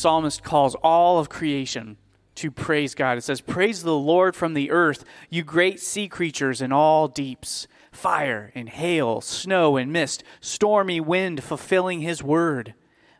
psalmist 0.00 0.42
calls 0.42 0.74
all 0.76 1.18
of 1.18 1.28
creation 1.28 1.98
to 2.36 2.50
praise 2.50 2.94
God. 2.94 3.18
It 3.18 3.22
says, 3.22 3.40
Praise 3.40 3.82
the 3.82 3.94
Lord 3.94 4.34
from 4.34 4.54
the 4.54 4.70
earth, 4.70 5.04
you 5.28 5.42
great 5.42 5.78
sea 5.78 6.08
creatures 6.08 6.62
in 6.62 6.72
all 6.72 7.06
deeps, 7.06 7.68
fire 7.92 8.50
and 8.54 8.68
hail, 8.68 9.20
snow 9.20 9.76
and 9.76 9.92
mist, 9.92 10.24
stormy 10.40 11.00
wind 11.00 11.44
fulfilling 11.44 12.00
his 12.00 12.22
word 12.22 12.74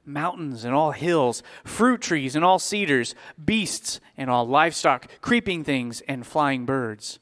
mountains 0.07 0.65
and 0.65 0.75
all 0.75 0.91
hills, 0.93 1.43
fruit 1.63 2.01
trees 2.01 2.35
and 2.35 2.45
all 2.45 2.59
cedars, 2.59 3.15
beasts 3.43 4.01
and 4.17 4.29
all 4.29 4.49
livestock, 4.49 5.07
creeping 5.21 5.63
things 5.63 6.01
and 6.09 6.27
flying 6.27 6.65
birds. 6.65 7.21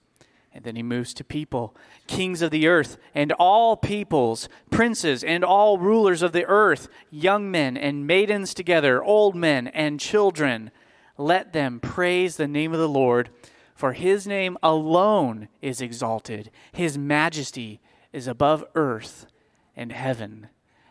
And 0.53 0.65
then 0.65 0.77
he 0.77 0.83
moves 0.83 1.13
to 1.15 1.25
people, 1.25 1.77
kings 2.09 2.43
of 2.43 2.51
the 2.51 2.67
earth 2.67 2.99
and 3.15 3.31
all 3.33 3.77
peoples, 3.77 4.49
princes 4.71 5.23
and 5.23 5.45
all 5.45 5.79
rulers 5.79 6.23
of 6.23 6.33
the 6.33 6.47
earth, 6.47 6.89
young 7.11 7.51
men 7.51 7.77
and 7.77 8.07
maidens 8.07 8.55
together, 8.55 9.03
old 9.03 9.37
men 9.37 9.69
and 9.69 10.01
children. 10.01 10.73
Let 11.17 11.53
them 11.53 11.79
praise 11.79 12.37
the 12.37 12.49
name 12.49 12.73
of 12.73 12.81
the 12.81 12.89
Lord, 12.89 13.31
for 13.75 13.93
his 13.93 14.27
name 14.27 14.59
alone 14.63 15.49
is 15.63 15.81
exalted. 15.81 16.51
His 16.73 16.99
majesty 16.99 17.81
is 18.13 18.27
above 18.27 18.65
earth 18.75 19.27
and 19.77 19.93
heaven. 19.93 20.49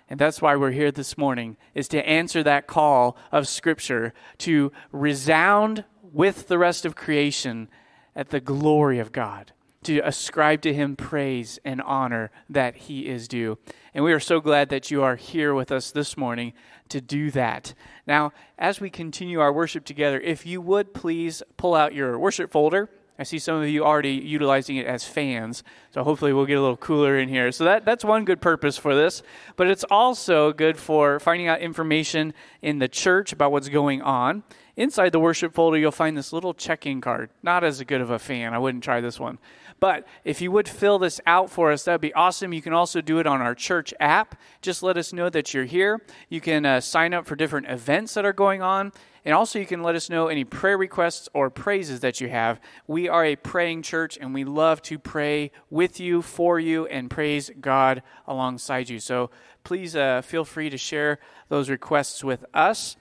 And 0.10 0.20
that's 0.20 0.42
why 0.42 0.56
we're 0.56 0.72
here 0.72 0.92
this 0.92 1.18
morning, 1.18 1.58
is 1.74 1.90
to 1.90 2.08
answer 2.08 2.42
that 2.44 2.68
call 2.68 3.18
of 3.32 3.48
Scripture 3.48 4.14
to 4.38 4.72
resound 4.94 5.84
with 6.02 6.48
the 6.48 6.58
rest 6.58 6.86
of 6.86 6.96
creation 6.96 7.68
at 8.16 8.30
the 8.30 8.40
glory 8.40 9.00
of 9.00 9.12
God, 9.12 9.52
to 9.88 10.06
ascribe 10.06 10.62
to 10.62 10.74
him 10.74 10.98
praise 10.98 11.60
and 11.64 11.82
honor 11.82 12.30
that 12.50 12.76
he 12.76 13.08
is 13.08 13.26
due. 13.26 13.58
And 13.94 14.04
we 14.04 14.12
are 14.12 14.20
so 14.20 14.42
glad 14.42 14.68
that 14.68 14.92
you 14.92 15.02
are 15.02 15.16
here 15.16 15.54
with 15.54 15.72
us 15.72 15.92
this 15.92 16.18
morning 16.18 16.52
to 16.90 17.00
do 17.00 17.32
that. 17.32 17.74
Now, 18.06 18.34
as 18.60 18.82
we 18.82 18.90
continue 18.90 19.40
our 19.40 19.54
worship 19.54 19.86
together, 19.86 20.20
if 20.20 20.46
you 20.46 20.60
would 20.60 20.94
please 20.94 21.42
pull 21.56 21.74
out 21.74 21.96
your 21.96 22.20
worship 22.20 22.52
folder. 22.52 22.90
I 23.18 23.24
see 23.24 23.40
some 23.40 23.62
of 23.62 23.68
you 23.70 23.84
already 23.84 24.12
utilizing 24.12 24.76
it 24.76 24.86
as 24.86 25.04
fans, 25.04 25.64
so 25.90 26.04
hopefully 26.04 26.34
we'll 26.34 26.46
get 26.46 26.58
a 26.58 26.62
little 26.62 26.78
cooler 26.78 27.18
in 27.18 27.30
here. 27.30 27.52
So 27.52 27.64
that, 27.64 27.84
that's 27.84 28.06
one 28.06 28.26
good 28.26 28.42
purpose 28.42 28.78
for 28.78 28.94
this, 28.94 29.24
but 29.56 29.68
it's 29.68 29.86
also 29.90 30.54
good 30.54 30.78
for 30.78 31.20
finding 31.20 31.48
out 31.48 31.60
information 31.60 32.34
in 32.62 32.78
the 32.78 32.88
church 32.88 33.34
about 33.34 33.52
what's 33.52 33.70
going 33.70 34.04
on. 34.04 34.44
Inside 34.76 35.14
the 35.14 35.20
worship 35.20 35.56
folder, 35.56 35.80
you'll 35.80 35.92
find 35.92 36.16
this 36.16 36.32
little 36.32 36.54
check-in 36.54 37.02
card. 37.02 37.32
Not 37.42 37.64
as 37.64 37.82
good 37.82 38.02
of 38.02 38.12
a 38.12 38.20
fan. 38.20 38.54
I 38.54 38.60
wouldn't 38.60 38.84
try 38.84 39.02
this 39.02 39.20
one. 39.20 39.40
But 39.80 40.08
if 40.24 40.42
you 40.42 40.52
would 40.52 40.68
fill 40.68 41.00
this 41.00 41.22
out 41.26 41.50
for 41.50 41.72
us, 41.72 41.84
that 41.84 41.94
would 41.94 42.02
be 42.02 42.14
awesome. 42.14 42.54
You 42.54 42.62
can 42.62 42.74
also 42.74 43.02
do 43.02 43.20
it 43.20 43.28
on 43.28 43.42
our 43.42 43.54
church 43.54 43.94
app. 44.00 44.40
Just 44.62 44.82
let 44.82 44.98
us 44.98 45.14
know 45.14 45.30
that 45.30 45.54
you're 45.54 45.66
here. 45.66 46.02
You 46.30 46.42
can 46.42 46.66
uh, 46.66 46.82
sign 46.82 47.14
up 47.14 47.28
for 47.28 47.36
different 47.36 47.68
events 47.70 48.16
that 48.16 48.26
are 48.26 48.34
going 48.34 48.62
on. 48.62 48.92
And 49.24 49.36
also, 49.36 49.60
you 49.60 49.66
can 49.66 49.84
let 49.84 49.96
us 49.96 50.10
know 50.10 50.28
any 50.28 50.46
prayer 50.46 50.78
requests 50.78 51.28
or 51.34 51.50
praises 51.50 52.00
that 52.00 52.22
you 52.22 52.30
have. 52.30 52.62
We 52.88 53.10
are 53.10 53.26
a 53.26 53.36
praying 53.36 53.82
church, 53.82 54.18
and 54.20 54.34
we 54.34 54.46
love 54.46 54.82
to 54.84 54.98
pray 54.98 55.52
with 55.70 56.00
you, 56.00 56.22
for 56.22 56.62
you, 56.62 56.86
and 56.86 57.10
praise 57.10 57.52
God 57.60 58.04
alongside 58.26 58.88
you. 58.88 59.00
So 59.00 59.30
please 59.66 59.98
uh, 59.98 60.22
feel 60.22 60.46
free 60.46 60.70
to 60.70 60.78
share 60.78 61.20
those 61.50 61.70
requests 61.70 62.24
with 62.24 62.46
us. 62.54 62.96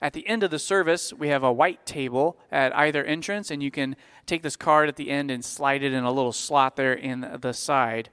At 0.00 0.12
the 0.12 0.26
end 0.28 0.42
of 0.42 0.50
the 0.50 0.58
service, 0.58 1.12
we 1.12 1.28
have 1.28 1.42
a 1.42 1.52
white 1.52 1.84
table 1.84 2.38
at 2.52 2.76
either 2.76 3.04
entrance, 3.04 3.50
and 3.50 3.62
you 3.62 3.70
can 3.70 3.96
take 4.26 4.42
this 4.42 4.56
card 4.56 4.88
at 4.88 4.96
the 4.96 5.10
end 5.10 5.30
and 5.30 5.44
slide 5.44 5.82
it 5.82 5.92
in 5.92 6.04
a 6.04 6.12
little 6.12 6.32
slot 6.32 6.76
there 6.76 6.92
in 6.92 7.38
the 7.40 7.52
side. 7.52 8.10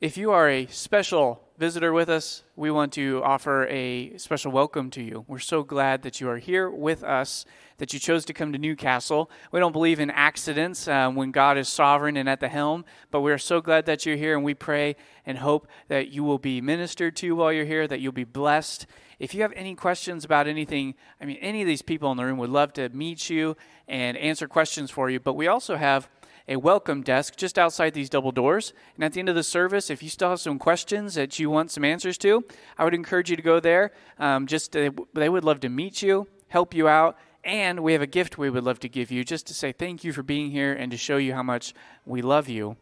If 0.00 0.16
you 0.16 0.30
are 0.30 0.48
a 0.48 0.66
special 0.66 1.43
visitor 1.56 1.92
with 1.92 2.08
us, 2.08 2.42
we 2.56 2.70
want 2.70 2.92
to 2.94 3.22
offer 3.22 3.66
a 3.68 4.16
special 4.18 4.50
welcome 4.50 4.90
to 4.90 5.02
you. 5.02 5.24
We're 5.28 5.38
so 5.38 5.62
glad 5.62 6.02
that 6.02 6.20
you 6.20 6.28
are 6.28 6.38
here 6.38 6.68
with 6.68 7.04
us, 7.04 7.44
that 7.78 7.92
you 7.92 8.00
chose 8.00 8.24
to 8.24 8.32
come 8.32 8.52
to 8.52 8.58
Newcastle. 8.58 9.30
We 9.52 9.60
don't 9.60 9.72
believe 9.72 10.00
in 10.00 10.10
accidents 10.10 10.88
um, 10.88 11.14
when 11.14 11.30
God 11.30 11.56
is 11.56 11.68
sovereign 11.68 12.16
and 12.16 12.28
at 12.28 12.40
the 12.40 12.48
helm, 12.48 12.84
but 13.12 13.20
we 13.20 13.30
are 13.30 13.38
so 13.38 13.60
glad 13.60 13.86
that 13.86 14.04
you're 14.04 14.16
here, 14.16 14.34
and 14.34 14.44
we 14.44 14.54
pray 14.54 14.96
and 15.24 15.38
hope 15.38 15.68
that 15.86 16.08
you 16.08 16.24
will 16.24 16.38
be 16.38 16.60
ministered 16.60 17.14
to 17.16 17.36
while 17.36 17.52
you're 17.52 17.64
here, 17.64 17.86
that 17.86 18.00
you'll 18.00 18.12
be 18.12 18.24
blessed. 18.24 18.86
If 19.20 19.32
you 19.32 19.42
have 19.42 19.52
any 19.54 19.76
questions 19.76 20.24
about 20.24 20.48
anything, 20.48 20.94
I 21.20 21.24
mean, 21.24 21.38
any 21.40 21.62
of 21.62 21.68
these 21.68 21.82
people 21.82 22.10
in 22.10 22.16
the 22.16 22.24
room 22.24 22.38
would 22.38 22.50
love 22.50 22.72
to 22.74 22.88
meet 22.88 23.30
you 23.30 23.56
and 23.86 24.16
answer 24.16 24.48
questions 24.48 24.90
for 24.90 25.08
you, 25.08 25.20
but 25.20 25.34
we 25.34 25.46
also 25.46 25.76
have 25.76 26.08
a 26.46 26.56
welcome 26.56 27.02
desk 27.02 27.36
just 27.36 27.58
outside 27.58 27.94
these 27.94 28.10
double 28.10 28.32
doors. 28.32 28.72
And 28.96 29.04
at 29.04 29.12
the 29.12 29.20
end 29.20 29.28
of 29.28 29.34
the 29.34 29.42
service, 29.42 29.90
if 29.90 30.02
you 30.02 30.08
still 30.08 30.30
have 30.30 30.40
some 30.40 30.58
questions 30.58 31.14
that 31.14 31.38
you 31.38 31.48
want 31.50 31.70
some 31.70 31.84
answers 31.84 32.18
to, 32.18 32.44
I 32.76 32.84
would 32.84 32.94
encourage 32.94 33.30
you 33.30 33.36
to 33.36 33.42
go 33.42 33.60
there. 33.60 33.92
Um, 34.18 34.46
just 34.46 34.72
to, 34.72 34.94
they 35.14 35.28
would 35.28 35.44
love 35.44 35.60
to 35.60 35.68
meet 35.68 36.02
you, 36.02 36.26
help 36.48 36.74
you 36.74 36.88
out, 36.88 37.16
and 37.44 37.80
we 37.80 37.92
have 37.92 38.02
a 38.02 38.06
gift 38.06 38.38
we 38.38 38.50
would 38.50 38.64
love 38.64 38.80
to 38.80 38.88
give 38.88 39.10
you 39.10 39.24
just 39.24 39.46
to 39.48 39.54
say 39.54 39.72
thank 39.72 40.04
you 40.04 40.12
for 40.12 40.22
being 40.22 40.50
here 40.50 40.72
and 40.72 40.90
to 40.90 40.96
show 40.96 41.16
you 41.16 41.34
how 41.34 41.42
much 41.42 41.74
we 42.06 42.22
love 42.22 42.48
you. 42.48 42.76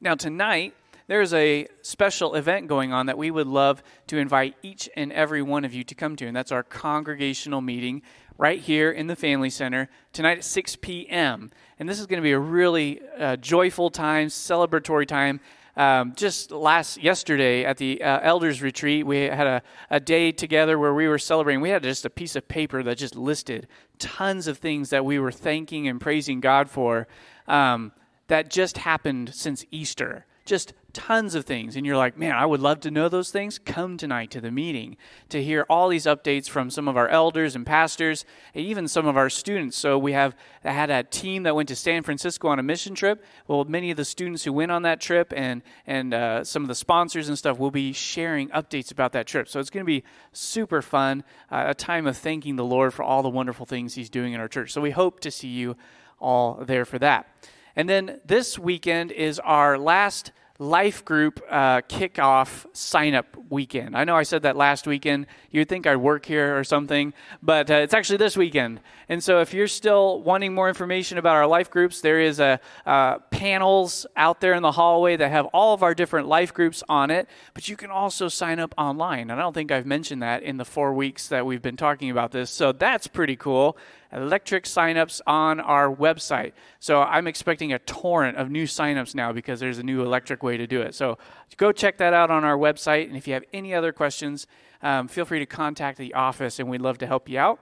Now, 0.00 0.14
tonight, 0.14 0.74
there's 1.06 1.34
a 1.34 1.66
special 1.82 2.34
event 2.34 2.68
going 2.68 2.92
on 2.92 3.06
that 3.06 3.18
we 3.18 3.30
would 3.30 3.46
love 3.46 3.82
to 4.06 4.18
invite 4.18 4.56
each 4.62 4.88
and 4.96 5.12
every 5.12 5.42
one 5.42 5.64
of 5.64 5.74
you 5.74 5.84
to 5.84 5.94
come 5.94 6.16
to, 6.16 6.26
and 6.26 6.36
that's 6.36 6.52
our 6.52 6.62
congregational 6.62 7.60
meeting 7.60 8.02
right 8.42 8.58
here 8.58 8.90
in 8.90 9.06
the 9.06 9.14
Family 9.14 9.48
Center 9.48 9.88
tonight 10.12 10.38
at 10.38 10.44
6 10.44 10.76
p.m. 10.82 11.48
And 11.78 11.88
this 11.88 12.00
is 12.00 12.06
going 12.06 12.16
to 12.16 12.24
be 12.24 12.32
a 12.32 12.38
really 12.40 13.00
uh, 13.16 13.36
joyful 13.36 13.88
time, 13.88 14.26
celebratory 14.26 15.06
time. 15.06 15.38
Um, 15.76 16.12
just 16.16 16.50
last 16.50 17.00
yesterday 17.00 17.64
at 17.64 17.76
the 17.76 18.02
uh, 18.02 18.18
elders 18.20 18.60
retreat, 18.60 19.06
we 19.06 19.18
had 19.18 19.46
a, 19.46 19.62
a 19.90 20.00
day 20.00 20.32
together 20.32 20.76
where 20.76 20.92
we 20.92 21.06
were 21.06 21.20
celebrating. 21.20 21.60
We 21.60 21.70
had 21.70 21.84
just 21.84 22.04
a 22.04 22.10
piece 22.10 22.34
of 22.34 22.48
paper 22.48 22.82
that 22.82 22.98
just 22.98 23.14
listed 23.14 23.68
tons 24.00 24.48
of 24.48 24.58
things 24.58 24.90
that 24.90 25.04
we 25.04 25.20
were 25.20 25.30
thanking 25.30 25.86
and 25.86 26.00
praising 26.00 26.40
God 26.40 26.68
for 26.68 27.06
um, 27.46 27.92
that 28.26 28.50
just 28.50 28.78
happened 28.78 29.32
since 29.32 29.64
Easter 29.70 30.26
just 30.44 30.72
tons 30.92 31.34
of 31.34 31.44
things 31.44 31.76
and 31.76 31.86
you're 31.86 31.96
like 31.96 32.18
man 32.18 32.32
i 32.32 32.44
would 32.44 32.60
love 32.60 32.80
to 32.80 32.90
know 32.90 33.08
those 33.08 33.30
things. 33.30 33.58
Come 33.58 33.96
tonight 33.96 34.30
to 34.32 34.40
the 34.40 34.50
meeting 34.50 34.96
to 35.28 35.42
hear 35.42 35.64
all 35.68 35.88
these 35.88 36.06
updates 36.06 36.48
from 36.48 36.70
some 36.70 36.88
of 36.88 36.96
our 36.96 37.08
elders 37.08 37.54
and 37.54 37.64
pastors 37.64 38.24
and 38.54 38.64
even 38.64 38.88
some 38.88 39.06
of 39.06 39.16
our 39.16 39.30
students. 39.30 39.76
So 39.76 39.98
we 39.98 40.12
have 40.12 40.34
had 40.62 40.90
a 40.90 41.02
team 41.02 41.44
that 41.44 41.54
went 41.54 41.68
to 41.68 41.76
san 41.76 42.02
francisco 42.02 42.48
on 42.48 42.58
a 42.58 42.62
mission 42.62 42.94
trip. 42.94 43.24
Well 43.46 43.64
many 43.64 43.90
of 43.90 43.96
the 43.96 44.04
students 44.04 44.44
who 44.44 44.52
went 44.52 44.72
on 44.72 44.82
that 44.82 45.00
trip 45.00 45.32
and 45.36 45.62
and 45.86 46.14
uh, 46.14 46.44
some 46.44 46.62
of 46.62 46.68
the 46.68 46.74
sponsors 46.74 47.28
and 47.28 47.38
stuff 47.38 47.58
will 47.58 47.70
be 47.70 47.92
sharing 47.92 48.48
updates 48.50 48.90
about 48.90 49.12
that 49.12 49.26
trip. 49.26 49.48
So 49.48 49.60
it's 49.60 49.70
going 49.70 49.84
to 49.84 49.90
be 49.90 50.04
super 50.32 50.82
fun 50.82 51.24
uh, 51.50 51.64
a 51.68 51.74
time 51.74 52.06
of 52.06 52.16
thanking 52.16 52.56
the 52.56 52.64
lord 52.64 52.92
for 52.92 53.02
all 53.02 53.22
the 53.22 53.30
wonderful 53.30 53.66
things 53.66 53.94
he's 53.94 54.10
doing 54.10 54.32
in 54.32 54.40
our 54.40 54.48
church. 54.48 54.72
So 54.72 54.80
we 54.80 54.90
hope 54.90 55.20
to 55.20 55.30
see 55.30 55.48
you 55.48 55.76
all 56.20 56.64
there 56.64 56.84
for 56.84 56.98
that. 56.98 57.28
And 57.74 57.88
then 57.88 58.20
this 58.24 58.58
weekend 58.58 59.12
is 59.12 59.38
our 59.40 59.78
last 59.78 60.32
life 60.62 61.04
group 61.04 61.42
uh, 61.50 61.80
kickoff 61.82 62.66
sign 62.72 63.14
up 63.14 63.36
weekend. 63.50 63.96
I 63.96 64.04
know 64.04 64.16
I 64.16 64.22
said 64.22 64.42
that 64.42 64.56
last 64.56 64.86
weekend. 64.86 65.26
You'd 65.50 65.68
think 65.68 65.86
I'd 65.86 65.96
work 65.96 66.24
here 66.24 66.56
or 66.56 66.62
something, 66.62 67.12
but 67.42 67.70
uh, 67.70 67.74
it's 67.74 67.92
actually 67.92 68.18
this 68.18 68.36
weekend. 68.36 68.80
And 69.08 69.22
so 69.22 69.40
if 69.40 69.52
you're 69.52 69.66
still 69.66 70.22
wanting 70.22 70.54
more 70.54 70.68
information 70.68 71.18
about 71.18 71.34
our 71.34 71.46
life 71.46 71.68
groups, 71.68 72.00
there 72.00 72.20
is 72.20 72.38
a 72.38 72.60
uh, 72.86 73.18
panels 73.30 74.06
out 74.16 74.40
there 74.40 74.54
in 74.54 74.62
the 74.62 74.72
hallway 74.72 75.16
that 75.16 75.30
have 75.30 75.46
all 75.46 75.74
of 75.74 75.82
our 75.82 75.94
different 75.94 76.28
life 76.28 76.54
groups 76.54 76.84
on 76.88 77.10
it, 77.10 77.28
but 77.54 77.68
you 77.68 77.76
can 77.76 77.90
also 77.90 78.28
sign 78.28 78.60
up 78.60 78.72
online. 78.78 79.30
And 79.30 79.32
I 79.32 79.42
don't 79.42 79.54
think 79.54 79.72
I've 79.72 79.86
mentioned 79.86 80.22
that 80.22 80.44
in 80.44 80.58
the 80.58 80.64
four 80.64 80.94
weeks 80.94 81.26
that 81.28 81.44
we've 81.44 81.62
been 81.62 81.76
talking 81.76 82.10
about 82.10 82.30
this. 82.30 82.50
So 82.50 82.70
that's 82.70 83.08
pretty 83.08 83.36
cool 83.36 83.76
electric 84.12 84.64
signups 84.64 85.20
on 85.26 85.60
our 85.60 85.94
website. 85.94 86.52
So 86.80 87.02
I'm 87.02 87.26
expecting 87.26 87.72
a 87.72 87.78
torrent 87.78 88.36
of 88.36 88.50
new 88.50 88.64
signups 88.64 89.14
now 89.14 89.32
because 89.32 89.60
there's 89.60 89.78
a 89.78 89.82
new 89.82 90.02
electric 90.02 90.42
way 90.42 90.56
to 90.56 90.66
do 90.66 90.82
it. 90.82 90.94
So 90.94 91.18
go 91.56 91.72
check 91.72 91.98
that 91.98 92.12
out 92.12 92.30
on 92.30 92.44
our 92.44 92.56
website. 92.56 93.06
And 93.08 93.16
if 93.16 93.26
you 93.26 93.34
have 93.34 93.44
any 93.52 93.74
other 93.74 93.92
questions, 93.92 94.46
um, 94.82 95.08
feel 95.08 95.24
free 95.24 95.38
to 95.38 95.46
contact 95.46 95.98
the 95.98 96.14
office 96.14 96.58
and 96.58 96.68
we'd 96.68 96.80
love 96.80 96.98
to 96.98 97.06
help 97.06 97.28
you 97.28 97.38
out. 97.38 97.60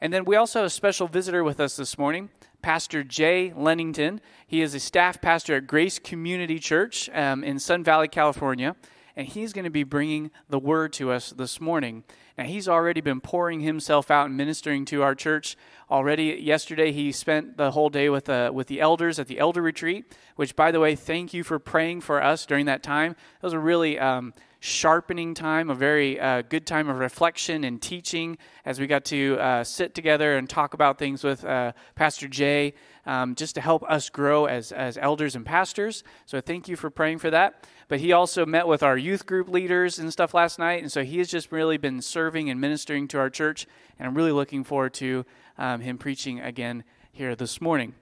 And 0.00 0.12
then 0.12 0.24
we 0.24 0.36
also 0.36 0.60
have 0.60 0.66
a 0.66 0.70
special 0.70 1.06
visitor 1.06 1.44
with 1.44 1.60
us 1.60 1.76
this 1.76 1.96
morning, 1.96 2.30
Pastor 2.60 3.04
Jay 3.04 3.52
Lennington. 3.56 4.20
He 4.46 4.60
is 4.60 4.74
a 4.74 4.80
staff 4.80 5.20
pastor 5.20 5.56
at 5.56 5.66
Grace 5.66 5.98
Community 5.98 6.58
Church 6.58 7.08
um, 7.14 7.44
in 7.44 7.58
Sun 7.58 7.84
Valley, 7.84 8.08
California 8.08 8.74
and 9.16 9.26
he's 9.26 9.52
going 9.52 9.64
to 9.64 9.70
be 9.70 9.84
bringing 9.84 10.30
the 10.48 10.58
word 10.58 10.92
to 10.94 11.10
us 11.10 11.30
this 11.30 11.60
morning. 11.60 12.04
Now, 12.38 12.44
he's 12.44 12.68
already 12.68 13.00
been 13.00 13.20
pouring 13.20 13.60
himself 13.60 14.10
out 14.10 14.26
and 14.26 14.36
ministering 14.36 14.84
to 14.86 15.02
our 15.02 15.14
church. 15.14 15.56
Already, 15.90 16.38
yesterday, 16.40 16.90
he 16.90 17.12
spent 17.12 17.58
the 17.58 17.72
whole 17.72 17.90
day 17.90 18.08
with, 18.08 18.28
uh, 18.28 18.50
with 18.54 18.68
the 18.68 18.80
elders 18.80 19.18
at 19.18 19.26
the 19.26 19.38
elder 19.38 19.60
retreat, 19.60 20.16
which, 20.36 20.56
by 20.56 20.70
the 20.70 20.80
way, 20.80 20.96
thank 20.96 21.34
you 21.34 21.44
for 21.44 21.58
praying 21.58 22.00
for 22.00 22.22
us 22.22 22.46
during 22.46 22.66
that 22.66 22.82
time. 22.82 23.12
It 23.12 23.42
was 23.42 23.52
a 23.52 23.58
really 23.58 23.98
um, 23.98 24.32
sharpening 24.60 25.34
time, 25.34 25.68
a 25.68 25.74
very 25.74 26.18
uh, 26.18 26.40
good 26.42 26.66
time 26.66 26.88
of 26.88 26.98
reflection 26.98 27.64
and 27.64 27.82
teaching 27.82 28.38
as 28.64 28.80
we 28.80 28.86
got 28.86 29.04
to 29.04 29.36
uh, 29.38 29.64
sit 29.64 29.94
together 29.94 30.36
and 30.38 30.48
talk 30.48 30.72
about 30.72 30.98
things 30.98 31.22
with 31.22 31.44
uh, 31.44 31.72
Pastor 31.94 32.28
Jay. 32.28 32.74
Um, 33.04 33.34
just 33.34 33.56
to 33.56 33.60
help 33.60 33.82
us 33.90 34.08
grow 34.10 34.44
as, 34.44 34.70
as 34.70 34.96
elders 34.96 35.34
and 35.34 35.44
pastors. 35.44 36.04
So, 36.24 36.40
thank 36.40 36.68
you 36.68 36.76
for 36.76 36.88
praying 36.88 37.18
for 37.18 37.30
that. 37.30 37.66
But 37.92 38.00
he 38.00 38.12
also 38.14 38.46
met 38.46 38.66
with 38.66 38.82
our 38.82 38.96
youth 38.96 39.26
group 39.26 39.50
leaders 39.50 39.98
and 39.98 40.10
stuff 40.10 40.32
last 40.32 40.58
night. 40.58 40.80
And 40.80 40.90
so 40.90 41.04
he 41.04 41.18
has 41.18 41.28
just 41.28 41.52
really 41.52 41.76
been 41.76 42.00
serving 42.00 42.48
and 42.48 42.58
ministering 42.58 43.06
to 43.08 43.18
our 43.18 43.28
church. 43.28 43.66
And 43.98 44.08
I'm 44.08 44.14
really 44.14 44.32
looking 44.32 44.64
forward 44.64 44.94
to 44.94 45.26
um, 45.58 45.82
him 45.82 45.98
preaching 45.98 46.40
again 46.40 46.84
here 47.12 47.36
this 47.36 47.60
morning. 47.60 47.94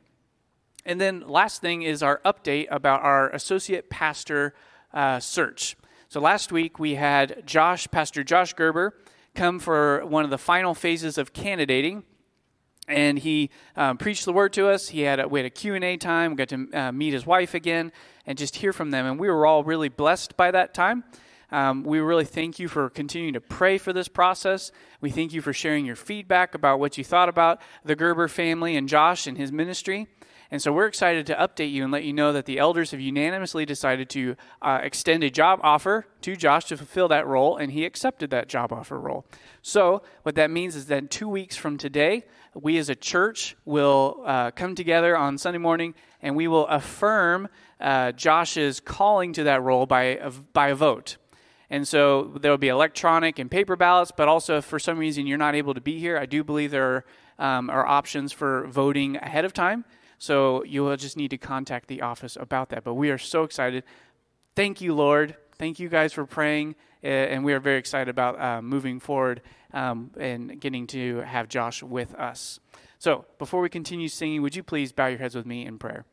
And 0.84 1.00
then, 1.00 1.26
last 1.26 1.60
thing 1.60 1.82
is 1.82 2.04
our 2.04 2.20
update 2.24 2.68
about 2.70 3.02
our 3.02 3.30
associate 3.30 3.90
pastor 3.90 4.54
uh, 4.94 5.18
search. 5.18 5.76
So, 6.08 6.20
last 6.20 6.52
week 6.52 6.78
we 6.78 6.94
had 6.94 7.42
Josh, 7.44 7.88
Pastor 7.90 8.22
Josh 8.22 8.52
Gerber, 8.52 8.94
come 9.34 9.58
for 9.58 10.06
one 10.06 10.22
of 10.22 10.30
the 10.30 10.38
final 10.38 10.72
phases 10.72 11.18
of 11.18 11.32
candidating 11.32 12.04
and 12.90 13.18
he 13.18 13.50
um, 13.76 13.96
preached 13.96 14.24
the 14.24 14.32
word 14.32 14.52
to 14.54 14.68
us. 14.68 14.88
He 14.88 15.02
had 15.02 15.20
a, 15.20 15.28
we 15.28 15.38
had 15.38 15.46
a 15.46 15.50
Q&A 15.50 15.96
time. 15.96 16.32
We 16.32 16.36
got 16.36 16.48
to 16.48 16.68
uh, 16.72 16.92
meet 16.92 17.12
his 17.12 17.24
wife 17.24 17.54
again 17.54 17.92
and 18.30 18.38
just 18.38 18.54
hear 18.54 18.72
from 18.72 18.92
them. 18.92 19.06
And 19.06 19.18
we 19.18 19.28
were 19.28 19.44
all 19.44 19.64
really 19.64 19.88
blessed 19.88 20.36
by 20.36 20.52
that 20.52 20.72
time. 20.72 21.02
Um, 21.50 21.82
we 21.82 21.98
really 21.98 22.24
thank 22.24 22.60
you 22.60 22.68
for 22.68 22.88
continuing 22.88 23.32
to 23.32 23.40
pray 23.40 23.76
for 23.76 23.92
this 23.92 24.06
process. 24.06 24.70
We 25.00 25.10
thank 25.10 25.32
you 25.32 25.42
for 25.42 25.52
sharing 25.52 25.84
your 25.84 25.96
feedback 25.96 26.54
about 26.54 26.78
what 26.78 26.96
you 26.96 27.02
thought 27.02 27.28
about 27.28 27.60
the 27.84 27.96
Gerber 27.96 28.28
family 28.28 28.76
and 28.76 28.88
Josh 28.88 29.26
and 29.26 29.36
his 29.36 29.50
ministry. 29.50 30.06
And 30.52 30.62
so 30.62 30.72
we're 30.72 30.86
excited 30.86 31.26
to 31.26 31.34
update 31.34 31.72
you 31.72 31.82
and 31.82 31.90
let 31.90 32.04
you 32.04 32.12
know 32.12 32.32
that 32.32 32.46
the 32.46 32.60
elders 32.60 32.92
have 32.92 33.00
unanimously 33.00 33.66
decided 33.66 34.08
to 34.10 34.36
uh, 34.62 34.78
extend 34.80 35.24
a 35.24 35.30
job 35.30 35.58
offer 35.64 36.06
to 36.20 36.36
Josh 36.36 36.66
to 36.66 36.76
fulfill 36.76 37.08
that 37.08 37.26
role, 37.26 37.56
and 37.56 37.72
he 37.72 37.84
accepted 37.84 38.30
that 38.30 38.48
job 38.48 38.72
offer 38.72 38.98
role. 38.98 39.26
So, 39.60 40.02
what 40.22 40.36
that 40.36 40.52
means 40.52 40.76
is 40.76 40.86
that 40.86 41.10
two 41.10 41.28
weeks 41.28 41.56
from 41.56 41.78
today, 41.78 42.24
we 42.54 42.78
as 42.78 42.88
a 42.88 42.96
church 42.96 43.56
will 43.64 44.22
uh, 44.24 44.50
come 44.52 44.74
together 44.74 45.16
on 45.16 45.38
Sunday 45.38 45.58
morning 45.58 45.94
and 46.22 46.36
we 46.36 46.48
will 46.48 46.66
affirm 46.66 47.48
uh, 47.80 48.12
Josh's 48.12 48.80
calling 48.80 49.32
to 49.34 49.44
that 49.44 49.62
role 49.62 49.86
by, 49.86 50.20
by 50.52 50.68
a 50.68 50.74
vote. 50.74 51.16
And 51.70 51.86
so 51.86 52.32
there 52.40 52.50
will 52.50 52.58
be 52.58 52.68
electronic 52.68 53.38
and 53.38 53.50
paper 53.50 53.76
ballots, 53.76 54.12
but 54.14 54.28
also 54.28 54.58
if 54.58 54.64
for 54.64 54.78
some 54.78 54.98
reason 54.98 55.26
you're 55.26 55.38
not 55.38 55.54
able 55.54 55.72
to 55.74 55.80
be 55.80 55.98
here, 55.98 56.18
I 56.18 56.26
do 56.26 56.42
believe 56.42 56.72
there 56.72 56.96
are, 56.96 57.04
um, 57.38 57.70
are 57.70 57.86
options 57.86 58.32
for 58.32 58.66
voting 58.66 59.16
ahead 59.16 59.44
of 59.44 59.52
time. 59.52 59.84
So 60.18 60.64
you 60.64 60.82
will 60.82 60.96
just 60.96 61.16
need 61.16 61.30
to 61.30 61.38
contact 61.38 61.86
the 61.86 62.02
office 62.02 62.36
about 62.36 62.70
that. 62.70 62.84
But 62.84 62.94
we 62.94 63.10
are 63.10 63.18
so 63.18 63.44
excited. 63.44 63.84
Thank 64.56 64.80
you, 64.80 64.94
Lord. 64.94 65.36
Thank 65.56 65.78
you 65.78 65.88
guys 65.88 66.12
for 66.12 66.26
praying. 66.26 66.74
And 67.02 67.44
we 67.44 67.54
are 67.54 67.60
very 67.60 67.78
excited 67.78 68.10
about 68.10 68.38
uh, 68.38 68.60
moving 68.60 69.00
forward 69.00 69.40
um, 69.72 70.10
and 70.18 70.60
getting 70.60 70.86
to 70.88 71.18
have 71.20 71.48
Josh 71.48 71.82
with 71.82 72.14
us. 72.16 72.60
So 72.98 73.24
before 73.38 73.62
we 73.62 73.70
continue 73.70 74.08
singing, 74.08 74.42
would 74.42 74.54
you 74.54 74.62
please 74.62 74.92
bow 74.92 75.06
your 75.06 75.18
heads 75.18 75.34
with 75.34 75.46
me 75.46 75.64
in 75.64 75.78
prayer? 75.78 76.04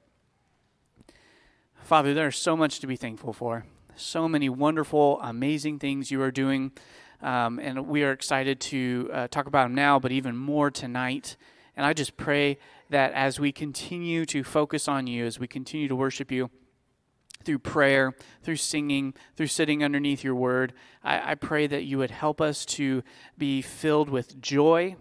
Father, 1.87 2.13
there's 2.13 2.37
so 2.37 2.57
much 2.57 2.81
to 2.81 2.87
be 2.87 2.97
thankful 2.97 3.31
for. 3.31 3.65
So 3.95 4.27
many 4.27 4.49
wonderful, 4.49 5.21
amazing 5.21 5.79
things 5.79 6.11
you 6.11 6.21
are 6.21 6.31
doing. 6.31 6.73
Um, 7.21 7.59
and 7.59 7.87
we 7.87 8.03
are 8.03 8.11
excited 8.11 8.59
to 8.59 9.09
uh, 9.13 9.27
talk 9.29 9.47
about 9.47 9.63
them 9.63 9.75
now, 9.75 9.97
but 9.97 10.11
even 10.11 10.35
more 10.35 10.69
tonight. 10.69 11.37
And 11.77 11.85
I 11.85 11.93
just 11.93 12.17
pray 12.17 12.57
that 12.89 13.13
as 13.13 13.39
we 13.39 13.53
continue 13.53 14.25
to 14.25 14.43
focus 14.43 14.89
on 14.89 15.07
you, 15.07 15.25
as 15.25 15.39
we 15.39 15.47
continue 15.47 15.87
to 15.87 15.95
worship 15.95 16.29
you 16.29 16.49
through 17.45 17.59
prayer, 17.59 18.13
through 18.43 18.57
singing, 18.57 19.13
through 19.37 19.47
sitting 19.47 19.81
underneath 19.81 20.25
your 20.25 20.35
word, 20.35 20.73
I, 21.05 21.31
I 21.31 21.35
pray 21.35 21.67
that 21.67 21.85
you 21.85 21.99
would 21.99 22.11
help 22.11 22.41
us 22.41 22.65
to 22.65 23.01
be 23.37 23.61
filled 23.61 24.09
with 24.09 24.41
joy, 24.41 24.97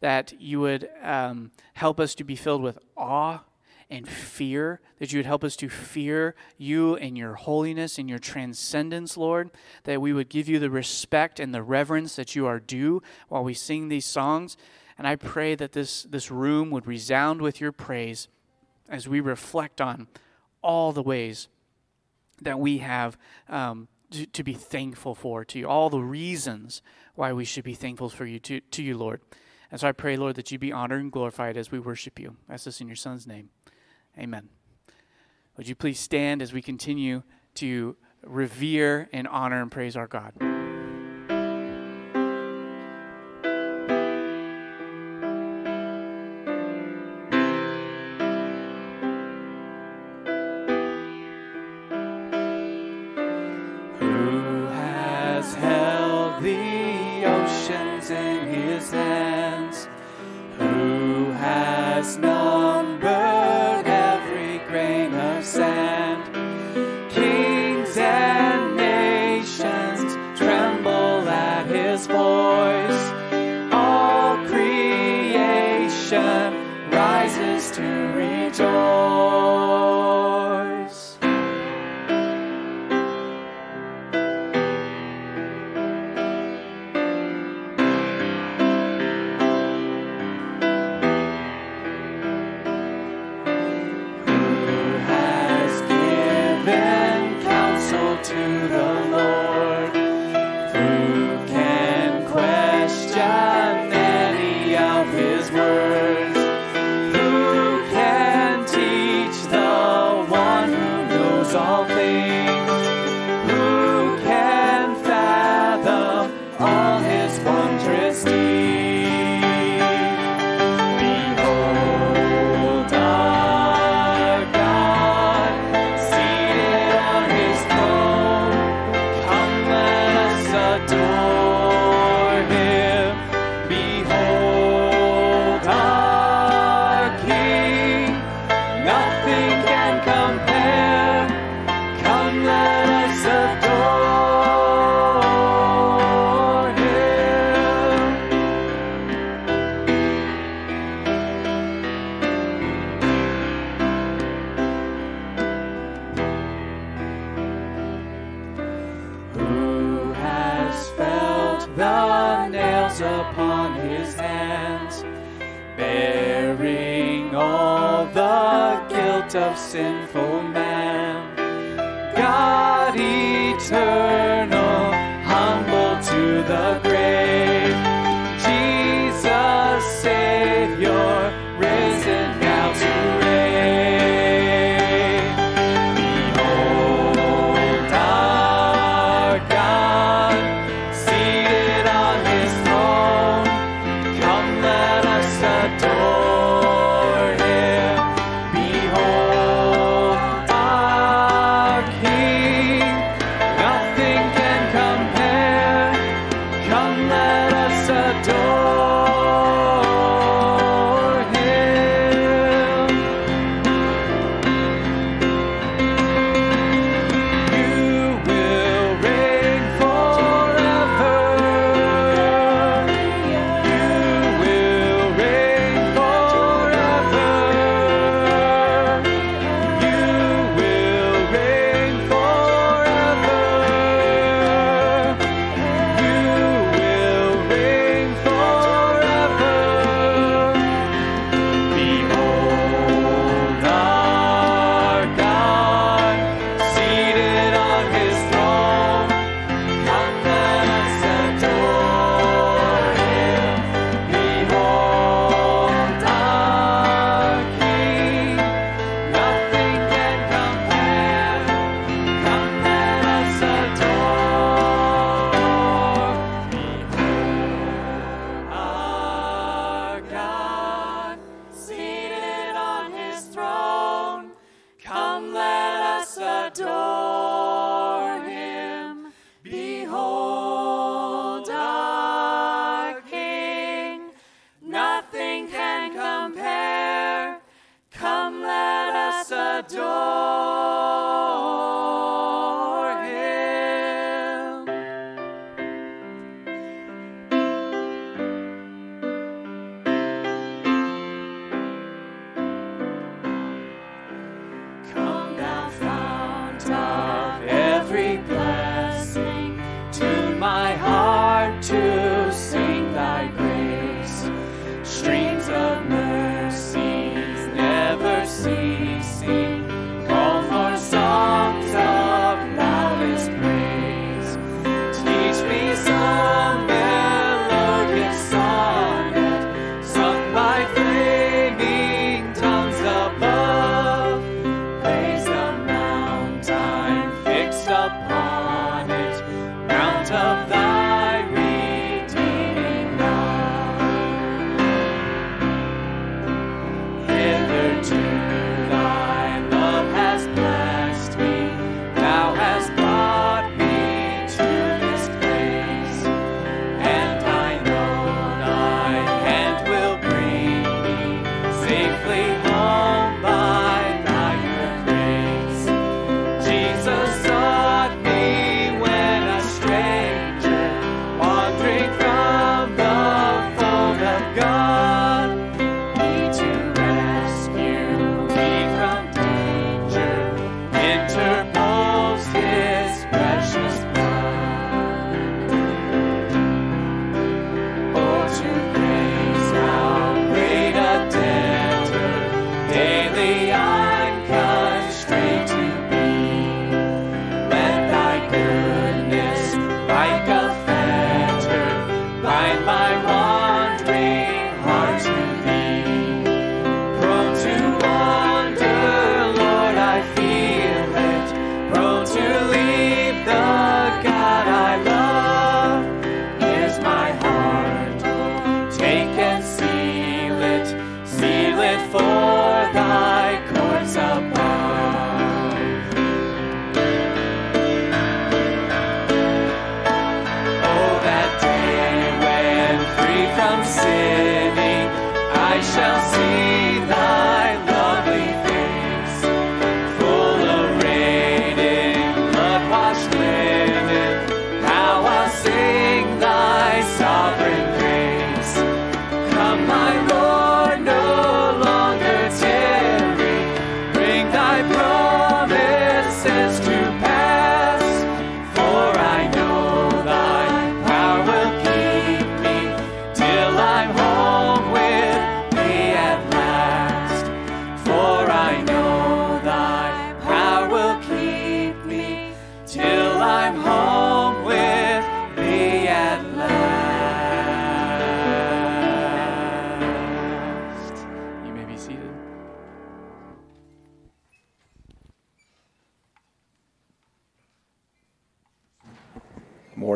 that 0.00 0.38
you 0.38 0.60
would 0.60 0.90
um, 1.00 1.52
help 1.72 1.98
us 1.98 2.14
to 2.16 2.22
be 2.22 2.36
filled 2.36 2.60
with 2.60 2.78
awe 2.98 3.44
and 3.92 4.08
fear, 4.08 4.80
that 4.98 5.12
you 5.12 5.18
would 5.18 5.26
help 5.26 5.44
us 5.44 5.54
to 5.54 5.68
fear 5.68 6.34
you 6.56 6.96
and 6.96 7.18
your 7.18 7.34
holiness 7.34 7.98
and 7.98 8.08
your 8.08 8.18
transcendence, 8.18 9.18
Lord, 9.18 9.50
that 9.84 10.00
we 10.00 10.14
would 10.14 10.30
give 10.30 10.48
you 10.48 10.58
the 10.58 10.70
respect 10.70 11.38
and 11.38 11.54
the 11.54 11.62
reverence 11.62 12.16
that 12.16 12.34
you 12.34 12.46
are 12.46 12.58
due 12.58 13.02
while 13.28 13.44
we 13.44 13.52
sing 13.52 13.88
these 13.88 14.06
songs. 14.06 14.56
And 14.96 15.06
I 15.06 15.16
pray 15.16 15.54
that 15.56 15.72
this, 15.72 16.04
this 16.04 16.30
room 16.30 16.70
would 16.70 16.86
resound 16.86 17.42
with 17.42 17.60
your 17.60 17.70
praise 17.70 18.28
as 18.88 19.06
we 19.06 19.20
reflect 19.20 19.78
on 19.78 20.08
all 20.62 20.92
the 20.92 21.02
ways 21.02 21.48
that 22.40 22.58
we 22.58 22.78
have 22.78 23.18
um, 23.50 23.88
to, 24.10 24.24
to, 24.24 24.42
be 24.42 24.54
thankful 24.54 25.14
for 25.14 25.44
to 25.44 25.58
you, 25.58 25.68
all 25.68 25.90
the 25.90 26.00
reasons 26.00 26.80
why 27.14 27.32
we 27.34 27.44
should 27.44 27.64
be 27.64 27.74
thankful 27.74 28.08
for 28.08 28.24
you 28.24 28.38
to, 28.38 28.60
to 28.60 28.82
you, 28.82 28.96
Lord. 28.96 29.20
And 29.70 29.78
so 29.78 29.88
I 29.88 29.92
pray, 29.92 30.16
Lord, 30.16 30.36
that 30.36 30.50
you 30.50 30.58
be 30.58 30.72
honored 30.72 31.02
and 31.02 31.12
glorified 31.12 31.58
as 31.58 31.70
we 31.70 31.78
worship 31.78 32.18
you. 32.18 32.36
I 32.48 32.54
ask 32.54 32.64
this 32.64 32.80
in 32.80 32.86
your 32.86 32.96
Son's 32.96 33.26
name. 33.26 33.50
Amen. 34.18 34.48
Would 35.56 35.68
you 35.68 35.74
please 35.74 36.00
stand 36.00 36.42
as 36.42 36.52
we 36.52 36.62
continue 36.62 37.22
to 37.54 37.96
revere 38.22 39.08
and 39.12 39.26
honor 39.28 39.60
and 39.60 39.70
praise 39.70 39.96
our 39.96 40.06
God? 40.06 40.51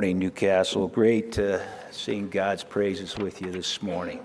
Morning, 0.06 0.20
Newcastle. 0.20 0.86
Great 0.86 1.36
uh, 1.36 1.58
seeing 1.90 2.28
God's 2.28 2.62
praises 2.62 3.16
with 3.18 3.42
you 3.42 3.50
this 3.50 3.82
morning. 3.82 4.20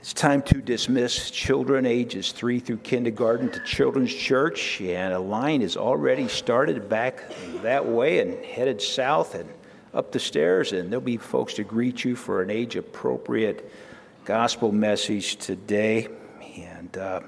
It's 0.00 0.12
time 0.12 0.42
to 0.42 0.60
dismiss 0.60 1.30
children 1.30 1.86
ages 1.86 2.32
three 2.32 2.58
through 2.58 2.78
kindergarten 2.78 3.52
to 3.52 3.60
Children's 3.60 4.12
Church, 4.12 4.80
and 4.80 5.14
a 5.14 5.20
line 5.20 5.62
is 5.62 5.76
already 5.76 6.26
started 6.26 6.88
back 6.88 7.22
that 7.62 7.86
way 7.86 8.18
and 8.18 8.44
headed 8.44 8.82
south 8.82 9.36
and 9.36 9.48
up 9.94 10.10
the 10.10 10.18
stairs, 10.18 10.72
and 10.72 10.90
there'll 10.90 11.00
be 11.00 11.16
folks 11.16 11.54
to 11.54 11.62
greet 11.62 12.04
you 12.04 12.16
for 12.16 12.42
an 12.42 12.50
age 12.50 12.74
appropriate 12.74 13.70
gospel 14.24 14.72
message 14.72 15.36
today. 15.36 16.08
And 16.56 16.98
uh, 16.98 17.20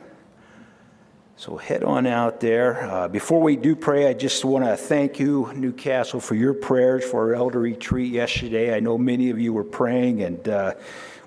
so 1.38 1.56
head 1.56 1.84
on 1.84 2.04
out 2.04 2.40
there. 2.40 2.82
Uh, 2.82 3.06
before 3.06 3.40
we 3.40 3.54
do 3.54 3.76
pray, 3.76 4.08
I 4.08 4.12
just 4.12 4.44
want 4.44 4.64
to 4.64 4.76
thank 4.76 5.20
you, 5.20 5.52
Newcastle, 5.54 6.18
for 6.18 6.34
your 6.34 6.52
prayers 6.52 7.04
for 7.04 7.28
our 7.28 7.34
elder 7.36 7.60
retreat 7.60 8.12
yesterday. 8.12 8.74
I 8.74 8.80
know 8.80 8.98
many 8.98 9.30
of 9.30 9.38
you 9.38 9.52
were 9.52 9.62
praying, 9.62 10.20
and 10.22 10.48
uh, 10.48 10.74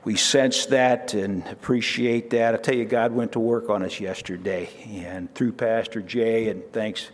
we 0.03 0.17
sense 0.17 0.65
that 0.65 1.13
and 1.13 1.47
appreciate 1.47 2.29
that. 2.31 2.53
I 2.53 2.57
tell 2.57 2.75
you, 2.75 2.83
God 2.83 3.13
went 3.13 3.31
to 3.31 3.39
work 3.39 3.69
on 3.69 3.83
us 3.83 4.01
yesterday, 4.01 4.69
and 4.85 5.33
through 5.33 5.53
Pastor 5.53 6.01
Jay, 6.01 6.49
and 6.49 6.61
thanks, 6.73 7.09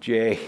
Jay. 0.00 0.40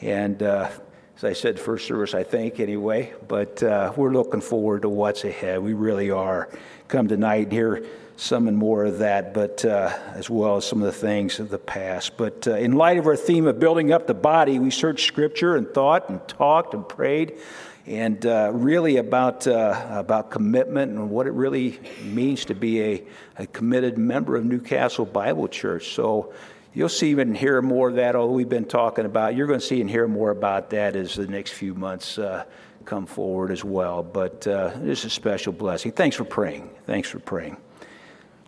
And 0.00 0.40
uh, 0.44 0.70
as 1.16 1.24
I 1.24 1.32
said, 1.32 1.58
first 1.58 1.88
service, 1.88 2.14
I 2.14 2.22
think 2.22 2.60
anyway. 2.60 3.14
But 3.26 3.64
uh, 3.64 3.92
we're 3.96 4.12
looking 4.12 4.40
forward 4.40 4.82
to 4.82 4.88
what's 4.88 5.24
ahead. 5.24 5.60
We 5.60 5.74
really 5.74 6.12
are. 6.12 6.48
Come 6.86 7.08
tonight 7.08 7.48
and 7.50 7.84
some 8.16 8.48
and 8.48 8.56
more 8.56 8.86
of 8.86 8.98
that, 8.98 9.34
but 9.34 9.64
uh, 9.64 9.92
as 10.14 10.30
well 10.30 10.56
as 10.56 10.66
some 10.66 10.80
of 10.80 10.86
the 10.86 10.92
things 10.92 11.38
of 11.38 11.50
the 11.50 11.58
past. 11.58 12.16
But 12.16 12.48
uh, 12.48 12.54
in 12.54 12.72
light 12.72 12.96
of 12.96 13.06
our 13.06 13.16
theme 13.16 13.46
of 13.46 13.60
building 13.60 13.92
up 13.92 14.06
the 14.06 14.14
body, 14.14 14.58
we 14.58 14.70
searched 14.70 15.06
Scripture 15.06 15.54
and 15.56 15.68
thought 15.68 16.08
and 16.08 16.26
talked 16.26 16.72
and 16.72 16.88
prayed, 16.88 17.38
and 17.86 18.24
uh, 18.24 18.50
really 18.54 18.96
about 18.96 19.46
uh, 19.46 19.86
about 19.90 20.30
commitment 20.30 20.92
and 20.92 21.10
what 21.10 21.26
it 21.26 21.32
really 21.32 21.78
means 22.02 22.46
to 22.46 22.54
be 22.54 22.82
a, 22.82 23.04
a 23.38 23.46
committed 23.46 23.98
member 23.98 24.36
of 24.36 24.44
Newcastle 24.44 25.06
Bible 25.06 25.48
Church. 25.48 25.94
So. 25.94 26.32
You'll 26.74 26.90
see 26.90 27.18
and 27.18 27.34
hear 27.34 27.62
more 27.62 27.88
of 27.88 27.94
that, 27.94 28.14
although 28.14 28.34
we've 28.34 28.50
been 28.50 28.66
talking 28.66 29.06
about. 29.06 29.34
You're 29.34 29.46
going 29.46 29.60
to 29.60 29.64
see 29.64 29.80
and 29.80 29.88
hear 29.88 30.06
more 30.06 30.28
about 30.28 30.68
that 30.70 30.94
as 30.94 31.14
the 31.14 31.26
next 31.26 31.52
few 31.52 31.74
months 31.74 32.18
uh, 32.18 32.44
come 32.84 33.06
forward 33.06 33.50
as 33.50 33.64
well. 33.64 34.02
But 34.02 34.46
uh, 34.46 34.72
this 34.82 34.98
is 34.98 35.04
a 35.06 35.10
special 35.10 35.54
blessing. 35.54 35.92
Thanks 35.92 36.16
for 36.16 36.24
praying. 36.24 36.68
Thanks 36.84 37.08
for 37.08 37.18
praying. 37.18 37.56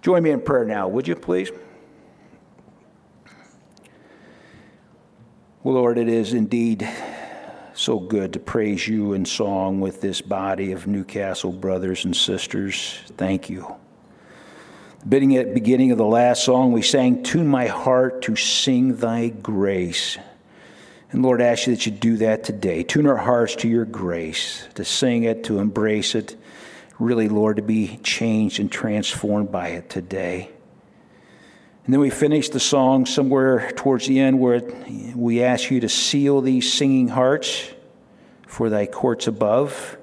Join 0.03 0.23
me 0.23 0.31
in 0.31 0.41
prayer 0.41 0.65
now, 0.65 0.89
would 0.89 1.09
you 1.09 1.17
please? 1.17 1.51
Well, 5.63 5.75
Lord, 5.75 5.99
it 5.99 6.09
is 6.09 6.35
indeed 6.35 6.89
so 7.75 7.99
good 7.99 8.33
to 8.33 8.39
praise 8.39 8.87
you 8.87 9.13
in 9.13 9.25
song 9.25 9.81
with 9.81 10.01
this 10.01 10.21
body 10.21 10.73
of 10.73 10.87
Newcastle 10.87 11.53
brothers 11.53 12.05
and 12.05 12.17
sisters. 12.17 12.99
Thank 13.17 13.51
you. 13.51 13.77
Bidding 15.09 15.37
at 15.37 15.49
the 15.49 15.55
beginning 15.55 15.93
of 15.93 15.99
the 15.99 16.05
last 16.05 16.45
song, 16.45 16.73
we 16.73 16.83
sang, 16.83 17.23
Tune 17.23 17.47
my 17.47 17.67
heart 17.67 18.23
to 18.23 18.37
sing 18.37 18.97
thy 18.97 19.29
grace. 19.29 20.19
And 21.11 21.23
Lord, 21.23 21.41
I 21.41 21.47
ask 21.47 21.67
you 21.67 21.75
that 21.75 21.87
you 21.87 21.93
do 21.93 22.17
that 22.19 22.45
today. 22.45 22.83
Tune 22.83 23.07
our 23.07 23.17
hearts 23.17 23.57
to 23.57 23.69
your 23.69 23.85
grace, 23.85 24.67
to 24.75 24.85
sing 24.85 25.25
it, 25.25 25.45
to 25.45 25.59
embrace 25.59 26.15
it. 26.15 26.37
Really, 26.99 27.29
Lord, 27.29 27.57
to 27.57 27.63
be 27.63 27.99
changed 28.03 28.59
and 28.59 28.71
transformed 28.71 29.53
by 29.53 29.69
it 29.69 29.89
today. 29.89 30.51
And 31.85 31.95
then 31.95 32.01
we 32.01 32.11
finish 32.11 32.51
the 32.51 32.61
song 32.61 33.07
somewhere 33.07 33.71
towards 33.71 34.07
the 34.07 34.21
end 34.21 34.39
where 34.39 34.61
we 35.15 35.43
ask 35.43 35.71
you 35.71 35.81
to 35.81 35.89
seal 35.89 36.43
these 36.43 36.71
singing 36.71 37.09
hearts 37.09 37.71
for 38.47 38.69
thy 38.69 38.85
courts 38.85 39.27
above. 39.27 39.97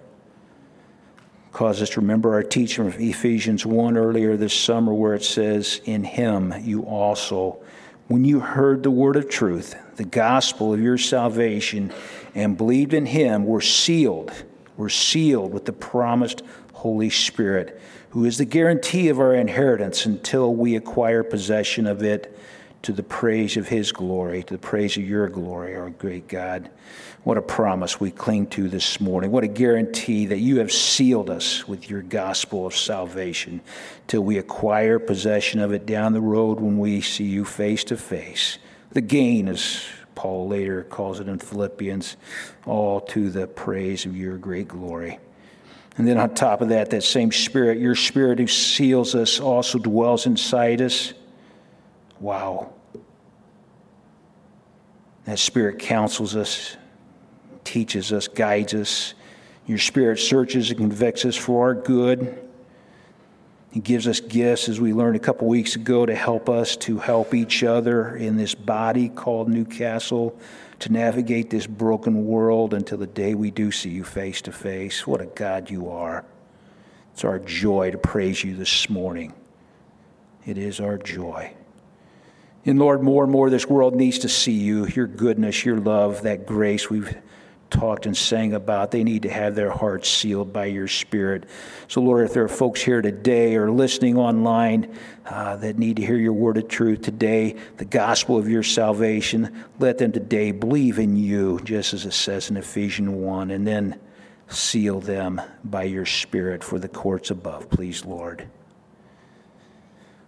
Cause 1.51 1.81
us 1.81 1.91
to 1.91 2.01
remember 2.01 2.33
our 2.33 2.43
teaching 2.43 2.89
from 2.89 3.01
Ephesians 3.01 3.65
1 3.65 3.97
earlier 3.97 4.35
this 4.35 4.53
summer 4.53 4.93
where 4.93 5.13
it 5.13 5.23
says, 5.23 5.79
In 5.85 6.03
him 6.03 6.53
you 6.61 6.81
also, 6.83 7.59
when 8.07 8.25
you 8.25 8.39
heard 8.39 8.81
the 8.81 8.89
word 8.89 9.15
of 9.15 9.29
truth, 9.29 9.75
the 9.95 10.05
gospel 10.05 10.73
of 10.73 10.81
your 10.81 10.97
salvation, 10.97 11.93
and 12.33 12.57
believed 12.57 12.93
in 12.93 13.05
him, 13.05 13.45
were 13.45 13.61
sealed, 13.61 14.31
were 14.75 14.89
sealed 14.89 15.53
with 15.53 15.65
the 15.65 15.73
promised 15.73 16.41
Holy 16.75 17.09
Spirit, 17.09 17.81
who 18.09 18.25
is 18.25 18.37
the 18.37 18.45
guarantee 18.45 19.07
of 19.07 19.19
our 19.19 19.33
inheritance 19.33 20.05
until 20.05 20.53
we 20.53 20.75
acquire 20.75 21.23
possession 21.23 21.87
of 21.87 22.03
it 22.03 22.37
to 22.81 22.91
the 22.91 23.01
praise 23.01 23.57
of 23.57 23.69
his 23.69 23.91
glory, 23.91 24.43
to 24.43 24.53
the 24.53 24.59
praise 24.59 24.97
of 24.97 25.03
your 25.03 25.27
glory, 25.29 25.75
our 25.75 25.89
great 25.89 26.27
God. 26.27 26.69
What 27.23 27.37
a 27.37 27.41
promise 27.41 27.99
we 27.99 28.11
cling 28.11 28.47
to 28.47 28.67
this 28.67 28.99
morning. 28.99 29.31
What 29.31 29.45
a 29.45 29.47
guarantee 29.47 30.27
that 30.27 30.39
you 30.39 30.59
have 30.59 30.71
sealed 30.71 31.29
us 31.29 31.65
with 31.65 31.89
your 31.89 32.01
gospel 32.01 32.67
of 32.67 32.75
salvation 32.75 33.61
till 34.05 34.21
we 34.21 34.37
acquire 34.37 34.99
possession 34.99 35.61
of 35.61 35.71
it 35.71 35.85
down 35.85 36.11
the 36.11 36.21
road 36.21 36.59
when 36.59 36.77
we 36.77 37.01
see 37.01 37.23
you 37.23 37.45
face 37.45 37.85
to 37.85 37.97
face. 37.97 38.59
The 38.91 39.01
gain, 39.01 39.47
as 39.47 39.81
Paul 40.13 40.49
later 40.49 40.83
calls 40.83 41.19
it 41.21 41.29
in 41.29 41.39
Philippians, 41.39 42.17
all 42.65 42.99
to 42.99 43.29
the 43.29 43.47
praise 43.47 44.05
of 44.05 44.15
your 44.15 44.37
great 44.37 44.67
glory. 44.67 45.19
And 45.97 46.07
then 46.07 46.17
on 46.17 46.33
top 46.33 46.61
of 46.61 46.69
that, 46.69 46.89
that 46.89 47.03
same 47.03 47.31
Spirit, 47.31 47.77
your 47.79 47.95
Spirit 47.95 48.39
who 48.39 48.47
seals 48.47 49.15
us, 49.15 49.39
also 49.39 49.79
dwells 49.79 50.25
inside 50.25 50.81
us. 50.81 51.13
Wow. 52.19 52.73
That 55.23 55.39
Spirit 55.39 55.79
counsels 55.79 56.35
us, 56.35 56.75
teaches 57.63 58.11
us, 58.11 58.27
guides 58.27 58.73
us. 58.73 59.13
Your 59.67 59.77
Spirit 59.77 60.19
searches 60.19 60.69
and 60.69 60.77
convicts 60.77 61.23
us 61.23 61.35
for 61.35 61.67
our 61.67 61.75
good. 61.75 62.41
He 63.71 63.79
gives 63.79 64.07
us 64.07 64.19
gifts, 64.19 64.69
as 64.69 64.79
we 64.79 64.93
learned 64.93 65.15
a 65.15 65.19
couple 65.19 65.47
weeks 65.47 65.75
ago, 65.75 66.05
to 66.05 66.15
help 66.15 66.49
us 66.49 66.75
to 66.77 66.97
help 66.97 67.33
each 67.33 67.63
other 67.63 68.15
in 68.15 68.37
this 68.37 68.53
body 68.53 69.09
called 69.09 69.49
Newcastle 69.49 70.37
to 70.79 70.91
navigate 70.91 71.49
this 71.49 71.67
broken 71.67 72.25
world 72.25 72.73
until 72.73 72.97
the 72.97 73.07
day 73.07 73.33
we 73.33 73.51
do 73.51 73.71
see 73.71 73.89
you 73.89 74.03
face 74.03 74.41
to 74.43 74.51
face. 74.51 75.07
What 75.07 75.21
a 75.21 75.25
God 75.25 75.69
you 75.69 75.89
are. 75.89 76.25
It's 77.13 77.23
our 77.23 77.39
joy 77.39 77.91
to 77.91 77.97
praise 77.97 78.43
you 78.43 78.55
this 78.55 78.89
morning. 78.89 79.33
It 80.45 80.57
is 80.57 80.79
our 80.79 80.97
joy. 80.97 81.53
And 82.65 82.79
Lord, 82.79 83.01
more 83.03 83.23
and 83.23 83.31
more 83.31 83.49
this 83.49 83.67
world 83.67 83.95
needs 83.95 84.19
to 84.19 84.29
see 84.29 84.51
you, 84.51 84.87
your 84.87 85.07
goodness, 85.07 85.63
your 85.63 85.79
love, 85.79 86.23
that 86.23 86.45
grace 86.45 86.89
we've 86.89 87.15
talked 87.75 88.05
and 88.05 88.15
sang 88.15 88.53
about. 88.53 88.91
They 88.91 89.03
need 89.03 89.23
to 89.23 89.29
have 89.29 89.53
their 89.53 89.69
hearts 89.69 90.09
sealed 90.09 90.53
by 90.53 90.65
your 90.65 90.87
Spirit. 90.87 91.43
So, 91.87 92.01
Lord, 92.01 92.25
if 92.25 92.33
there 92.33 92.43
are 92.43 92.49
folks 92.49 92.81
here 92.81 93.01
today 93.01 93.55
or 93.55 93.69
listening 93.69 94.17
online 94.17 94.97
uh, 95.25 95.57
that 95.57 95.77
need 95.77 95.97
to 95.97 96.05
hear 96.05 96.15
your 96.15 96.33
word 96.33 96.57
of 96.57 96.67
truth 96.67 97.01
today, 97.01 97.55
the 97.77 97.85
gospel 97.85 98.37
of 98.37 98.47
your 98.47 98.63
salvation, 98.63 99.65
let 99.79 99.97
them 99.97 100.11
today 100.11 100.51
believe 100.51 100.99
in 100.99 101.17
you, 101.17 101.59
just 101.63 101.93
as 101.93 102.05
it 102.05 102.13
says 102.13 102.49
in 102.49 102.57
Ephesians 102.57 103.09
1, 103.09 103.51
and 103.51 103.67
then 103.67 103.99
seal 104.47 105.01
them 105.01 105.41
by 105.63 105.83
your 105.83 106.05
Spirit 106.05 106.63
for 106.63 106.79
the 106.79 106.87
courts 106.87 107.29
above, 107.29 107.69
please, 107.69 108.05
Lord. 108.05 108.47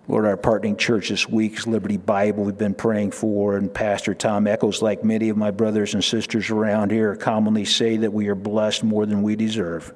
Lord, 0.09 0.25
our 0.25 0.37
partnering 0.37 0.77
church 0.77 1.09
this 1.09 1.27
week 1.27 1.57
is 1.57 1.67
Liberty 1.67 1.97
Bible. 1.97 2.45
We've 2.45 2.57
been 2.57 2.73
praying 2.73 3.11
for, 3.11 3.57
and 3.57 3.73
Pastor 3.73 4.13
Tom 4.13 4.47
Echoes, 4.47 4.81
like 4.81 5.03
many 5.03 5.27
of 5.27 5.35
my 5.35 5.51
brothers 5.51 5.93
and 5.93 6.01
sisters 6.01 6.49
around 6.49 6.91
here, 6.91 7.13
commonly 7.17 7.65
say 7.65 7.97
that 7.97 8.13
we 8.13 8.29
are 8.29 8.35
blessed 8.35 8.85
more 8.85 9.05
than 9.05 9.21
we 9.21 9.35
deserve. 9.35 9.93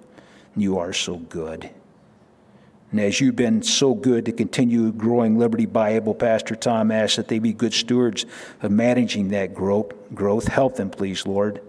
You 0.54 0.80
are 0.80 0.92
so 0.92 1.16
good. 1.16 1.70
And 2.92 3.00
as 3.00 3.22
you've 3.22 3.38
been 3.38 3.64
so 3.64 3.96
good 3.96 4.26
to 4.26 4.34
continue 4.34 4.92
growing 4.92 5.40
Liberty 5.40 5.66
Bible, 5.66 6.14
Pastor 6.14 6.58
Tom 6.58 6.92
asks 6.92 7.16
that 7.16 7.30
they 7.30 7.40
be 7.40 7.54
good 7.54 7.74
stewards 7.74 8.26
of 8.62 8.70
managing 8.70 9.30
that 9.30 9.56
growth. 9.56 10.48
Help 10.50 10.76
them, 10.76 10.90
please, 10.90 11.26
Lord. 11.26 11.62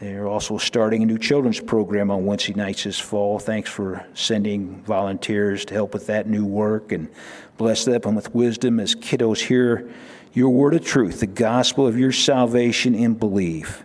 They're 0.00 0.28
also 0.28 0.58
starting 0.58 1.02
a 1.02 1.06
new 1.06 1.18
children's 1.18 1.58
program 1.58 2.10
on 2.10 2.24
Wednesday 2.24 2.54
nights 2.54 2.84
this 2.84 3.00
fall. 3.00 3.40
Thanks 3.40 3.68
for 3.68 4.06
sending 4.14 4.80
volunteers 4.82 5.64
to 5.66 5.74
help 5.74 5.92
with 5.92 6.06
that 6.06 6.28
new 6.28 6.44
work 6.44 6.92
and 6.92 7.08
bless 7.56 7.84
them 7.84 8.14
with 8.14 8.32
wisdom 8.32 8.78
as 8.78 8.94
kiddos 8.94 9.40
hear 9.40 9.90
your 10.32 10.50
word 10.50 10.74
of 10.74 10.84
truth, 10.84 11.18
the 11.18 11.26
gospel 11.26 11.84
of 11.84 11.98
your 11.98 12.12
salvation, 12.12 12.94
and 12.94 13.18
believe. 13.18 13.84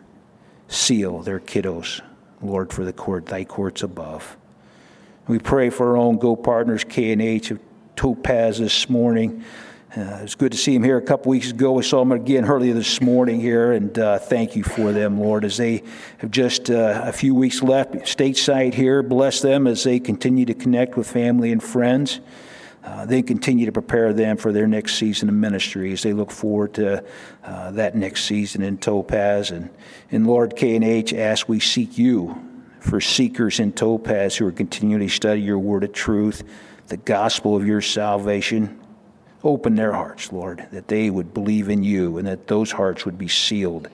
Seal 0.68 1.20
their 1.24 1.40
kiddos, 1.40 2.02
Lord, 2.44 2.72
for 2.72 2.86
the 2.86 2.94
court, 2.94 3.26
thy 3.26 3.44
courts 3.44 3.82
above. 3.82 4.38
We 5.28 5.40
pray 5.40 5.72
for 5.72 5.92
our 5.92 5.98
own 5.98 6.18
Go 6.18 6.36
partners, 6.36 6.84
K 6.84 7.12
and 7.12 7.24
H 7.24 7.50
of 7.50 7.60
Topaz 7.96 8.60
this 8.60 8.88
morning. 8.88 9.44
Uh, 9.96 10.22
it's 10.24 10.34
good 10.34 10.52
to 10.52 10.58
see 10.58 10.74
him 10.74 10.84
here 10.84 10.98
a 10.98 11.02
couple 11.02 11.30
weeks 11.30 11.52
ago. 11.52 11.74
We 11.74 11.84
saw 11.84 12.02
him 12.02 12.12
again 12.12 12.46
earlier 12.46 12.74
this 12.74 13.00
morning 13.00 13.40
here, 13.40 13.74
and 13.74 14.00
uh, 14.00 14.18
thank 14.18 14.56
you 14.56 14.64
for 14.64 14.92
them, 14.92 15.20
Lord, 15.20 15.46
as 15.46 15.58
they 15.58 15.84
have 16.18 16.32
just 16.32 16.72
uh, 16.72 17.02
a 17.04 17.14
few 17.14 17.36
weeks 17.36 17.62
left 17.62 17.94
stateside 17.94 18.74
here. 18.74 19.04
Bless 19.04 19.42
them 19.42 19.68
as 19.68 19.84
they 19.84 20.00
continue 20.00 20.46
to 20.46 20.56
connect 20.56 20.98
with 20.98 21.08
family 21.08 21.52
and 21.52 21.62
friends. 21.62 22.22
Uh, 22.84 23.06
they 23.06 23.22
continue 23.22 23.68
to 23.68 23.72
prepare 23.72 24.14
them 24.14 24.36
for 24.36 24.52
their 24.52 24.66
next 24.66 24.96
season 24.96 25.30
of 25.30 25.36
ministry 25.36 25.94
as 25.94 26.02
they 26.02 26.12
look 26.12 26.32
forward 26.32 26.74
to 26.74 27.04
uh, 27.44 27.70
that 27.70 27.96
next 27.96 28.26
season 28.26 28.64
in 28.64 28.80
Topaz. 28.80 29.52
And, 29.52 29.70
and 30.10 30.26
Lord, 30.26 30.56
K&H, 30.56 31.14
ask 31.14 31.48
we 31.48 31.60
seek 31.60 32.00
you 32.00 32.36
for 32.80 33.00
seekers 33.00 33.60
in 33.60 33.72
Topaz 33.72 34.38
who 34.38 34.48
are 34.48 34.52
continually 34.52 35.08
study 35.08 35.42
your 35.42 35.60
word 35.60 35.84
of 35.84 35.94
truth, 35.94 36.44
the 36.88 36.98
gospel 36.98 37.56
of 37.56 37.68
your 37.68 37.80
salvation 37.80 38.80
Open 39.44 39.76
their 39.76 39.92
hearts, 39.92 40.32
Lord, 40.32 40.68
that 40.72 40.88
they 40.88 41.10
would 41.10 41.34
believe 41.34 41.70
in 41.70 41.84
you 41.84 42.18
and 42.18 42.28
that 42.28 42.48
those 42.48 42.72
hearts 42.72 43.06
would 43.06 43.18
be 43.18 43.28
sealed 43.28 43.90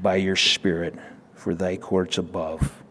by 0.00 0.16
your 0.16 0.36
Spirit 0.36 0.94
for 1.34 1.54
thy 1.54 1.76
courts 1.76 2.16
above. 2.16 2.82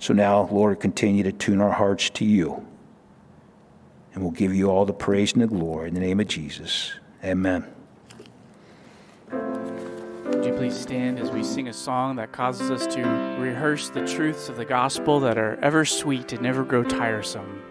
So 0.00 0.12
now, 0.12 0.48
Lord, 0.50 0.80
continue 0.80 1.22
to 1.22 1.30
tune 1.30 1.60
our 1.60 1.70
hearts 1.70 2.10
to 2.10 2.24
you. 2.24 2.66
And 4.12 4.22
we'll 4.22 4.32
give 4.32 4.52
you 4.52 4.68
all 4.68 4.84
the 4.84 4.92
praise 4.92 5.32
and 5.32 5.42
the 5.42 5.46
glory 5.46 5.88
in 5.88 5.94
the 5.94 6.00
name 6.00 6.18
of 6.18 6.26
Jesus. 6.26 6.92
Amen. 7.22 7.64
Would 9.30 10.44
you 10.44 10.52
please 10.54 10.76
stand 10.76 11.20
as 11.20 11.30
we 11.30 11.44
sing 11.44 11.68
a 11.68 11.72
song 11.72 12.16
that 12.16 12.32
causes 12.32 12.72
us 12.72 12.92
to 12.94 13.02
rehearse 13.38 13.90
the 13.90 14.04
truths 14.04 14.48
of 14.48 14.56
the 14.56 14.64
gospel 14.64 15.20
that 15.20 15.38
are 15.38 15.56
ever 15.62 15.84
sweet 15.84 16.32
and 16.32 16.42
never 16.42 16.64
grow 16.64 16.82
tiresome? 16.82 17.62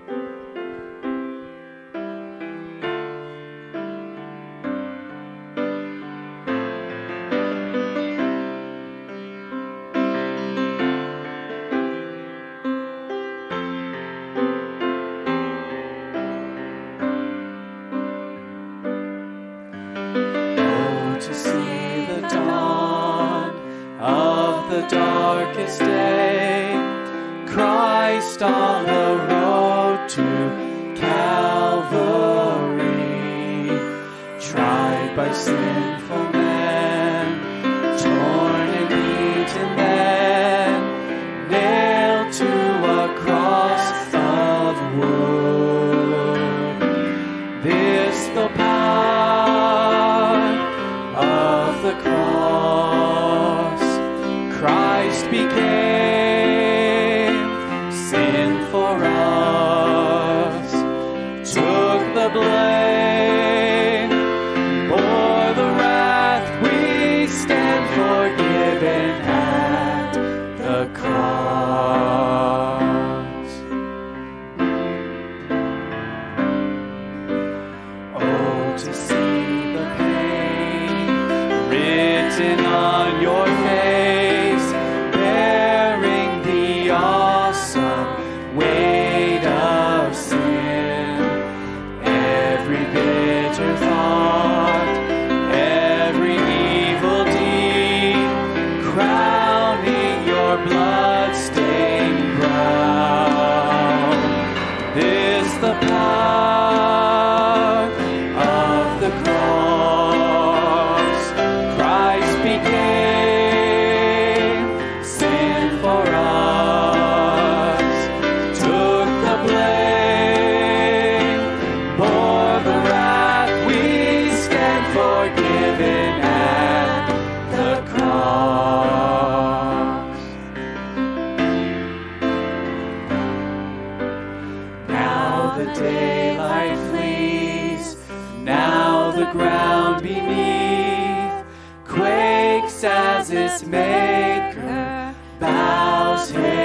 As 143.21 143.29
its 143.29 143.63
maker 143.67 145.13
bows 145.39 146.31
his 146.31 146.60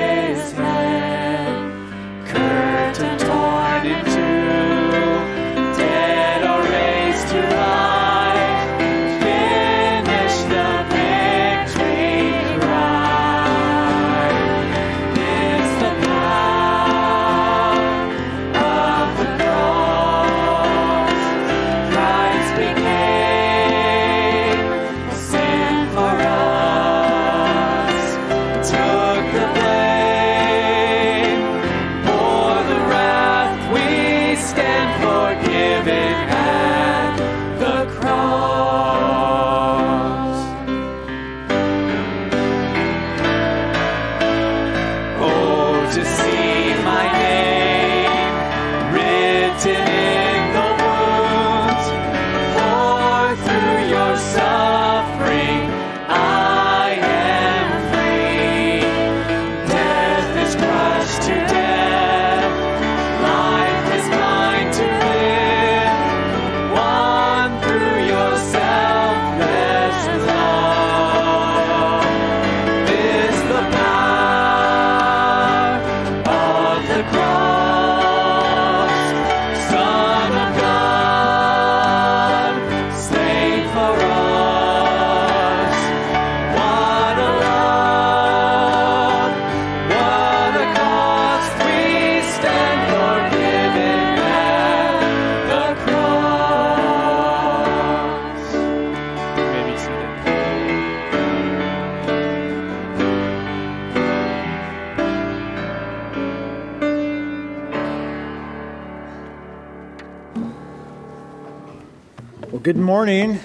Morning. 113.07 113.38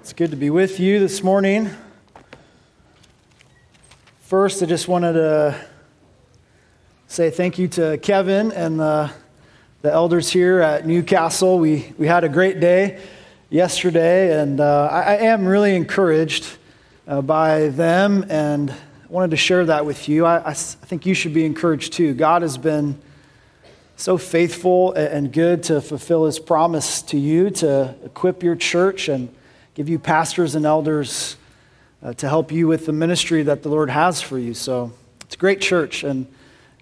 It's 0.00 0.12
good 0.12 0.30
to 0.30 0.36
be 0.36 0.48
with 0.48 0.78
you 0.78 1.00
this 1.00 1.24
morning. 1.24 1.70
First, 4.20 4.62
I 4.62 4.66
just 4.66 4.86
wanted 4.86 5.14
to 5.14 5.60
say 7.08 7.30
thank 7.30 7.58
you 7.58 7.66
to 7.66 7.98
Kevin 7.98 8.52
and 8.52 8.78
the, 8.78 9.10
the 9.82 9.90
elders 9.90 10.30
here 10.30 10.60
at 10.60 10.86
Newcastle. 10.86 11.58
We, 11.58 11.92
we 11.98 12.06
had 12.06 12.22
a 12.22 12.28
great 12.28 12.60
day 12.60 13.00
yesterday, 13.50 14.40
and 14.40 14.60
uh, 14.60 14.88
I, 14.88 15.00
I 15.00 15.16
am 15.16 15.44
really 15.44 15.74
encouraged 15.74 16.46
uh, 17.08 17.20
by 17.22 17.70
them, 17.70 18.24
and 18.28 18.70
I 18.70 18.76
wanted 19.08 19.32
to 19.32 19.36
share 19.36 19.66
that 19.66 19.84
with 19.84 20.08
you. 20.08 20.24
I 20.24 20.52
think 20.52 21.06
you 21.06 21.14
should 21.14 21.34
be 21.34 21.44
encouraged 21.44 21.92
too. 21.92 22.14
God 22.14 22.42
has 22.42 22.56
been 22.56 23.00
so 23.98 24.16
faithful 24.16 24.92
and 24.92 25.32
good 25.32 25.64
to 25.64 25.80
fulfill 25.80 26.24
his 26.24 26.38
promise 26.38 27.02
to 27.02 27.18
you 27.18 27.50
to 27.50 27.92
equip 28.04 28.44
your 28.44 28.54
church 28.54 29.08
and 29.08 29.28
give 29.74 29.88
you 29.88 29.98
pastors 29.98 30.54
and 30.54 30.64
elders 30.64 31.36
uh, 32.04 32.12
to 32.12 32.28
help 32.28 32.52
you 32.52 32.68
with 32.68 32.86
the 32.86 32.92
ministry 32.92 33.42
that 33.42 33.64
the 33.64 33.68
Lord 33.68 33.90
has 33.90 34.22
for 34.22 34.38
you. 34.38 34.54
So 34.54 34.92
it's 35.22 35.34
a 35.34 35.38
great 35.38 35.60
church, 35.60 36.04
and, 36.04 36.28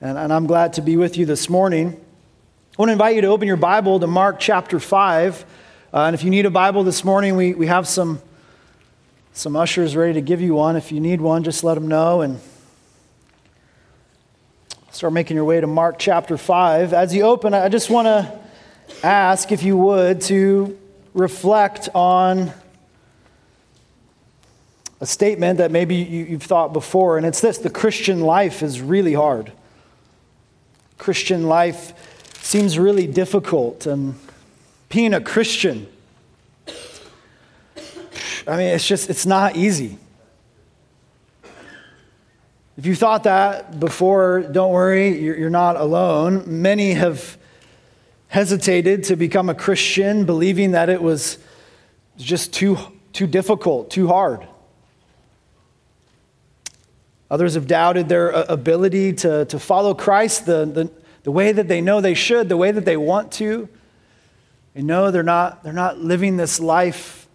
and, 0.02 0.18
and 0.18 0.30
I'm 0.30 0.46
glad 0.46 0.74
to 0.74 0.82
be 0.82 0.98
with 0.98 1.16
you 1.16 1.24
this 1.24 1.48
morning. 1.48 1.88
I 1.88 2.74
want 2.76 2.90
to 2.90 2.92
invite 2.92 3.16
you 3.16 3.22
to 3.22 3.28
open 3.28 3.48
your 3.48 3.56
Bible 3.56 3.98
to 3.98 4.06
Mark 4.06 4.38
chapter 4.38 4.78
5. 4.78 5.46
Uh, 5.94 6.00
and 6.00 6.14
if 6.14 6.22
you 6.22 6.28
need 6.28 6.44
a 6.44 6.50
Bible 6.50 6.84
this 6.84 7.02
morning, 7.02 7.34
we, 7.34 7.54
we 7.54 7.66
have 7.66 7.88
some, 7.88 8.20
some 9.32 9.56
ushers 9.56 9.96
ready 9.96 10.12
to 10.12 10.20
give 10.20 10.42
you 10.42 10.52
one. 10.52 10.76
If 10.76 10.92
you 10.92 11.00
need 11.00 11.22
one, 11.22 11.44
just 11.44 11.64
let 11.64 11.76
them 11.76 11.88
know. 11.88 12.20
And 12.20 12.40
Start 14.96 15.12
making 15.12 15.36
your 15.36 15.44
way 15.44 15.60
to 15.60 15.66
Mark 15.66 15.96
chapter 15.98 16.38
5. 16.38 16.94
As 16.94 17.14
you 17.14 17.24
open, 17.24 17.52
I 17.52 17.68
just 17.68 17.90
want 17.90 18.06
to 18.06 18.40
ask, 19.02 19.52
if 19.52 19.62
you 19.62 19.76
would, 19.76 20.22
to 20.22 20.78
reflect 21.12 21.90
on 21.94 22.50
a 24.98 25.04
statement 25.04 25.58
that 25.58 25.70
maybe 25.70 25.96
you, 25.96 26.24
you've 26.24 26.44
thought 26.44 26.72
before, 26.72 27.18
and 27.18 27.26
it's 27.26 27.42
this 27.42 27.58
the 27.58 27.68
Christian 27.68 28.22
life 28.22 28.62
is 28.62 28.80
really 28.80 29.12
hard. 29.12 29.52
Christian 30.96 31.46
life 31.46 31.92
seems 32.42 32.78
really 32.78 33.06
difficult, 33.06 33.84
and 33.84 34.14
being 34.88 35.12
a 35.12 35.20
Christian, 35.20 35.88
I 38.46 38.56
mean, 38.56 38.68
it's 38.68 38.88
just, 38.88 39.10
it's 39.10 39.26
not 39.26 39.56
easy. 39.56 39.98
If 42.76 42.84
you 42.84 42.94
thought 42.94 43.24
that 43.24 43.80
before, 43.80 44.42
don't 44.42 44.70
worry, 44.70 45.18
you're 45.18 45.48
not 45.48 45.76
alone. 45.76 46.60
Many 46.60 46.92
have 46.92 47.38
hesitated 48.28 49.04
to 49.04 49.16
become 49.16 49.48
a 49.48 49.54
Christian, 49.54 50.26
believing 50.26 50.72
that 50.72 50.90
it 50.90 51.00
was 51.00 51.38
just 52.18 52.52
too, 52.52 52.76
too 53.14 53.26
difficult, 53.26 53.90
too 53.90 54.08
hard. 54.08 54.46
Others 57.30 57.54
have 57.54 57.66
doubted 57.66 58.10
their 58.10 58.34
uh, 58.34 58.44
ability 58.48 59.14
to, 59.14 59.46
to 59.46 59.58
follow 59.58 59.94
Christ 59.94 60.44
the, 60.44 60.66
the, 60.66 60.90
the 61.22 61.30
way 61.32 61.52
that 61.52 61.68
they 61.68 61.80
know 61.80 62.02
they 62.02 62.14
should, 62.14 62.50
the 62.50 62.58
way 62.58 62.72
that 62.72 62.84
they 62.84 62.96
want 62.98 63.32
to. 63.32 63.68
They 64.74 64.82
know 64.82 65.10
they're 65.10 65.22
not, 65.22 65.64
they're 65.64 65.72
not 65.72 65.98
living 65.98 66.36
this 66.36 66.60
life 66.60 67.25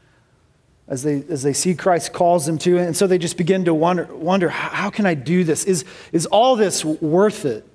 as 0.88 1.04
they, 1.04 1.24
as 1.30 1.44
they 1.44 1.54
see 1.54 1.74
Christ 1.74 2.14
calls 2.14 2.46
them 2.46 2.58
to. 2.60 2.78
And 2.78 2.96
so 2.96 3.08
they 3.08 3.18
just 3.18 3.38
begin 3.38 3.66
to 3.66 3.74
wonder, 3.74 4.06
wonder 4.06 4.50
how, 4.50 4.90
can 4.90 5.06
I 5.06 5.14
do 5.14 5.44
this? 5.44 5.64
Is, 5.64 5.86
is 6.12 6.26
all 6.26 6.56
this 6.56 6.84
worth 6.84 7.46
it? 7.46 7.66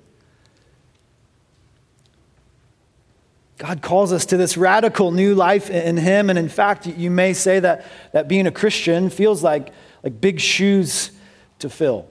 God 3.57 3.81
calls 3.81 4.13
us 4.13 4.27
to 4.27 4.37
this 4.37 4.55
radical 4.55 5.11
new 5.11 5.33
life 5.33 5.69
in 5.71 5.97
Him. 5.97 6.29
And 6.29 6.37
in 6.37 6.47
fact, 6.47 6.85
you 6.85 7.09
may 7.09 7.33
say 7.33 7.59
that, 7.59 7.85
that 8.11 8.27
being 8.27 8.45
a 8.45 8.51
Christian 8.51 9.09
feels 9.09 9.43
like, 9.43 9.73
like 10.03 10.21
big 10.21 10.39
shoes 10.39 11.11
to 11.59 11.69
fill. 11.69 12.07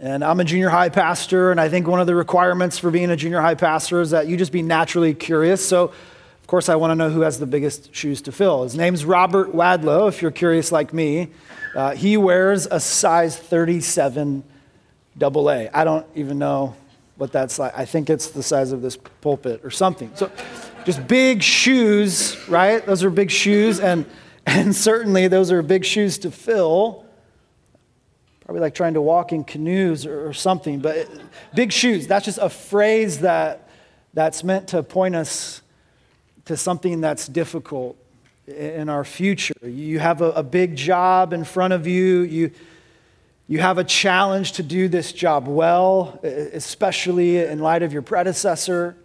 And 0.00 0.22
I'm 0.22 0.38
a 0.40 0.44
junior 0.44 0.68
high 0.68 0.90
pastor, 0.90 1.50
and 1.50 1.60
I 1.60 1.68
think 1.68 1.86
one 1.86 2.00
of 2.00 2.06
the 2.06 2.14
requirements 2.14 2.78
for 2.78 2.90
being 2.90 3.10
a 3.10 3.16
junior 3.16 3.40
high 3.40 3.54
pastor 3.54 4.00
is 4.00 4.10
that 4.10 4.26
you 4.26 4.36
just 4.36 4.52
be 4.52 4.60
naturally 4.60 5.14
curious. 5.14 5.66
So, 5.66 5.92
of 6.44 6.48
course, 6.48 6.68
I 6.68 6.76
want 6.76 6.90
to 6.90 6.94
know 6.94 7.08
who 7.08 7.22
has 7.22 7.38
the 7.38 7.46
biggest 7.46 7.94
shoes 7.94 8.20
to 8.20 8.30
fill. 8.30 8.64
His 8.64 8.76
name's 8.76 9.06
Robert 9.06 9.54
Wadlow, 9.54 10.10
if 10.10 10.20
you're 10.20 10.30
curious 10.30 10.70
like 10.70 10.92
me. 10.92 11.30
Uh, 11.74 11.94
he 11.94 12.18
wears 12.18 12.66
a 12.70 12.78
size 12.80 13.34
37 13.34 14.44
double 15.16 15.50
A. 15.50 15.70
I 15.70 15.84
don't 15.84 16.06
even 16.14 16.38
know 16.38 16.76
what 17.16 17.32
that's 17.32 17.58
like. 17.58 17.72
I 17.74 17.86
think 17.86 18.10
it's 18.10 18.28
the 18.28 18.42
size 18.42 18.72
of 18.72 18.82
this 18.82 18.94
pulpit 19.22 19.62
or 19.64 19.70
something. 19.70 20.10
So 20.16 20.30
just 20.84 21.08
big 21.08 21.42
shoes, 21.42 22.36
right? 22.46 22.84
Those 22.84 23.04
are 23.04 23.10
big 23.10 23.30
shoes, 23.30 23.80
and, 23.80 24.04
and 24.44 24.76
certainly 24.76 25.28
those 25.28 25.50
are 25.50 25.62
big 25.62 25.82
shoes 25.82 26.18
to 26.18 26.30
fill. 26.30 27.06
Probably 28.44 28.60
like 28.60 28.74
trying 28.74 28.94
to 28.94 29.00
walk 29.00 29.32
in 29.32 29.44
canoes 29.44 30.04
or, 30.04 30.28
or 30.28 30.34
something, 30.34 30.80
but 30.80 31.08
big 31.54 31.72
shoes, 31.72 32.06
that's 32.06 32.26
just 32.26 32.36
a 32.36 32.50
phrase 32.50 33.20
that, 33.20 33.66
that's 34.12 34.44
meant 34.44 34.68
to 34.68 34.82
point 34.82 35.16
us 35.16 35.62
to 36.46 36.56
something 36.56 37.00
that's 37.00 37.26
difficult 37.26 37.96
in 38.46 38.88
our 38.88 39.04
future. 39.04 39.54
You 39.62 39.98
have 39.98 40.20
a, 40.20 40.30
a 40.32 40.42
big 40.42 40.76
job 40.76 41.32
in 41.32 41.44
front 41.44 41.72
of 41.72 41.86
you. 41.86 42.20
You 42.20 42.50
you 43.46 43.58
have 43.58 43.76
a 43.76 43.84
challenge 43.84 44.52
to 44.52 44.62
do 44.62 44.88
this 44.88 45.12
job 45.12 45.46
well, 45.46 46.18
especially 46.22 47.36
in 47.38 47.58
light 47.58 47.82
of 47.82 47.92
your 47.92 48.00
predecessor. 48.00 48.96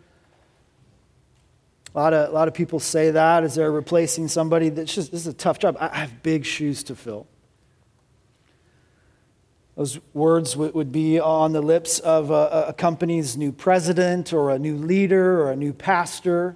A 1.93 1.97
lot 1.97 2.13
of, 2.13 2.30
a 2.30 2.32
lot 2.32 2.47
of 2.47 2.54
people 2.54 2.80
say 2.80 3.12
that 3.12 3.43
as 3.43 3.56
they're 3.56 3.71
replacing 3.71 4.30
somebody. 4.30 4.69
That's 4.69 4.95
just, 4.95 5.12
this 5.12 5.21
is 5.21 5.28
a 5.28 5.34
tough 5.34 5.60
job. 5.60 5.75
I 5.80 5.97
have 5.97 6.23
big 6.23 6.45
shoes 6.45 6.84
to 6.84 6.95
fill. 6.95 7.28
Those 9.75 9.99
words 10.13 10.56
would 10.56 10.91
be 10.91 11.19
on 11.19 11.52
the 11.52 11.62
lips 11.62 11.99
of 11.99 12.32
a, 12.32 12.65
a 12.69 12.73
company's 12.73 13.36
new 13.36 13.52
president 13.52 14.32
or 14.32 14.52
a 14.52 14.60
new 14.60 14.78
leader 14.78 15.41
or 15.41 15.52
a 15.52 15.56
new 15.56 15.73
pastor, 15.73 16.56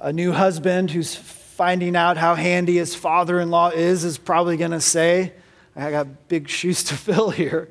a 0.00 0.12
new 0.12 0.32
husband 0.32 0.90
who's 0.90 1.14
finding 1.14 1.96
out 1.96 2.16
how 2.16 2.34
handy 2.34 2.78
his 2.78 2.94
father 2.94 3.38
in 3.40 3.50
law 3.50 3.68
is, 3.68 4.04
is 4.04 4.16
probably 4.16 4.56
going 4.56 4.70
to 4.70 4.80
say, 4.80 5.32
I 5.76 5.90
got 5.90 6.28
big 6.28 6.48
shoes 6.48 6.82
to 6.84 6.94
fill 6.96 7.30
here. 7.30 7.68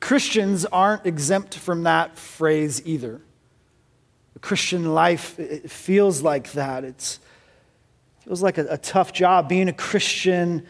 Christians 0.00 0.64
aren't 0.66 1.06
exempt 1.06 1.54
from 1.54 1.84
that 1.84 2.18
phrase 2.18 2.82
either. 2.86 3.20
The 4.34 4.38
Christian 4.38 4.94
life 4.94 5.38
it 5.38 5.70
feels 5.70 6.22
like 6.22 6.52
that. 6.52 6.84
It's, 6.84 7.20
it 8.20 8.24
feels 8.24 8.42
like 8.42 8.58
a, 8.58 8.66
a 8.70 8.78
tough 8.78 9.12
job. 9.12 9.48
Being 9.48 9.68
a 9.68 9.72
Christian, 9.72 10.66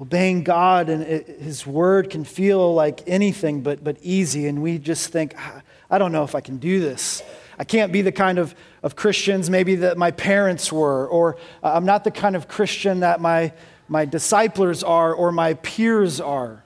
obeying 0.00 0.44
God 0.44 0.88
and 0.88 1.02
it, 1.02 1.40
His 1.40 1.66
Word 1.66 2.10
can 2.10 2.24
feel 2.24 2.74
like 2.74 3.02
anything 3.06 3.62
but, 3.62 3.82
but 3.82 3.96
easy. 4.02 4.46
And 4.46 4.62
we 4.62 4.78
just 4.78 5.10
think, 5.10 5.34
ah, 5.36 5.62
I 5.90 5.98
don't 5.98 6.12
know 6.12 6.24
if 6.24 6.34
I 6.34 6.40
can 6.40 6.58
do 6.58 6.80
this. 6.80 7.22
I 7.60 7.64
can't 7.64 7.92
be 7.92 8.00
the 8.00 8.10
kind 8.10 8.38
of, 8.38 8.54
of 8.82 8.96
Christians 8.96 9.50
maybe 9.50 9.76
that 9.76 9.98
my 9.98 10.12
parents 10.12 10.72
were, 10.72 11.06
or 11.06 11.36
uh, 11.62 11.74
I'm 11.74 11.84
not 11.84 12.04
the 12.04 12.10
kind 12.10 12.34
of 12.34 12.48
Christian 12.48 13.00
that 13.00 13.20
my 13.20 13.52
my 13.86 14.06
disciples 14.06 14.82
are 14.82 15.12
or 15.12 15.30
my 15.30 15.54
peers 15.54 16.20
are. 16.20 16.62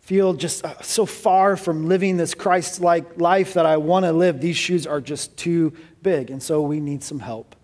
Feel 0.00 0.34
just 0.34 0.64
uh, 0.64 0.82
so 0.82 1.06
far 1.06 1.56
from 1.56 1.88
living 1.88 2.18
this 2.18 2.34
Christ 2.34 2.80
like 2.80 3.18
life 3.18 3.54
that 3.54 3.64
I 3.64 3.78
want 3.78 4.04
to 4.04 4.12
live. 4.12 4.40
These 4.40 4.56
shoes 4.56 4.86
are 4.86 5.00
just 5.00 5.36
too 5.38 5.72
big. 6.02 6.30
And 6.30 6.42
so 6.42 6.60
we 6.60 6.80
need 6.80 7.02
some 7.02 7.20
help. 7.20 7.56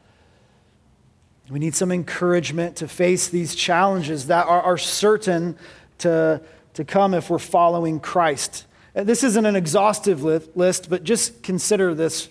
We 1.50 1.58
need 1.58 1.74
some 1.74 1.92
encouragement 1.92 2.76
to 2.76 2.88
face 2.88 3.28
these 3.28 3.54
challenges 3.54 4.28
that 4.28 4.46
are, 4.46 4.62
are 4.62 4.78
certain 4.78 5.58
to, 5.98 6.40
to 6.74 6.84
come 6.84 7.12
if 7.12 7.28
we're 7.28 7.38
following 7.38 8.00
Christ. 8.00 8.66
This 8.94 9.24
isn't 9.24 9.46
an 9.46 9.56
exhaustive 9.56 10.22
list, 10.22 10.90
but 10.90 11.04
just 11.04 11.42
consider 11.42 11.94
this 11.94 12.28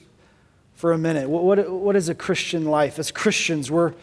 for 0.74 0.91
a 0.91 0.97
minute. 0.97 1.30
What, 1.30 1.43
what, 1.43 1.69
what 1.69 1.95
is 1.95 2.10
a 2.10 2.15
Christian 2.15 2.65
life? 2.65 3.00
As 3.00 3.12
Christians, 3.12 3.71
we're 3.71 3.93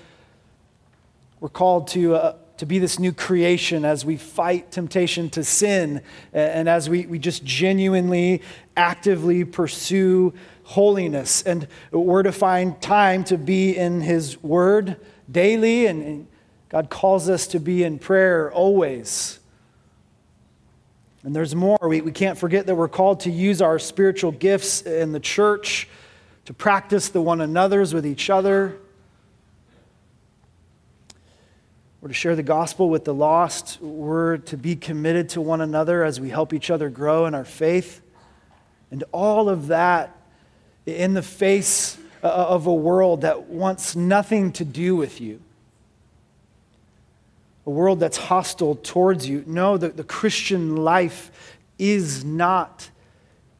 we're 1.41 1.49
called 1.49 1.87
to, 1.89 2.17
uh, 2.17 2.35
to 2.57 2.67
be 2.67 2.81
this 2.81 2.99
new 2.99 3.13
creation 3.13 3.85
as 3.85 4.05
we 4.05 4.17
fight 4.17 4.73
temptation 4.73 5.31
to 5.31 5.45
sin 5.45 6.03
and 6.33 6.69
as 6.69 6.91
we, 6.91 7.07
we 7.07 7.19
just 7.19 7.45
genuinely, 7.45 8.43
actively 8.77 9.45
pursue 9.45 10.35
holiness. 10.65 11.43
And 11.43 11.69
we're 11.93 12.25
to 12.25 12.33
find 12.33 12.81
time 12.83 13.23
to 13.25 13.39
be 13.39 13.77
in 13.77 14.01
His 14.01 14.43
Word 14.43 14.97
daily, 15.31 15.87
and 15.87 16.27
God 16.69 16.91
calls 16.91 17.29
us 17.29 17.47
to 17.49 17.61
be 17.61 17.85
in 17.85 18.01
prayer 18.01 18.51
always. 18.51 19.38
And 21.25 21.35
there's 21.35 21.55
more. 21.55 21.79
We, 21.83 22.01
we 22.01 22.13
can't 22.13 22.39
forget 22.39 22.67
that 22.67 22.75
we're 22.75 22.89
called 22.89 23.21
to 23.21 23.31
use 23.31 23.61
our 23.61 23.79
spiritual 23.79 24.33
gifts 24.33 24.83
in 24.83 25.13
the 25.13 25.21
church 25.21 25.89
to 26.45 26.55
practice 26.55 27.09
the 27.09 27.21
one 27.21 27.41
another's 27.41 27.93
with 27.93 28.07
each 28.07 28.31
other 28.31 28.79
We're 32.01 32.09
to 32.09 32.15
share 32.15 32.37
the 32.37 32.45
gospel 32.45 32.89
with 32.89 33.05
the 33.05 33.15
lost. 33.15 33.83
We're 33.83 34.37
to 34.37 34.57
be 34.57 34.77
committed 34.77 35.31
to 35.31 35.41
one 35.41 35.61
another 35.61 36.05
as 36.05 36.21
we 36.21 36.29
help 36.31 36.53
each 36.55 36.71
other 36.71 36.89
grow 36.91 37.27
in 37.27 37.35
our 37.35 37.45
faith. 37.45 38.01
And 38.93 39.03
all 39.11 39.49
of 39.49 39.67
that 39.67 40.17
in 40.87 41.15
the 41.15 41.23
face 41.23 41.99
of 42.23 42.67
a 42.67 42.73
world 42.73 43.23
that 43.23 43.49
wants 43.49 43.97
nothing 43.97 44.53
to 44.53 44.65
do 44.65 44.95
with 44.95 45.21
you, 45.21 45.41
a 47.69 47.71
world 47.71 48.01
that's 48.01 48.17
hostile 48.17 48.77
towards 48.77 49.29
you. 49.29 49.45
No, 49.47 49.77
the, 49.77 49.91
the 49.91 50.03
Christian 50.03 50.77
life 50.77 51.31
is 51.79 52.25
not 52.25 52.89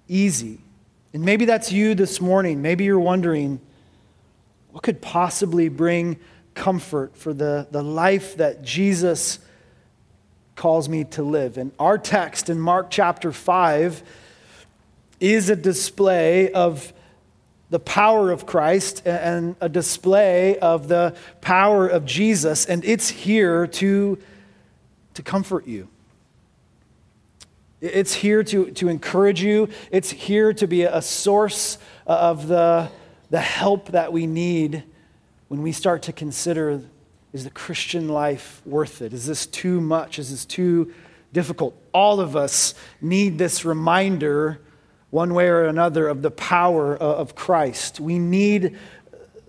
easy. 0.09 0.61
And 1.13 1.23
maybe 1.23 1.45
that's 1.45 1.71
you 1.71 1.95
this 1.95 2.19
morning. 2.19 2.63
Maybe 2.63 2.85
you're 2.85 2.99
wondering 2.99 3.61
what 4.71 4.83
could 4.83 5.03
possibly 5.03 5.69
bring 5.69 6.19
comfort 6.55 7.19
for 7.19 7.35
the, 7.35 7.69
the 7.71 7.83
life 7.83 8.39
that 8.39 8.63
Jesus 8.63 9.41
calls 10.57 10.89
me 10.89 11.05
to 11.05 11.23
live. 11.23 11.59
And 11.59 11.71
our 11.79 11.99
text 11.99 12.49
in 12.49 12.59
Mark 12.59 12.87
chapter 12.89 13.31
5 13.31 14.03
is 15.21 15.51
a 15.51 15.57
display 15.57 16.51
of 16.53 16.95
the 17.71 17.79
power 17.79 18.31
of 18.31 18.47
Christ 18.47 19.07
and 19.07 19.57
a 19.61 19.69
display 19.69 20.59
of 20.59 20.89
the 20.89 21.15
power 21.41 21.87
of 21.87 22.05
Jesus, 22.05 22.65
and 22.67 22.85
it's 22.85 23.09
here 23.09 23.67
to, 23.67 24.19
to 25.15 25.23
comfort 25.23 25.67
you. 25.67 25.89
It's 27.81 28.15
here 28.15 28.43
to, 28.43 28.71
to 28.73 28.89
encourage 28.89 29.43
you. 29.43 29.69
It's 29.91 30.11
here 30.11 30.53
to 30.55 30.67
be 30.67 30.83
a 30.83 31.01
source 31.01 31.79
uh, 32.07 32.13
of 32.13 32.49
the, 32.49 32.91
the 33.31 33.41
help 33.41 33.89
that 33.93 34.13
we 34.13 34.27
need 34.27 34.83
when 35.49 35.63
we 35.63 35.73
start 35.73 36.03
to 36.03 36.13
consider 36.13 36.83
is 37.33 37.45
the 37.45 37.51
Christian 37.51 38.09
life 38.09 38.63
worth 38.65 39.03
it? 39.03 39.13
Is 39.13 39.27
this 39.27 39.47
too 39.47 39.81
much? 39.81 40.19
Is 40.19 40.31
this 40.31 40.45
too 40.45 40.93
difficult? 41.33 41.75
All 41.93 42.21
of 42.21 42.37
us 42.37 42.75
need 43.01 43.39
this 43.39 43.65
reminder, 43.65 44.61
one 45.11 45.35
way 45.35 45.49
or 45.49 45.65
another, 45.65 46.09
of 46.09 46.23
the 46.23 46.31
power 46.31 47.01
uh, 47.01 47.05
of 47.05 47.35
Christ. 47.35 48.01
We 48.01 48.19
need 48.19 48.77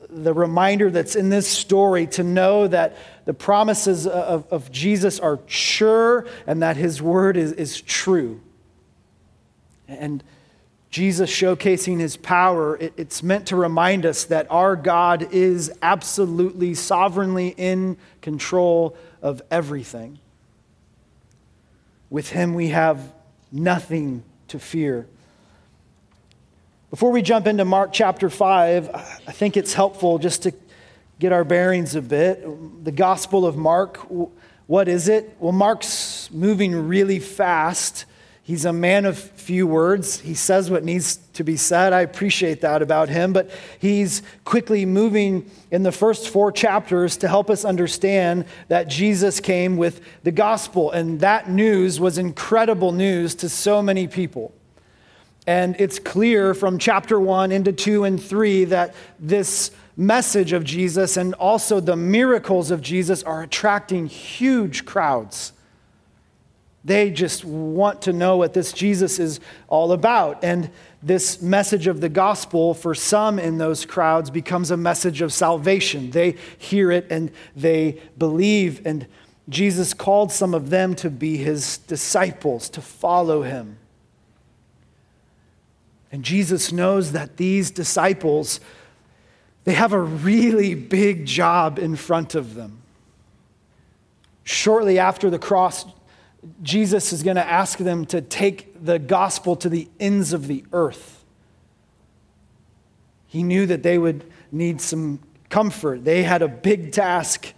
the 0.09 0.33
reminder 0.33 0.89
that's 0.89 1.15
in 1.15 1.29
this 1.29 1.47
story 1.47 2.07
to 2.07 2.23
know 2.23 2.67
that 2.67 2.97
the 3.25 3.33
promises 3.33 4.07
uh, 4.07 4.11
of, 4.11 4.47
of 4.51 4.71
Jesus 4.71 5.19
are 5.19 5.39
sure 5.45 6.25
and 6.47 6.63
that 6.63 6.77
his 6.77 7.01
word 7.01 7.37
is, 7.37 7.51
is 7.53 7.81
true. 7.81 8.41
And 9.87 10.23
Jesus 10.89 11.29
showcasing 11.29 11.99
his 11.99 12.17
power, 12.17 12.75
it's 12.79 13.21
meant 13.21 13.47
to 13.47 13.55
remind 13.55 14.07
us 14.07 14.25
that 14.25 14.47
our 14.49 14.75
God 14.75 15.31
is 15.31 15.71
absolutely 15.83 16.73
sovereignly 16.73 17.49
in 17.49 17.97
control 18.21 18.97
of 19.21 19.43
everything. 19.51 20.17
With 22.09 22.29
him, 22.29 22.55
we 22.55 22.69
have 22.69 23.13
nothing 23.51 24.23
to 24.47 24.57
fear. 24.57 25.07
Before 26.89 27.11
we 27.11 27.21
jump 27.21 27.45
into 27.45 27.65
Mark 27.65 27.91
chapter 27.93 28.29
5, 28.29 28.89
I 28.93 29.31
think 29.31 29.57
it's 29.57 29.73
helpful 29.73 30.17
just 30.17 30.43
to 30.43 30.53
get 31.19 31.31
our 31.31 31.43
bearings 31.43 31.95
a 31.95 32.01
bit. 32.01 32.43
The 32.83 32.91
Gospel 32.91 33.45
of 33.45 33.55
Mark, 33.55 33.97
what 34.65 34.87
is 34.87 35.07
it? 35.07 35.35
Well, 35.39 35.51
Mark's 35.51 36.29
moving 36.31 36.87
really 36.87 37.19
fast 37.19 38.05
He's 38.49 38.65
a 38.65 38.73
man 38.73 39.05
of 39.05 39.19
few 39.19 39.67
words. 39.67 40.21
He 40.21 40.33
says 40.33 40.71
what 40.71 40.83
needs 40.83 41.17
to 41.33 41.43
be 41.43 41.55
said. 41.55 41.93
I 41.93 42.01
appreciate 42.01 42.61
that 42.61 42.81
about 42.81 43.07
him. 43.07 43.31
But 43.31 43.51
he's 43.77 44.23
quickly 44.43 44.87
moving 44.87 45.51
in 45.69 45.83
the 45.83 45.91
first 45.91 46.29
four 46.29 46.51
chapters 46.51 47.15
to 47.17 47.27
help 47.27 47.51
us 47.51 47.63
understand 47.63 48.45
that 48.67 48.87
Jesus 48.87 49.39
came 49.39 49.77
with 49.77 50.01
the 50.23 50.31
gospel. 50.31 50.89
And 50.89 51.19
that 51.19 51.47
news 51.47 51.99
was 51.99 52.17
incredible 52.17 52.91
news 52.91 53.35
to 53.35 53.49
so 53.49 53.83
many 53.83 54.07
people. 54.07 54.51
And 55.49 55.75
it's 55.79 55.97
clear 55.97 56.53
from 56.53 56.77
chapter 56.77 57.19
1 57.19 57.51
into 57.51 57.73
2 57.73 58.03
and 58.03 58.21
3 58.21 58.65
that 58.65 58.93
this 59.19 59.71
message 59.97 60.53
of 60.53 60.63
Jesus 60.63 61.17
and 61.17 61.33
also 61.33 61.79
the 61.79 61.95
miracles 61.95 62.69
of 62.69 62.83
Jesus 62.83 63.23
are 63.23 63.41
attracting 63.41 64.05
huge 64.05 64.85
crowds. 64.85 65.53
They 66.85 67.09
just 67.09 67.43
want 67.43 68.03
to 68.03 68.13
know 68.13 68.37
what 68.37 68.53
this 68.53 68.71
Jesus 68.71 69.17
is 69.17 69.39
all 69.67 69.91
about. 69.91 70.43
And 70.43 70.69
this 71.01 71.41
message 71.41 71.87
of 71.87 71.99
the 71.99 72.09
gospel 72.09 72.75
for 72.75 72.93
some 72.93 73.39
in 73.39 73.57
those 73.57 73.87
crowds 73.87 74.29
becomes 74.29 74.69
a 74.69 74.77
message 74.77 75.19
of 75.19 75.33
salvation. 75.33 76.11
They 76.11 76.35
hear 76.59 76.91
it 76.91 77.07
and 77.09 77.31
they 77.55 77.99
believe. 78.19 78.85
And 78.85 79.07
Jesus 79.49 79.95
called 79.95 80.31
some 80.31 80.53
of 80.53 80.69
them 80.69 80.93
to 80.97 81.09
be 81.09 81.37
his 81.37 81.79
disciples, 81.79 82.69
to 82.69 82.81
follow 82.81 83.41
him. 83.41 83.78
And 86.11 86.23
Jesus 86.23 86.71
knows 86.71 87.11
that 87.11 87.37
these 87.37 87.71
disciples, 87.71 88.59
they 89.63 89.73
have 89.73 89.93
a 89.93 90.01
really 90.01 90.73
big 90.73 91.25
job 91.25 91.77
in 91.77 91.95
front 91.95 92.35
of 92.35 92.55
them. 92.55 92.81
Shortly 94.43 94.97
after 94.97 95.29
the 95.29 95.37
cross, 95.37 95.85
Jesus 96.63 97.13
is 97.13 97.21
going 97.21 97.35
to 97.35 97.45
ask 97.45 97.77
them 97.77 98.05
to 98.07 98.21
take 98.21 98.83
the 98.83 98.97
gospel 98.97 99.55
to 99.57 99.69
the 99.69 99.87
ends 99.99 100.33
of 100.33 100.47
the 100.47 100.63
earth. 100.73 101.23
He 103.27 103.43
knew 103.43 103.67
that 103.67 103.83
they 103.83 103.99
would 103.99 104.23
need 104.51 104.81
some 104.81 105.19
comfort. 105.49 106.03
They 106.03 106.23
had 106.23 106.41
a 106.41 106.47
big 106.47 106.91
task, 106.91 107.53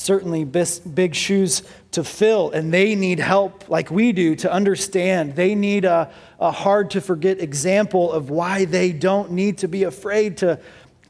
certainly 0.00 0.44
big 0.44 1.14
shoes 1.14 1.62
to 1.90 2.02
fill, 2.02 2.50
and 2.52 2.72
they 2.72 2.94
need 2.94 3.18
help 3.18 3.68
like 3.68 3.90
we 3.90 4.12
do 4.12 4.34
to 4.36 4.50
understand. 4.50 5.36
They 5.36 5.54
need 5.54 5.84
a, 5.84 6.10
a 6.38 6.50
hard 6.50 6.90
to 6.92 7.00
forget 7.00 7.38
example 7.38 8.10
of 8.10 8.30
why 8.30 8.64
they 8.64 8.92
don't 8.92 9.32
need 9.32 9.58
to 9.58 9.68
be 9.68 9.82
afraid 9.82 10.38
to, 10.38 10.58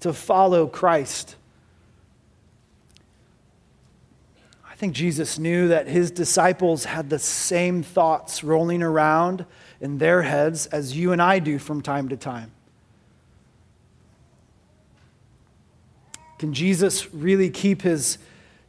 to 0.01 0.13
follow 0.13 0.67
Christ. 0.67 1.37
I 4.69 4.75
think 4.75 4.95
Jesus 4.95 5.39
knew 5.39 5.69
that 5.69 5.87
his 5.87 6.11
disciples 6.11 6.85
had 6.85 7.11
the 7.11 7.19
same 7.19 7.83
thoughts 7.85 8.43
rolling 8.43 8.83
around 8.83 9.45
in 9.81 9.99
their 9.99 10.23
heads 10.23 10.67
as 10.67 10.97
you 10.97 11.13
and 11.13 11.23
I 11.23 11.39
do 11.39 11.59
from 11.59 11.81
time 11.81 12.09
to 12.09 12.17
time. 12.17 12.51
Can 16.39 16.55
Jesus 16.55 17.13
really 17.13 17.51
keep 17.51 17.83
his, 17.83 18.17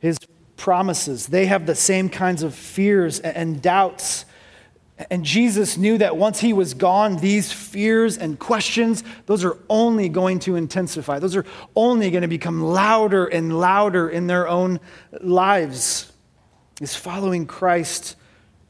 his 0.02 0.18
promises? 0.58 1.28
They 1.28 1.46
have 1.46 1.66
the 1.66 1.76
same 1.76 2.10
kinds 2.10 2.44
of 2.44 2.54
fears 2.54 3.22
and 3.22 3.62
doubts. 3.62 4.26
And 5.10 5.24
Jesus 5.24 5.78
knew 5.78 5.98
that 5.98 6.18
once 6.18 6.40
he 6.42 6.54
was 6.54 6.74
gone, 6.74 7.18
these 7.18 7.52
fears 7.52 8.18
and 8.18 8.38
questions, 8.38 9.04
those 9.26 9.44
are 9.44 9.58
only 9.70 10.10
going 10.10 10.40
to 10.40 10.56
intensify. 10.56 11.20
Those 11.20 11.36
are 11.36 11.46
only 11.76 12.12
going 12.12 12.22
to 12.22 12.28
become 12.28 12.62
louder 12.62 13.26
and 13.26 13.58
louder 13.58 14.10
in 14.10 14.28
their 14.28 14.48
own 14.48 14.80
lives. 15.22 16.12
Is 16.82 16.96
following 16.96 17.46
Christ 17.46 18.16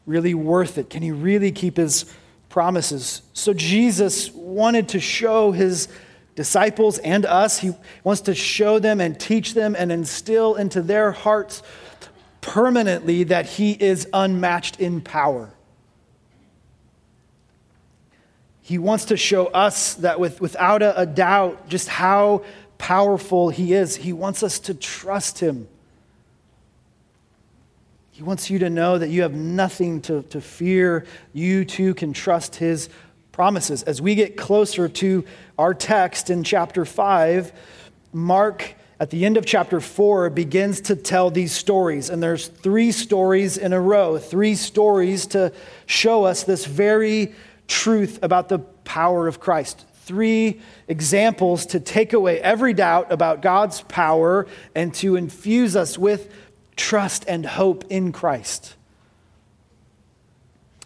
really 0.05 0.33
worth 0.33 0.77
it? 0.77 0.89
Can 0.89 1.01
he 1.01 1.11
really 1.11 1.51
keep 1.51 1.77
his 1.77 2.13
promises? 2.49 3.21
So 3.33 3.53
Jesus 3.53 4.31
wanted 4.31 4.89
to 4.89 4.99
show 4.99 5.51
his 5.51 5.87
disciples 6.35 6.97
and 6.99 7.25
us, 7.25 7.59
he 7.59 7.73
wants 8.03 8.21
to 8.21 8.35
show 8.35 8.79
them 8.79 9.01
and 9.01 9.19
teach 9.19 9.53
them 9.53 9.75
and 9.77 9.91
instill 9.91 10.55
into 10.55 10.81
their 10.81 11.11
hearts 11.11 11.61
permanently 12.41 13.25
that 13.25 13.45
he 13.45 13.71
is 13.71 14.07
unmatched 14.13 14.79
in 14.79 15.01
power. 15.01 15.53
He 18.61 18.77
wants 18.77 19.05
to 19.05 19.17
show 19.17 19.47
us 19.47 19.95
that 19.95 20.19
with, 20.19 20.39
without 20.39 20.81
a, 20.81 21.01
a 21.01 21.05
doubt 21.05 21.67
just 21.67 21.87
how 21.87 22.43
powerful 22.77 23.49
he 23.49 23.73
is. 23.73 23.95
He 23.95 24.13
wants 24.13 24.43
us 24.43 24.59
to 24.59 24.73
trust 24.73 25.39
him. 25.39 25.67
He 28.11 28.23
wants 28.23 28.49
you 28.49 28.59
to 28.59 28.69
know 28.69 28.97
that 28.97 29.09
you 29.09 29.23
have 29.23 29.33
nothing 29.33 30.01
to, 30.03 30.23
to 30.23 30.41
fear. 30.41 31.05
You 31.33 31.65
too 31.65 31.93
can 31.93 32.13
trust 32.13 32.55
his 32.55 32.89
promises. 33.41 33.81
As 33.81 33.99
we 33.99 34.13
get 34.13 34.37
closer 34.37 34.87
to 34.87 35.25
our 35.57 35.73
text 35.73 36.29
in 36.29 36.43
chapter 36.43 36.85
5, 36.85 37.51
Mark 38.13 38.75
at 38.99 39.09
the 39.09 39.25
end 39.25 39.35
of 39.35 39.47
chapter 39.47 39.81
4 39.81 40.29
begins 40.29 40.79
to 40.81 40.95
tell 40.95 41.31
these 41.31 41.51
stories 41.51 42.11
and 42.11 42.21
there's 42.21 42.49
three 42.49 42.91
stories 42.91 43.57
in 43.57 43.73
a 43.73 43.81
row 43.81 44.19
three 44.19 44.53
stories 44.53 45.25
to 45.25 45.51
show 45.87 46.23
us 46.23 46.43
this 46.43 46.67
very 46.67 47.33
truth 47.67 48.19
about 48.21 48.47
the 48.47 48.59
power 48.59 49.27
of 49.27 49.39
christ 49.39 49.87
three 50.03 50.61
examples 50.87 51.65
to 51.65 51.79
take 51.79 52.13
away 52.13 52.39
every 52.41 52.75
doubt 52.75 53.11
about 53.11 53.41
god's 53.41 53.81
power 53.81 54.45
and 54.75 54.93
to 54.93 55.15
infuse 55.15 55.75
us 55.75 55.97
with 55.97 56.31
trust 56.75 57.25
and 57.27 57.45
hope 57.45 57.85
in 57.89 58.11
Christ. 58.11 58.75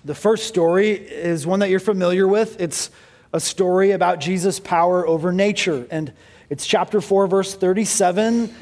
The 0.06 0.14
first 0.14 0.46
story 0.46 0.92
is 0.92 1.48
one 1.48 1.62
that 1.62 1.72
you're 1.72 1.80
familiar 1.80 2.28
with. 2.28 2.62
It's 2.62 2.92
a 3.34 3.40
story 3.40 3.90
about 3.90 4.20
Jesus' 4.20 4.60
power 4.60 5.06
over 5.08 5.32
nature. 5.32 5.88
And 5.90 6.14
it's 6.48 6.68
chapter 6.68 7.02
4, 7.02 7.26
verse 7.26 7.56
37. 7.56 8.54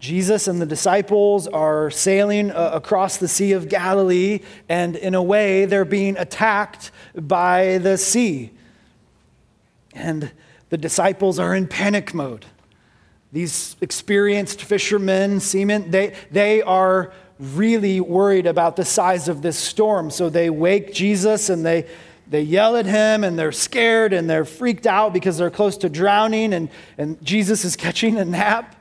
Jesus 0.00 0.48
and 0.48 0.58
the 0.58 0.64
disciples 0.64 1.48
are 1.48 1.90
sailing 1.90 2.50
uh, 2.50 2.70
across 2.72 3.18
the 3.18 3.28
Sea 3.28 3.52
of 3.52 3.68
Galilee, 3.68 4.40
and 4.70 4.96
in 4.96 5.14
a 5.14 5.22
way, 5.22 5.66
they're 5.66 5.84
being 5.84 6.16
attacked 6.16 6.90
by 7.14 7.76
the 7.76 7.98
sea. 7.98 8.52
And 9.92 10.30
the 10.70 10.78
disciples 10.78 11.38
are 11.38 11.54
in 11.54 11.66
panic 11.66 12.14
mode. 12.14 12.46
These 13.32 13.76
experienced 13.82 14.62
fishermen, 14.62 15.40
seamen, 15.40 15.90
they, 15.90 16.14
they 16.30 16.62
are 16.62 17.12
really 17.38 18.00
worried 18.00 18.46
about 18.46 18.76
the 18.76 18.84
size 18.84 19.28
of 19.28 19.42
this 19.42 19.58
storm. 19.58 20.10
So 20.10 20.30
they 20.30 20.50
wake 20.50 20.92
Jesus 20.92 21.48
and 21.48 21.64
they, 21.64 21.86
they 22.28 22.42
yell 22.42 22.76
at 22.76 22.86
him 22.86 23.24
and 23.24 23.38
they're 23.38 23.52
scared 23.52 24.12
and 24.12 24.28
they're 24.28 24.44
freaked 24.44 24.86
out 24.86 25.12
because 25.12 25.38
they're 25.38 25.50
close 25.50 25.76
to 25.78 25.88
drowning 25.88 26.54
and, 26.54 26.70
and 26.96 27.22
Jesus 27.24 27.64
is 27.64 27.76
catching 27.76 28.16
a 28.18 28.24
nap. 28.24 28.74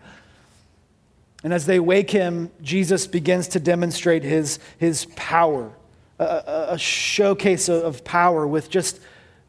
And 1.43 1.53
as 1.53 1.65
they 1.65 1.79
wake 1.79 2.09
him, 2.09 2.49
Jesus 2.61 3.05
begins 3.05 3.49
to 3.49 3.59
demonstrate 3.59 4.23
his, 4.23 4.57
his 4.79 5.05
power, 5.15 5.71
a, 6.17 6.69
a 6.69 6.77
showcase 6.77 7.69
of 7.69 8.03
power 8.03 8.47
with 8.47 8.69
just 8.69 8.99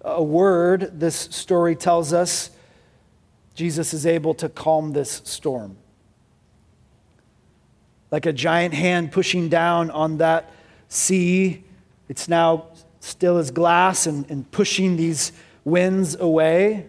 a 0.03 0.23
word, 0.23 1.01
this 1.01 1.17
story 1.17 1.75
tells 1.75 2.13
us. 2.13 2.51
Jesus 3.55 3.95
is 3.95 4.05
able 4.05 4.35
to 4.35 4.49
calm 4.51 4.93
this 4.93 5.23
storm. 5.25 5.79
Like 8.17 8.25
a 8.25 8.33
giant 8.33 8.73
hand 8.73 9.13
pushing 9.13 9.51
down 9.51 9.91
on 9.91 10.17
that 10.17 10.51
sea, 10.89 11.63
it's 12.09 12.29
now 12.29 12.69
still 12.99 13.37
as 13.37 13.51
glass 13.51 14.07
and, 14.07 14.25
and 14.31 14.51
pushing 14.51 14.97
these 14.97 15.33
winds 15.67 16.15
away. 16.15 16.87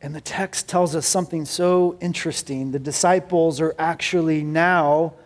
And 0.00 0.14
the 0.14 0.22
text 0.22 0.70
tells 0.70 0.96
us 0.96 1.06
something 1.06 1.44
so 1.44 1.98
interesting. 2.00 2.70
The 2.70 2.78
disciples 2.78 3.60
are 3.60 3.74
actually 3.78 4.42
now 4.42 5.16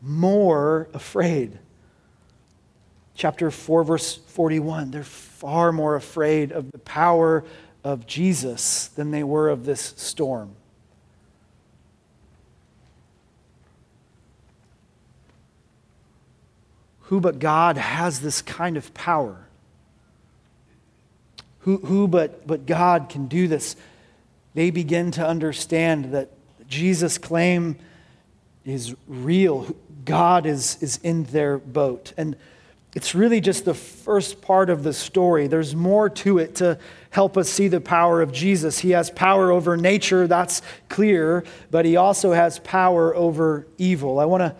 more 0.00 0.88
afraid. 0.94 1.58
Chapter 3.14 3.50
4, 3.50 3.84
verse 3.84 4.16
41. 4.16 4.90
They're 4.90 5.04
far 5.04 5.70
more 5.70 5.96
afraid 5.96 6.50
of 6.50 6.72
the 6.72 6.78
power 6.78 7.44
of 7.84 8.06
Jesus 8.06 8.86
than 8.86 9.10
they 9.10 9.22
were 9.22 9.50
of 9.50 9.66
this 9.66 9.92
storm. 9.98 10.56
Who 17.12 17.20
but 17.20 17.38
God 17.38 17.76
has 17.76 18.20
this 18.20 18.40
kind 18.40 18.78
of 18.78 18.94
power? 18.94 19.36
Who, 21.58 21.76
who 21.76 22.08
but, 22.08 22.46
but 22.46 22.64
God 22.64 23.10
can 23.10 23.26
do 23.26 23.48
this? 23.48 23.76
They 24.54 24.70
begin 24.70 25.10
to 25.10 25.26
understand 25.28 26.14
that 26.14 26.30
Jesus' 26.68 27.18
claim 27.18 27.76
is 28.64 28.94
real. 29.06 29.76
God 30.06 30.46
is, 30.46 30.78
is 30.80 31.00
in 31.02 31.24
their 31.24 31.58
boat. 31.58 32.14
And 32.16 32.34
it's 32.94 33.14
really 33.14 33.42
just 33.42 33.66
the 33.66 33.74
first 33.74 34.40
part 34.40 34.70
of 34.70 34.82
the 34.82 34.94
story. 34.94 35.48
There's 35.48 35.76
more 35.76 36.08
to 36.08 36.38
it 36.38 36.54
to 36.54 36.78
help 37.10 37.36
us 37.36 37.50
see 37.50 37.68
the 37.68 37.82
power 37.82 38.22
of 38.22 38.32
Jesus. 38.32 38.78
He 38.78 38.92
has 38.92 39.10
power 39.10 39.50
over 39.50 39.76
nature, 39.76 40.26
that's 40.26 40.62
clear, 40.88 41.44
but 41.70 41.84
he 41.84 41.96
also 41.96 42.32
has 42.32 42.58
power 42.60 43.14
over 43.14 43.66
evil. 43.76 44.18
I 44.18 44.24
want 44.24 44.40
to 44.40 44.56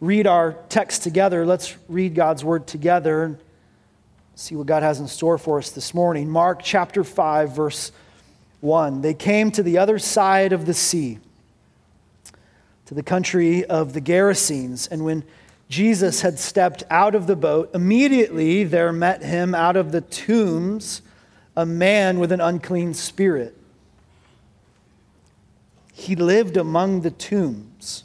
read 0.00 0.26
our 0.26 0.52
text 0.68 1.02
together. 1.02 1.44
Let's 1.44 1.76
read 1.88 2.14
God's 2.14 2.44
word 2.44 2.66
together 2.66 3.24
and 3.24 3.38
see 4.34 4.56
what 4.56 4.66
God 4.66 4.82
has 4.82 4.98
in 4.98 5.06
store 5.06 5.36
for 5.36 5.58
us 5.58 5.70
this 5.70 5.92
morning. 5.92 6.28
Mark 6.28 6.62
chapter 6.62 7.04
5, 7.04 7.54
verse 7.54 7.92
1. 8.60 9.02
They 9.02 9.14
came 9.14 9.50
to 9.52 9.62
the 9.62 9.78
other 9.78 9.98
side 9.98 10.52
of 10.52 10.66
the 10.66 10.74
sea, 10.74 11.18
to 12.86 12.94
the 12.94 13.02
country 13.02 13.64
of 13.66 13.92
the 13.92 14.00
Gerasenes, 14.00 14.90
and 14.90 15.04
when 15.04 15.24
Jesus 15.68 16.22
had 16.22 16.38
stepped 16.38 16.82
out 16.90 17.14
of 17.14 17.26
the 17.26 17.36
boat, 17.36 17.70
immediately 17.74 18.64
there 18.64 18.92
met 18.92 19.22
him 19.22 19.54
out 19.54 19.76
of 19.76 19.92
the 19.92 20.00
tombs 20.00 21.02
a 21.56 21.66
man 21.66 22.18
with 22.18 22.32
an 22.32 22.40
unclean 22.40 22.94
spirit. 22.94 23.56
He 25.92 26.16
lived 26.16 26.56
among 26.56 27.02
the 27.02 27.10
tombs. 27.10 28.04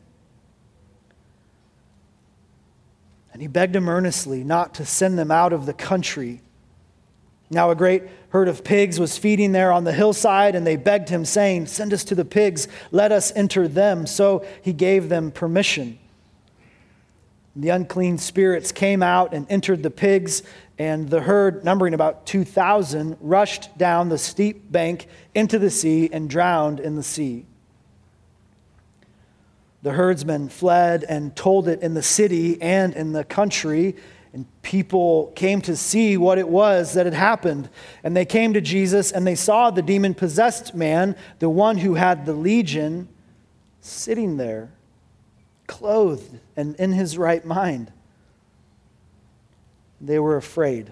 And 3.33 3.41
he 3.41 3.47
begged 3.47 3.75
him 3.75 3.87
earnestly 3.87 4.43
not 4.43 4.73
to 4.75 4.85
send 4.85 5.17
them 5.17 5.31
out 5.31 5.53
of 5.53 5.65
the 5.65 5.73
country. 5.73 6.41
Now, 7.49 7.69
a 7.69 7.75
great 7.75 8.03
herd 8.29 8.47
of 8.47 8.63
pigs 8.63 8.99
was 8.99 9.17
feeding 9.17 9.51
there 9.51 9.71
on 9.73 9.83
the 9.83 9.91
hillside, 9.91 10.55
and 10.55 10.65
they 10.65 10.77
begged 10.77 11.09
him, 11.09 11.25
saying, 11.25 11.67
Send 11.67 11.93
us 11.93 12.05
to 12.05 12.15
the 12.15 12.23
pigs, 12.23 12.67
let 12.91 13.11
us 13.11 13.31
enter 13.35 13.67
them. 13.67 14.07
So 14.07 14.45
he 14.61 14.71
gave 14.71 15.09
them 15.09 15.31
permission. 15.31 15.99
The 17.55 17.69
unclean 17.69 18.17
spirits 18.17 18.71
came 18.71 19.03
out 19.03 19.33
and 19.33 19.45
entered 19.49 19.83
the 19.83 19.91
pigs, 19.91 20.43
and 20.79 21.09
the 21.09 21.21
herd, 21.21 21.65
numbering 21.65 21.93
about 21.93 22.25
2,000, 22.25 23.17
rushed 23.19 23.77
down 23.77 24.07
the 24.07 24.17
steep 24.17 24.71
bank 24.71 25.07
into 25.35 25.59
the 25.59 25.69
sea 25.69 26.09
and 26.11 26.29
drowned 26.29 26.79
in 26.79 26.95
the 26.95 27.03
sea. 27.03 27.45
The 29.83 29.91
herdsmen 29.91 30.49
fled 30.49 31.03
and 31.07 31.35
told 31.35 31.67
it 31.67 31.81
in 31.81 31.93
the 31.93 32.03
city 32.03 32.61
and 32.61 32.93
in 32.93 33.13
the 33.13 33.23
country, 33.23 33.95
and 34.33 34.45
people 34.61 35.33
came 35.35 35.61
to 35.61 35.75
see 35.75 36.17
what 36.17 36.37
it 36.37 36.47
was 36.47 36.93
that 36.93 37.05
had 37.05 37.15
happened. 37.15 37.69
And 38.03 38.15
they 38.15 38.25
came 38.25 38.53
to 38.53 38.61
Jesus 38.61 39.11
and 39.11 39.25
they 39.25 39.35
saw 39.35 39.71
the 39.71 39.81
demon 39.81 40.13
possessed 40.13 40.73
man, 40.73 41.15
the 41.39 41.49
one 41.49 41.77
who 41.77 41.95
had 41.95 42.25
the 42.25 42.33
legion, 42.33 43.09
sitting 43.81 44.37
there, 44.37 44.71
clothed 45.67 46.39
and 46.55 46.75
in 46.75 46.93
his 46.93 47.17
right 47.17 47.43
mind. 47.43 47.91
They 49.99 50.19
were 50.19 50.37
afraid. 50.37 50.91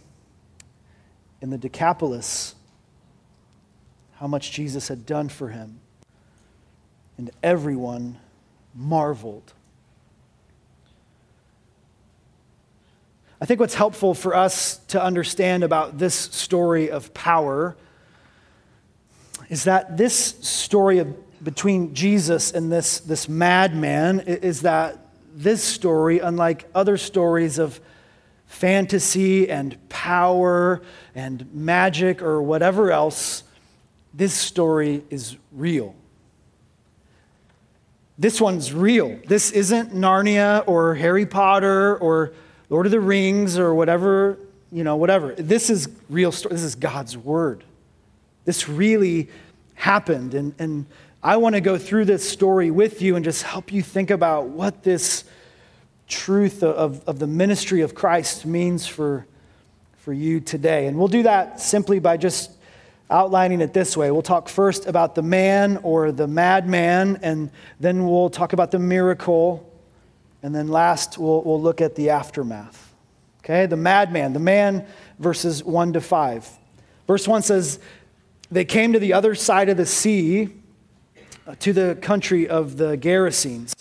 in 1.41 1.49
the 1.49 1.57
Decapolis 1.57 2.55
how 4.13 4.27
much 4.27 4.51
Jesus 4.51 4.87
had 4.87 5.05
done 5.05 5.29
for 5.29 5.49
him. 5.49 5.79
And 7.17 7.31
everyone 7.41 8.19
marveled. 8.75 9.53
I 13.41 13.45
think 13.45 13.59
what's 13.59 13.73
helpful 13.73 14.13
for 14.13 14.35
us 14.35 14.77
to 14.89 15.03
understand 15.03 15.63
about 15.63 15.97
this 15.97 16.13
story 16.13 16.91
of 16.91 17.11
power 17.15 17.75
is 19.49 19.63
that 19.63 19.97
this 19.97 20.15
story 20.15 20.99
of, 20.99 21.43
between 21.43 21.95
Jesus 21.95 22.51
and 22.51 22.71
this, 22.71 22.99
this 22.99 23.27
madman 23.27 24.19
is 24.19 24.61
that 24.61 24.99
this 25.33 25.63
story, 25.63 26.19
unlike 26.19 26.69
other 26.75 26.97
stories 26.97 27.57
of 27.57 27.79
fantasy 28.51 29.49
and 29.49 29.77
power 29.87 30.81
and 31.15 31.47
magic 31.53 32.21
or 32.21 32.41
whatever 32.41 32.91
else, 32.91 33.43
this 34.13 34.33
story 34.33 35.03
is 35.09 35.37
real. 35.53 35.95
This 38.19 38.41
one's 38.41 38.73
real. 38.73 39.17
This 39.25 39.51
isn't 39.51 39.93
Narnia 39.95 40.67
or 40.67 40.95
Harry 40.95 41.25
Potter 41.25 41.95
or 41.97 42.33
Lord 42.69 42.85
of 42.85 42.91
the 42.91 42.99
Rings 42.99 43.57
or 43.57 43.73
whatever, 43.73 44.37
you 44.71 44.83
know, 44.83 44.97
whatever. 44.97 45.33
This 45.33 45.69
is 45.69 45.87
real 46.09 46.33
story. 46.33 46.53
This 46.53 46.63
is 46.63 46.75
God's 46.75 47.17
word. 47.17 47.63
This 48.43 48.67
really 48.67 49.29
happened. 49.75 50.33
And, 50.33 50.53
and 50.59 50.85
I 51.23 51.37
want 51.37 51.55
to 51.55 51.61
go 51.61 51.77
through 51.77 52.05
this 52.05 52.29
story 52.29 52.69
with 52.69 53.01
you 53.01 53.15
and 53.15 53.23
just 53.23 53.43
help 53.43 53.71
you 53.71 53.81
think 53.81 54.11
about 54.11 54.47
what 54.49 54.83
this 54.83 55.23
truth 56.11 56.61
of, 56.61 57.03
of 57.07 57.17
the 57.17 57.25
ministry 57.25 57.81
of 57.81 57.95
Christ 57.95 58.45
means 58.45 58.85
for, 58.85 59.25
for 59.97 60.13
you 60.13 60.39
today. 60.39 60.85
And 60.85 60.97
we'll 60.97 61.07
do 61.07 61.23
that 61.23 61.59
simply 61.59 61.99
by 61.99 62.17
just 62.17 62.51
outlining 63.09 63.61
it 63.61 63.73
this 63.73 63.97
way. 63.97 64.11
We'll 64.11 64.21
talk 64.21 64.47
first 64.47 64.85
about 64.85 65.15
the 65.15 65.21
man 65.21 65.77
or 65.83 66.11
the 66.11 66.27
madman, 66.27 67.19
and 67.23 67.49
then 67.79 68.07
we'll 68.07 68.29
talk 68.29 68.53
about 68.53 68.71
the 68.71 68.79
miracle, 68.79 69.67
and 70.43 70.53
then 70.53 70.67
last 70.67 71.17
we'll, 71.17 71.41
we'll 71.43 71.61
look 71.61 71.81
at 71.81 71.95
the 71.95 72.09
aftermath. 72.11 72.93
Okay, 73.43 73.65
the 73.65 73.77
madman, 73.77 74.33
the 74.33 74.39
man, 74.39 74.85
verses 75.17 75.63
1 75.63 75.93
to 75.93 76.01
5. 76.01 76.49
Verse 77.07 77.27
1 77.27 77.41
says, 77.41 77.79
They 78.51 78.65
came 78.65 78.93
to 78.93 78.99
the 78.99 79.13
other 79.13 79.33
side 79.33 79.69
of 79.69 79.77
the 79.77 79.85
sea, 79.85 80.49
uh, 81.47 81.55
to 81.59 81.73
the 81.73 81.97
country 82.01 82.47
of 82.47 82.77
the 82.77 82.97
Gerasenes. 82.97 83.73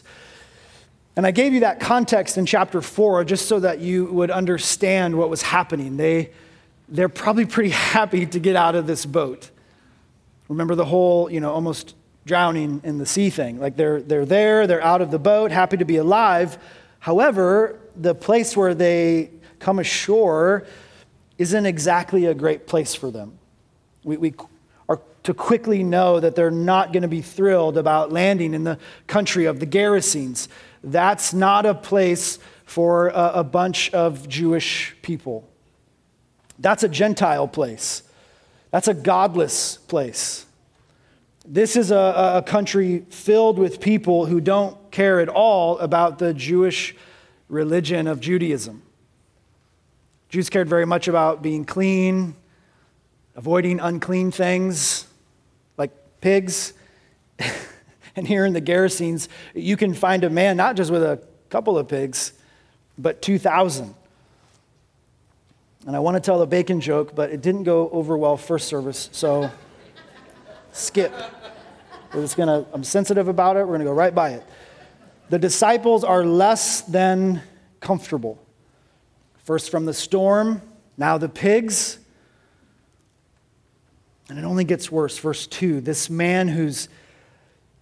And 1.16 1.26
I 1.26 1.30
gave 1.32 1.52
you 1.52 1.60
that 1.60 1.80
context 1.80 2.38
in 2.38 2.46
chapter 2.46 2.80
4 2.80 3.24
just 3.24 3.46
so 3.46 3.60
that 3.60 3.80
you 3.80 4.06
would 4.06 4.30
understand 4.30 5.16
what 5.16 5.28
was 5.28 5.42
happening. 5.42 5.96
They, 5.96 6.30
they're 6.88 7.08
probably 7.08 7.46
pretty 7.46 7.70
happy 7.94 8.26
to 8.26 8.38
get 8.38 8.56
out 8.56 8.74
of 8.74 8.86
this 8.86 9.04
boat. 9.04 9.50
Remember 10.48 10.74
the 10.74 10.84
whole, 10.84 11.30
you 11.30 11.40
know, 11.40 11.52
almost 11.52 11.94
drowning 12.26 12.80
in 12.84 12.98
the 12.98 13.06
sea 13.06 13.30
thing. 13.30 13.58
Like 13.58 13.76
they're, 13.76 14.00
they're 14.02 14.26
there, 14.26 14.66
they're 14.66 14.82
out 14.82 15.00
of 15.00 15.10
the 15.10 15.18
boat, 15.18 15.50
happy 15.50 15.76
to 15.76 15.84
be 15.84 15.96
alive. 15.96 16.58
However, 16.98 17.78
the 17.96 18.14
place 18.14 18.56
where 18.56 18.74
they 18.74 19.30
come 19.58 19.78
ashore 19.78 20.66
isn't 21.38 21.66
exactly 21.66 22.26
a 22.26 22.34
great 22.34 22.66
place 22.66 22.94
for 22.94 23.10
them. 23.10 23.38
We, 24.04 24.16
we 24.16 24.34
are 24.88 25.00
to 25.22 25.34
quickly 25.34 25.82
know 25.82 26.20
that 26.20 26.34
they're 26.34 26.50
not 26.50 26.92
going 26.92 27.02
to 27.02 27.08
be 27.08 27.22
thrilled 27.22 27.78
about 27.78 28.12
landing 28.12 28.54
in 28.54 28.64
the 28.64 28.78
country 29.06 29.46
of 29.46 29.60
the 29.60 29.66
Gerasenes. 29.66 30.48
That's 30.82 31.34
not 31.34 31.66
a 31.66 31.74
place 31.74 32.38
for 32.64 33.08
a, 33.08 33.32
a 33.36 33.44
bunch 33.44 33.90
of 33.90 34.28
Jewish 34.28 34.96
people. 35.02 35.48
That's 36.58 36.82
a 36.82 36.88
Gentile 36.88 37.48
place. 37.48 38.02
That's 38.70 38.88
a 38.88 38.94
godless 38.94 39.76
place. 39.76 40.46
This 41.44 41.74
is 41.74 41.90
a, 41.90 42.34
a, 42.36 42.42
country 42.42 43.06
filled 43.10 43.58
with 43.58 43.80
people 43.80 44.26
who 44.26 44.40
don't 44.40 44.76
care 44.90 45.20
at 45.20 45.28
all 45.28 45.78
about 45.78 46.18
the 46.18 46.34
Jewish 46.34 46.94
religion 47.48 48.06
of 48.06 48.20
Judaism. 48.20 48.82
Jews 50.28 50.48
cared 50.48 50.68
very 50.68 50.86
much 50.86 51.08
about 51.08 51.42
being 51.42 51.64
clean, 51.64 52.36
avoiding 53.34 53.80
unclean 53.80 54.30
things 54.30 55.06
like 55.76 55.90
pigs, 56.20 56.72
And 58.16 58.26
here 58.26 58.44
in 58.44 58.52
the 58.52 58.60
Gerasenes, 58.60 59.28
you 59.54 59.76
can 59.76 59.94
find 59.94 60.24
a 60.24 60.30
man 60.30 60.56
not 60.56 60.76
just 60.76 60.90
with 60.90 61.02
a 61.02 61.22
couple 61.48 61.78
of 61.78 61.88
pigs, 61.88 62.32
but 62.98 63.22
2,000. 63.22 63.94
And 65.86 65.96
I 65.96 65.98
want 65.98 66.16
to 66.16 66.20
tell 66.20 66.42
a 66.42 66.46
bacon 66.46 66.80
joke, 66.80 67.14
but 67.14 67.30
it 67.30 67.40
didn't 67.40 67.64
go 67.64 67.88
over 67.90 68.16
well 68.16 68.36
first 68.36 68.68
service, 68.68 69.08
so 69.12 69.50
skip. 70.72 71.12
We're 72.12 72.22
just 72.22 72.36
gonna, 72.36 72.66
I'm 72.72 72.84
sensitive 72.84 73.28
about 73.28 73.56
it, 73.56 73.66
we're 73.66 73.74
gonna 73.74 73.84
go 73.84 73.92
right 73.92 74.14
by 74.14 74.30
it. 74.30 74.44
The 75.30 75.38
disciples 75.38 76.04
are 76.04 76.24
less 76.24 76.82
than 76.82 77.40
comfortable. 77.80 78.38
First 79.44 79.70
from 79.70 79.86
the 79.86 79.94
storm, 79.94 80.60
now 80.96 81.18
the 81.18 81.28
pigs. 81.28 81.98
And 84.28 84.38
it 84.38 84.44
only 84.44 84.64
gets 84.64 84.92
worse. 84.92 85.18
Verse 85.18 85.46
2 85.46 85.80
this 85.80 86.10
man 86.10 86.48
who's 86.48 86.88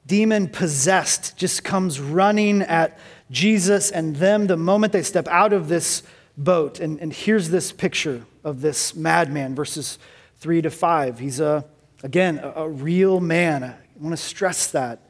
demon 0.09 0.49
possessed 0.49 1.37
just 1.37 1.63
comes 1.63 2.01
running 2.01 2.63
at 2.63 2.99
Jesus 3.31 3.91
and 3.91 4.17
them 4.17 4.49
the 4.49 4.57
moment 4.57 4.93
they 4.93 5.03
step 5.03 5.29
out 5.29 5.53
of 5.53 5.69
this 5.69 6.03
boat. 6.37 6.81
And, 6.81 6.99
and 6.99 7.13
here's 7.13 7.51
this 7.51 7.71
picture 7.71 8.25
of 8.43 8.61
this 8.61 8.97
madman, 8.97 9.55
verses 9.55 9.99
3 10.39 10.63
to 10.63 10.71
5. 10.71 11.19
He's, 11.19 11.39
a, 11.39 11.65
again, 12.03 12.39
a, 12.39 12.63
a 12.63 12.69
real 12.69 13.21
man. 13.21 13.63
I 13.63 13.77
want 14.01 14.17
to 14.17 14.23
stress 14.23 14.69
that. 14.69 15.01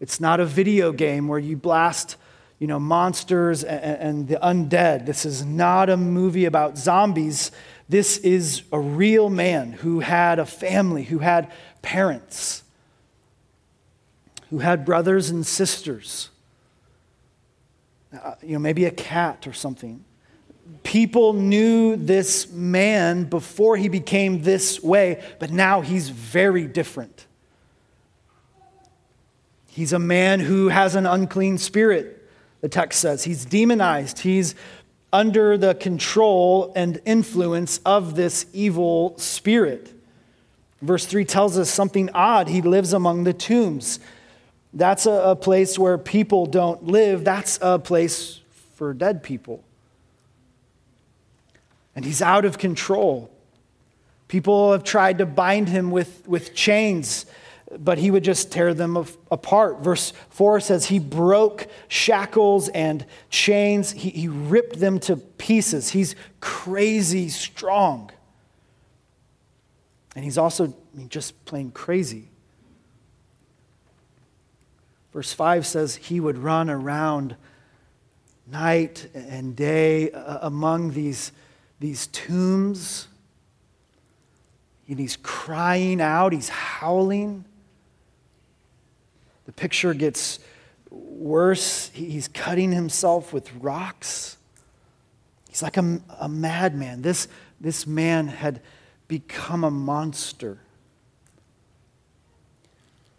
It's 0.00 0.20
not 0.20 0.38
a 0.38 0.44
video 0.44 0.92
game 0.92 1.28
where 1.28 1.38
you 1.38 1.56
blast 1.56 2.16
you 2.62 2.68
know, 2.68 2.78
monsters 2.78 3.64
and, 3.64 3.82
and 3.82 4.28
the 4.28 4.36
undead. 4.36 5.04
This 5.04 5.24
is 5.24 5.44
not 5.44 5.90
a 5.90 5.96
movie 5.96 6.44
about 6.44 6.78
zombies. 6.78 7.50
This 7.88 8.18
is 8.18 8.62
a 8.70 8.78
real 8.78 9.28
man 9.30 9.72
who 9.72 9.98
had 9.98 10.38
a 10.38 10.46
family, 10.46 11.02
who 11.02 11.18
had 11.18 11.50
parents, 11.82 12.62
who 14.52 14.58
had 14.58 14.84
brothers 14.84 15.30
and 15.30 15.46
sisters, 15.46 16.28
uh, 18.12 18.34
you 18.42 18.52
know, 18.52 18.58
maybe 18.58 18.84
a 18.84 18.90
cat 18.90 19.46
or 19.46 19.54
something. 19.54 20.04
People 20.82 21.32
knew 21.32 21.96
this 21.96 22.52
man 22.52 23.24
before 23.24 23.78
he 23.78 23.88
became 23.88 24.42
this 24.42 24.82
way, 24.82 25.24
but 25.38 25.50
now 25.50 25.80
he's 25.80 26.10
very 26.10 26.66
different. 26.66 27.26
He's 29.68 29.94
a 29.94 29.98
man 29.98 30.40
who 30.40 30.68
has 30.68 30.96
an 30.96 31.06
unclean 31.06 31.56
spirit, 31.56 32.28
the 32.60 32.68
text 32.68 33.00
says. 33.00 33.24
He's 33.24 33.46
demonized. 33.46 34.18
He's 34.18 34.54
under 35.14 35.56
the 35.56 35.74
control 35.74 36.74
and 36.76 37.00
influence 37.06 37.80
of 37.86 38.16
this 38.16 38.44
evil 38.52 39.16
spirit. 39.16 39.94
Verse 40.82 41.06
3 41.06 41.24
tells 41.24 41.56
us 41.56 41.70
something 41.70 42.10
odd. 42.12 42.48
He 42.48 42.60
lives 42.60 42.92
among 42.92 43.24
the 43.24 43.32
tombs. 43.32 43.98
That's 44.74 45.06
a, 45.06 45.10
a, 45.10 45.36
place 45.36 45.78
where 45.78 45.98
people 45.98 46.46
don't 46.46 46.84
live, 46.84 47.24
that's 47.24 47.58
a 47.60 47.78
place 47.78 48.40
for 48.74 48.94
dead 48.94 49.22
people. 49.22 49.62
And 51.94 52.04
he's 52.04 52.22
out 52.22 52.44
of 52.44 52.56
control. 52.56 53.30
People 54.28 54.72
have 54.72 54.82
tried 54.82 55.18
to 55.18 55.26
bind 55.26 55.68
him 55.68 55.90
with, 55.90 56.26
with 56.26 56.54
chains 56.54 57.26
but 57.78 57.98
he 57.98 58.10
would 58.10 58.24
just 58.24 58.52
tear 58.52 58.74
them 58.74 58.96
apart. 59.30 59.80
Verse 59.80 60.12
4 60.30 60.60
says 60.60 60.86
he 60.86 60.98
broke 60.98 61.68
shackles 61.88 62.68
and 62.68 63.06
chains, 63.30 63.92
he, 63.92 64.10
he 64.10 64.28
ripped 64.28 64.78
them 64.78 64.98
to 65.00 65.16
pieces. 65.16 65.90
He's 65.90 66.14
crazy 66.40 67.28
strong. 67.28 68.10
And 70.14 70.24
he's 70.24 70.36
also 70.36 70.74
just 71.08 71.44
plain 71.44 71.70
crazy. 71.70 72.28
Verse 75.12 75.32
5 75.32 75.66
says 75.66 75.96
he 75.96 76.20
would 76.20 76.38
run 76.38 76.70
around 76.70 77.36
night 78.50 79.08
and 79.14 79.54
day 79.54 80.10
uh, 80.10 80.38
among 80.42 80.92
these, 80.92 81.32
these 81.80 82.06
tombs. 82.08 83.08
And 84.88 84.98
he's 84.98 85.16
crying 85.16 86.00
out, 86.00 86.32
he's 86.32 86.48
howling. 86.48 87.44
The 89.46 89.52
picture 89.52 89.94
gets 89.94 90.38
worse. 90.90 91.90
He's 91.94 92.28
cutting 92.28 92.72
himself 92.72 93.32
with 93.32 93.52
rocks. 93.56 94.36
He's 95.48 95.62
like 95.62 95.76
a, 95.76 96.00
a 96.20 96.28
madman. 96.28 97.02
This, 97.02 97.28
this 97.60 97.86
man 97.86 98.28
had 98.28 98.60
become 99.08 99.64
a 99.64 99.70
monster. 99.70 100.58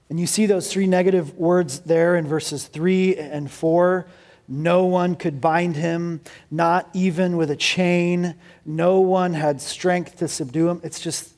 And 0.09 0.19
you 0.19 0.27
see 0.27 0.45
those 0.45 0.71
three 0.71 0.87
negative 0.87 1.37
words 1.37 1.79
there 1.81 2.15
in 2.15 2.27
verses 2.27 2.67
3 2.67 3.17
and 3.17 3.49
4. 3.49 4.05
No 4.47 4.85
one 4.85 5.15
could 5.15 5.39
bind 5.39 5.75
him, 5.75 6.21
not 6.51 6.89
even 6.93 7.37
with 7.37 7.49
a 7.49 7.55
chain. 7.55 8.35
No 8.65 8.99
one 8.99 9.33
had 9.33 9.61
strength 9.61 10.17
to 10.17 10.27
subdue 10.27 10.69
him. 10.69 10.81
It's 10.83 10.99
just, 10.99 11.33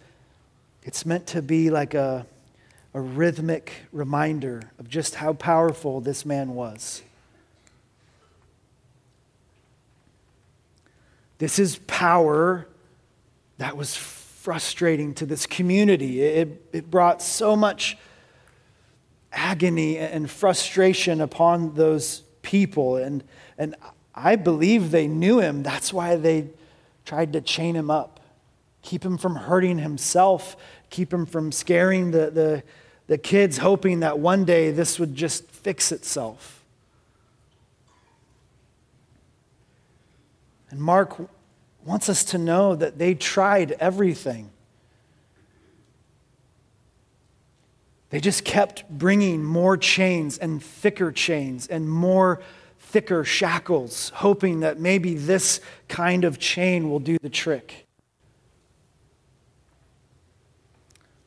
it's 0.84 1.06
meant 1.06 1.28
to 1.28 1.42
be 1.42 1.70
like 1.70 1.94
a, 1.94 2.26
a 2.94 3.00
rhythmic 3.00 3.74
reminder 3.92 4.72
of 4.80 4.90
just 4.90 5.16
how 5.16 5.34
powerful 5.34 6.02
this 6.02 6.26
man 6.26 6.56
was. 6.56 7.04
This 11.38 11.60
is 11.60 11.78
power 11.88 12.68
that 13.58 13.76
was 13.78 13.96
frustrating 13.96 15.14
to 15.16 15.26
this 15.26 15.46
community. 15.46 16.22
It, 16.22 16.64
it 16.72 16.92
brought 16.92 17.22
so 17.22 17.56
much 17.56 17.98
agony 19.56 19.98
and 19.98 20.30
frustration 20.30 21.22
upon 21.22 21.76
those 21.76 22.24
people. 22.42 22.98
And, 22.98 23.24
and 23.58 23.74
I 24.14 24.36
believe 24.36 24.92
they 24.92 25.08
knew 25.08 25.40
him. 25.40 25.64
That's 25.64 25.94
why 25.94 26.18
they 26.18 26.50
tried 27.06 27.32
to 27.34 27.42
chain 27.42 27.74
him 27.74 27.90
up, 27.90 28.20
keep 28.82 29.06
him 29.06 29.18
from 29.18 29.36
hurting 29.36 29.78
himself, 29.78 30.58
keep 30.90 31.14
him 31.14 31.26
from 31.26 31.54
scaring 31.54 32.12
the, 32.12 32.30
the, 32.32 32.64
the 33.08 33.18
kids 33.18 33.60
hoping 33.60 34.02
that 34.02 34.20
one 34.20 34.44
day 34.44 34.72
this 34.72 35.00
would 35.00 35.16
just 35.16 35.50
fix 35.50 35.94
itself. 35.94 36.66
And 40.70 40.82
Mark 40.82 41.16
wants 41.86 42.10
us 42.10 42.26
to 42.26 42.38
know 42.38 42.76
that 42.76 42.98
they 42.98 43.14
tried 43.14 43.72
everything. 43.74 44.50
They 48.10 48.20
just 48.20 48.46
kept 48.46 48.88
bringing 48.90 49.44
more 49.44 49.78
chains 49.78 50.38
and 50.38 50.64
thicker 50.64 51.12
chains 51.12 51.68
and 51.68 51.90
more 51.90 52.42
thicker 52.80 53.24
shackles, 53.24 54.10
hoping 54.16 54.62
that 54.62 54.80
maybe 54.80 55.16
this 55.16 55.60
kind 55.88 56.24
of 56.24 56.40
chain 56.40 56.90
will 56.90 57.00
do 57.00 57.18
the 57.22 57.30
trick. 57.30 57.86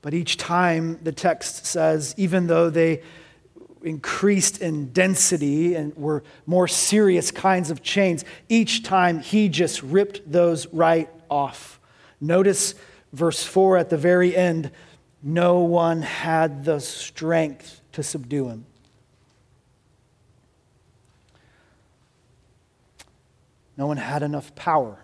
But 0.00 0.14
each 0.14 0.36
time, 0.36 0.98
the 1.02 1.12
text 1.12 1.66
says, 1.66 2.14
even 2.16 2.46
though 2.46 2.70
they 2.70 3.02
increased 3.82 4.60
in 4.60 4.92
density 4.92 5.74
and 5.74 5.94
were 5.96 6.22
more 6.46 6.68
serious 6.68 7.30
kinds 7.30 7.70
of 7.70 7.82
chains, 7.82 8.24
each 8.48 8.82
time 8.82 9.20
he 9.20 9.48
just 9.48 9.82
ripped 9.82 10.30
those 10.30 10.66
right 10.68 11.10
off. 11.28 11.80
Notice 12.20 12.74
verse 13.12 13.42
4 13.42 13.76
at 13.76 13.90
the 13.90 13.96
very 13.96 14.36
end 14.36 14.70
no 15.22 15.58
one 15.60 16.02
had 16.02 16.64
the 16.64 16.80
strength 16.80 17.80
to 17.92 18.02
subdue 18.02 18.48
him. 18.48 18.66
No 23.76 23.86
one 23.86 23.96
had 23.96 24.22
enough 24.22 24.54
power. 24.54 24.98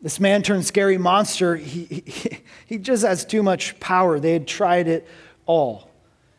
This 0.00 0.20
man 0.20 0.42
turned 0.42 0.66
scary 0.66 0.98
monster, 0.98 1.56
he, 1.56 1.84
he, 1.84 2.38
he, 2.66 2.78
just 2.78 3.04
has 3.04 3.24
too 3.24 3.42
much 3.42 3.78
power. 3.80 4.20
They 4.20 4.34
had 4.34 4.46
tried 4.46 4.86
it 4.86 5.08
all. 5.46 5.88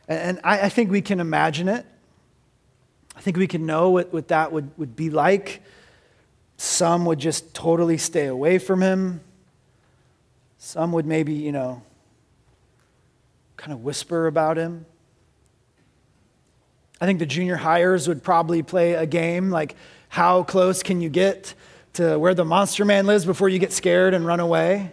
And 0.08 0.40
I, 0.44 0.62
I 0.62 0.70
think 0.70 0.92
we 0.92 1.02
can 1.02 1.20
imagine 1.20 1.68
it. 1.68 1.86
I 3.16 3.22
think 3.22 3.38
we 3.38 3.48
can 3.48 3.66
know 3.66 3.90
what, 3.90 4.14
what 4.14 4.28
that 4.28 4.52
would, 4.52 4.70
would 4.78 4.96
be 4.96 5.10
like. 5.10 5.64
Some 6.58 7.06
would 7.06 7.20
just 7.20 7.56
totally 7.56 7.98
stay 7.98 8.28
away 8.28 8.60
from 8.60 8.82
him. 8.82 9.22
Some 10.66 10.94
would 10.94 11.06
maybe, 11.06 11.34
you 11.34 11.52
know, 11.52 11.84
kind 13.56 13.72
of 13.72 13.84
whisper 13.84 14.26
about 14.26 14.58
him. 14.58 14.88
I 17.00 17.06
think 17.06 17.20
the 17.20 17.28
junior 17.28 17.56
hires 17.56 18.08
would 18.08 18.24
probably 18.24 18.64
play 18.64 18.94
a 18.94 19.06
game 19.06 19.52
like, 19.52 19.76
how 20.10 20.42
close 20.42 20.82
can 20.82 21.02
you 21.02 21.10
get 21.10 21.54
to 21.94 22.18
where 22.18 22.34
the 22.34 22.44
monster 22.44 22.84
man 22.84 23.06
lives 23.06 23.26
before 23.26 23.48
you 23.48 23.60
get 23.60 23.74
scared 23.74 24.16
and 24.16 24.26
run 24.26 24.40
away. 24.40 24.92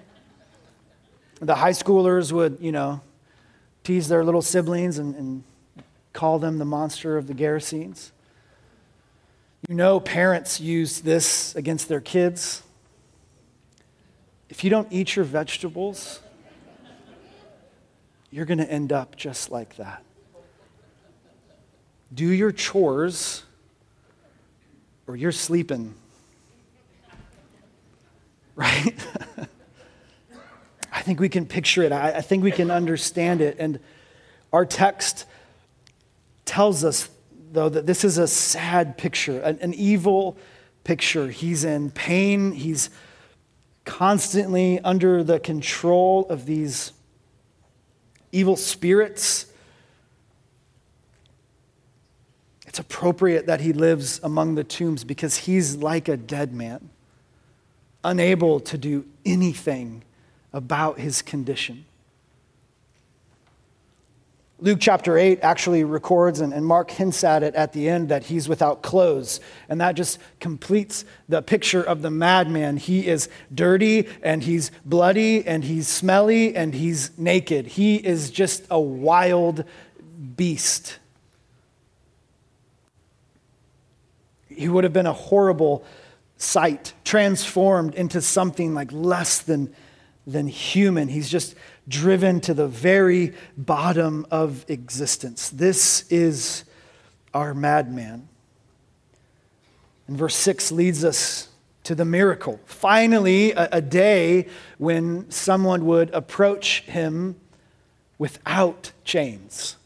The 1.41 1.55
high 1.55 1.71
schoolers 1.71 2.33
would, 2.33 2.59
you 2.61 2.71
know, 2.71 3.01
tease 3.83 4.09
their 4.09 4.25
little 4.25 4.43
siblings 4.43 4.99
and, 4.99 5.15
and 5.15 5.43
call 6.13 6.39
them 6.39 6.59
the 6.59 6.67
monster 6.67 7.17
of 7.17 7.29
the 7.29 7.35
Gerasenes. 7.35 8.11
You 9.71 9.75
know, 9.75 10.01
parents 10.01 10.61
use 10.61 11.01
this 11.01 11.55
against 11.55 11.89
their 11.89 12.03
kids. 12.03 12.63
If 14.53 14.63
you 14.63 14.69
don't 14.69 14.89
eat 14.91 15.17
your 15.17 15.25
vegetables, 15.25 16.21
you're 18.31 18.45
going 18.45 18.59
to 18.59 18.71
end 18.71 18.93
up 18.93 19.17
just 19.17 19.51
like 19.51 19.77
that. 19.77 20.05
Do 22.13 22.27
your 22.27 22.53
chores 22.53 23.45
or 25.07 25.17
you're 25.17 25.33
sleeping. 25.33 25.95
Right? 28.55 28.95
I 30.93 31.01
think 31.01 31.19
we 31.19 31.31
can 31.31 31.47
picture 31.47 31.83
it. 31.83 31.91
I, 31.91 32.17
I 32.17 32.21
think 32.21 32.45
we 32.45 32.53
can 32.53 32.71
understand 32.71 33.41
it. 33.41 33.57
And 33.59 33.81
our 34.53 34.67
text 34.67 35.25
tells 36.45 36.85
us, 36.85 37.09
though, 37.53 37.71
that 37.71 37.87
this 37.87 38.05
is 38.05 38.19
a 38.19 38.29
sad 38.29 38.99
picture, 38.99 39.41
an, 39.41 39.59
an 39.63 39.73
evil 39.73 40.37
picture. 40.85 41.31
He's 41.31 41.65
in 41.65 41.91
pain, 41.91 42.53
he's 42.53 42.91
constantly 43.93 44.81
under 44.81 45.23
the 45.23 45.39
control 45.39 46.27
of 46.31 46.47
these 46.47 46.93
evil 48.33 48.57
spirits. 48.57 49.45
It's 52.67 52.79
appropriate 52.79 53.45
that 53.49 53.61
he 53.61 53.75
lives 53.75 54.19
among 54.23 54.55
the 54.55 54.65
tombs 54.65 55.05
because 55.05 55.37
he's 55.37 55.77
like 55.77 56.09
a 56.09 56.17
dead 56.17 56.55
man, 56.55 56.89
unable 58.03 58.61
to 58.61 58.79
do 58.79 59.05
anything 59.27 60.03
about 60.55 60.99
his 60.99 61.21
condition. 61.21 61.85
Luke 64.63 64.79
chapter 64.81 65.19
8 65.19 65.41
actually 65.43 65.83
records, 65.83 66.39
and, 66.39 66.53
and, 66.53 66.65
Mark 66.65 66.93
hints 66.93 67.25
at 67.25 67.43
it 67.43 67.57
at 67.57 67.73
the 67.73 67.89
end, 67.89 68.11
that 68.11 68.23
he's 68.23 68.49
without 68.49 68.81
clothes. 68.81 69.41
And 69.69 69.81
that 69.81 69.97
just 69.97 70.21
completes 70.39 71.05
the 71.29 71.43
picture 71.43 71.83
of 71.83 72.01
the 72.01 72.13
madman. 72.13 72.77
He 72.77 73.09
is 73.09 73.29
dirty, 73.53 74.07
and 74.23 74.41
he's 74.41 74.71
bloody, 74.85 75.45
and 75.45 75.65
he's 75.65 75.89
smelly, 75.89 76.55
and 76.55 76.73
he's 76.73 77.11
naked. 77.19 77.67
He 77.67 77.97
is 77.97 78.31
just 78.31 78.65
a 78.71 78.81
wild 78.81 79.65
beast. 80.37 81.01
He 84.49 84.69
would 84.69 84.85
have 84.85 84.93
been 84.93 85.07
a 85.07 85.13
horrible 85.13 85.85
sight, 86.37 86.93
transformed 87.03 87.97
into 87.97 88.23
something 88.23 88.75
like 88.75 88.93
less 88.93 89.41
than, 89.41 89.75
than 90.27 90.47
human. 90.47 91.09
He's 91.09 91.29
just 91.29 91.55
driven 91.89 92.41
to 92.43 92.55
the 92.55 92.69
very 92.69 93.35
bottom 93.57 94.27
of 94.31 94.65
existence. 94.69 95.51
This 95.51 96.05
is 96.11 96.65
our 97.35 97.55
madman. 97.55 98.29
And 100.07 100.17
verse 100.17 100.37
6 100.37 100.73
leads 100.73 101.05
us 101.05 101.49
to 101.85 101.95
the 101.95 102.05
miracle. 102.05 102.61
Finally, 102.65 103.53
a, 103.53 103.69
a, 103.73 103.81
day 103.81 104.47
when 104.79 105.29
someone 105.31 105.85
would 105.87 106.11
approach 106.11 106.83
him 106.83 107.37
without 108.19 108.93
chains. 109.05 109.77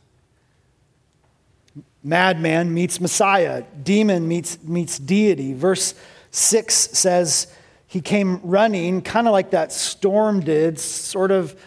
Madman 2.02 2.72
meets 2.74 3.00
Messiah, 3.00 3.64
demon 3.82 4.28
meets, 4.28 4.62
meets 4.62 4.98
deity. 4.98 5.54
Verse 5.54 5.94
6 6.30 6.74
says 6.74 7.46
he 7.86 8.00
came 8.00 8.40
running, 8.42 9.02
kind 9.02 9.26
of 9.26 9.32
like 9.32 9.50
that 9.50 9.72
storm 9.72 10.40
did, 10.40 10.78
sort 10.78 11.30
of 11.30 11.58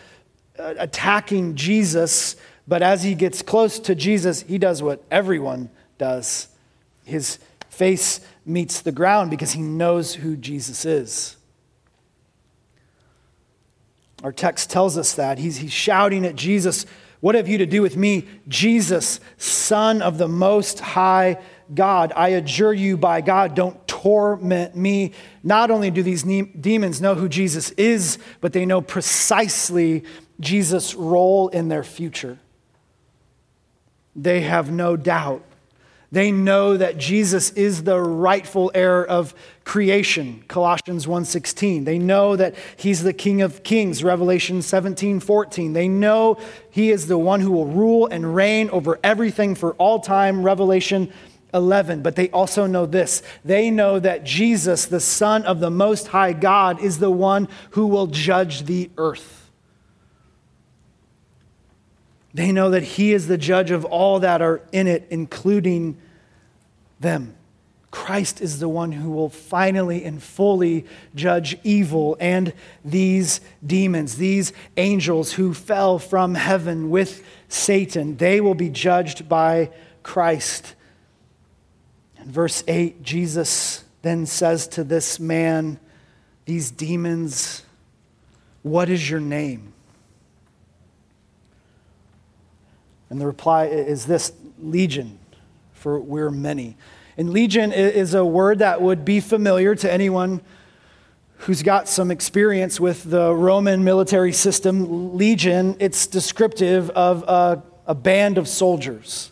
uh, 0.58 0.74
attacking 0.78 1.56
Jesus, 1.56 2.36
but 2.68 2.84
as 2.84 3.02
he 3.02 3.16
gets 3.16 3.42
close 3.42 3.80
to 3.80 3.96
Jesus, 3.96 4.44
he 4.44 4.58
does 4.58 4.84
what 4.84 5.04
everyone 5.10 5.70
does. 5.98 6.50
His 7.04 7.40
face 7.70 8.20
meets 8.46 8.82
the 8.82 8.92
ground 8.92 9.32
because 9.32 9.54
he 9.54 9.62
knows 9.62 10.14
who 10.14 10.36
Jesus 10.36 10.86
is. 10.86 11.36
Our 14.24 14.32
text 14.32 14.70
tells 14.70 14.98
us 14.98 15.14
that. 15.14 15.40
He's, 15.40 15.58
he's 15.58 15.72
shouting 15.72 16.26
at 16.26 16.36
Jesus, 16.36 16.86
What 17.22 17.36
have 17.36 17.48
you 17.48 17.58
to 17.60 17.66
do 17.66 17.82
with 17.82 17.96
me, 17.96 18.28
Jesus, 18.48 19.20
Son 19.38 20.02
of 20.02 20.18
the 20.18 20.28
Most 20.28 20.80
High 20.80 21.42
God? 21.74 22.12
I 22.16 22.30
adjure 22.30 22.74
you 22.74 22.98
by 22.98 23.22
God, 23.22 23.56
don't 23.56 23.88
torment 24.02 24.76
me. 24.76 25.12
Not 25.44 25.72
only 25.72 25.92
do 25.92 26.02
these 26.04 26.24
demons 26.24 27.02
know 27.02 27.16
who 27.16 27.28
Jesus 27.28 27.72
is, 27.72 28.18
but 28.40 28.54
they 28.54 28.66
know 28.66 28.82
precisely 28.82 30.04
Jesus' 30.40 30.96
role 30.96 31.50
in 31.50 31.68
their 31.68 31.84
future. 31.84 32.40
They 34.16 34.42
have 34.42 34.72
no 34.72 34.96
doubt. 34.96 35.44
They 36.12 36.32
know 36.32 36.76
that 36.76 36.98
Jesus 36.98 37.52
is 37.52 37.84
the 37.84 38.00
rightful 38.00 38.72
heir 38.74 39.06
of 39.06 39.36
creation, 39.64 40.44
Colossians 40.48 41.06
1:16. 41.06 41.84
They 41.84 42.00
know 42.00 42.36
that 42.36 42.56
he's 42.78 43.04
the 43.04 43.14
King 43.14 43.42
of 43.42 43.64
Kings, 43.64 44.04
Revelation 44.04 44.62
17:14. 44.62 45.74
They 45.74 45.88
know 45.88 46.38
he 46.72 46.90
is 46.90 47.08
the 47.08 47.20
one 47.20 47.42
who 47.42 47.52
will 47.52 47.68
rule 47.68 48.08
and 48.08 48.34
reign 48.34 48.70
over 48.72 48.98
everything 49.04 49.54
for 49.54 49.74
all 49.74 50.00
time, 50.00 50.42
Revelation 50.42 51.10
11. 51.54 52.02
But 52.02 52.16
they 52.16 52.30
also 52.30 52.66
know 52.66 52.86
this. 52.86 53.24
They 53.44 53.70
know 53.72 54.00
that 54.00 54.24
Jesus, 54.24 54.86
the 54.86 55.00
Son 55.00 55.44
of 55.44 55.60
the 55.60 55.72
Most 55.72 56.08
High 56.08 56.34
God, 56.34 56.82
is 56.82 57.00
the 57.00 57.12
one 57.12 57.48
who 57.72 57.88
will 57.88 58.08
judge 58.08 58.64
the 58.64 58.90
earth. 58.98 59.50
They 62.34 62.52
know 62.52 62.70
that 62.72 62.84
He 62.84 63.14
is 63.14 63.28
the 63.28 63.38
judge 63.38 63.72
of 63.72 63.86
all 63.86 64.20
that 64.20 64.42
are 64.42 64.62
in 64.72 64.88
it, 64.88 65.08
including 65.10 65.98
them. 67.00 67.36
Christ 67.92 68.40
is 68.40 68.60
the 68.60 68.70
one 68.70 68.92
who 68.92 69.10
will 69.10 69.30
finally 69.30 70.06
and 70.06 70.22
fully 70.22 70.86
judge 71.16 71.58
evil 71.64 72.16
and 72.20 72.54
these 72.86 73.42
demons, 73.66 74.18
these 74.18 74.54
angels 74.78 75.34
who 75.34 75.56
fell 75.56 75.98
from 75.98 76.36
heaven 76.36 76.92
with 76.92 77.24
Satan. 77.48 78.18
They 78.18 78.42
will 78.42 78.54
be 78.54 78.70
judged 78.70 79.28
by 79.28 79.72
Christ. 80.04 80.76
Verse 82.30 82.64
8, 82.68 83.02
Jesus 83.02 83.84
then 84.04 84.28
says 84.28 84.68
to 84.68 84.84
this 84.84 85.20
man, 85.20 85.80
These 86.46 86.70
demons, 86.70 87.64
what 88.62 88.88
is 88.88 89.10
your 89.10 89.20
name? 89.20 89.74
And 93.10 93.20
the 93.20 93.26
reply 93.26 93.66
is 93.66 94.06
this 94.06 94.32
legion, 94.62 95.18
for 95.74 96.00
we're 96.00 96.30
many. 96.30 96.78
And 97.18 97.32
legion 97.32 97.74
is 97.74 98.14
a 98.14 98.24
word 98.24 98.60
that 98.60 98.80
would 98.80 99.04
be 99.04 99.22
familiar 99.22 99.74
to 99.74 99.92
anyone 99.92 100.42
who's 101.38 101.64
got 101.64 101.90
some 101.90 102.12
experience 102.12 102.80
with 102.80 103.10
the 103.10 103.34
Roman 103.34 103.84
military 103.84 104.34
system. 104.34 105.18
Legion, 105.18 105.78
it's 105.80 106.06
descriptive 106.06 106.92
of 106.92 107.24
a, 107.24 107.64
a 107.88 107.96
band 107.96 108.38
of 108.38 108.48
soldiers. 108.48 109.32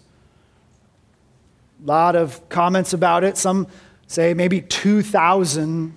A 1.83 1.87
lot 1.87 2.15
of 2.15 2.47
comments 2.49 2.93
about 2.93 3.23
it. 3.23 3.37
Some 3.37 3.67
say 4.07 4.33
maybe 4.33 4.61
2,000 4.61 5.95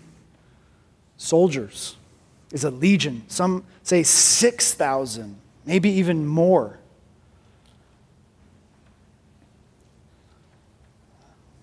soldiers 1.16 1.97
is 2.53 2.64
a 2.64 2.70
legion. 2.70 3.22
Some 3.28 3.64
say 3.83 4.03
6,000, 4.03 5.37
maybe 5.64 5.91
even 5.91 6.26
more. 6.26 6.78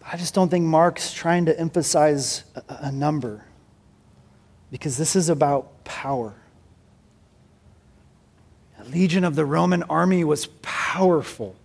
I 0.09 0.15
just 0.15 0.34
don't 0.34 0.49
think 0.49 0.65
Mark's 0.65 1.11
trying 1.13 1.45
to 1.45 1.59
emphasize 1.59 2.45
a, 2.55 2.61
a 2.84 2.91
number 2.91 3.43
because 4.72 4.97
this 4.97 5.18
is 5.18 5.28
about 5.28 5.84
power. 5.84 6.34
A 8.80 8.86
legion 8.86 9.26
of 9.26 9.36
the 9.36 9.45
Roman 9.45 9.84
army 9.84 10.24
was 10.24 10.45
powerful. 10.61 11.55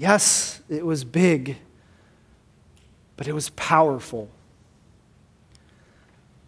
Yes, 0.00 0.62
it 0.70 0.86
was 0.86 1.04
big, 1.04 1.58
but 3.18 3.28
it 3.28 3.34
was 3.34 3.50
powerful. 3.50 4.30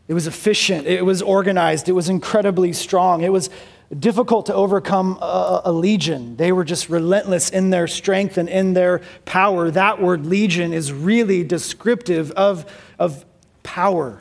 It 0.09 0.15
was 0.15 0.27
efficient, 0.27 0.87
it 0.87 1.05
was 1.05 1.21
organized, 1.21 1.87
it 1.87 1.93
was 1.93 2.09
incredibly 2.09 2.73
strong. 2.73 3.21
It 3.21 3.29
was 3.29 3.51
difficult 3.99 4.47
to 4.47 4.55
overcome 4.55 5.19
a, 5.21 5.61
a, 5.67 5.73
legion. 5.73 6.39
They 6.39 6.51
were 6.51 6.65
just 6.65 6.89
relentless 6.89 7.51
in 7.51 7.69
their 7.69 7.87
strength 7.87 8.39
and 8.39 8.49
in 8.49 8.73
their 8.73 9.03
power. 9.27 9.71
That 9.71 10.01
word 10.01 10.25
legion 10.25 10.73
is 10.73 10.91
really 10.91 11.45
descriptive 11.45 12.31
of, 12.31 12.65
of 12.99 13.27
power. 13.63 14.19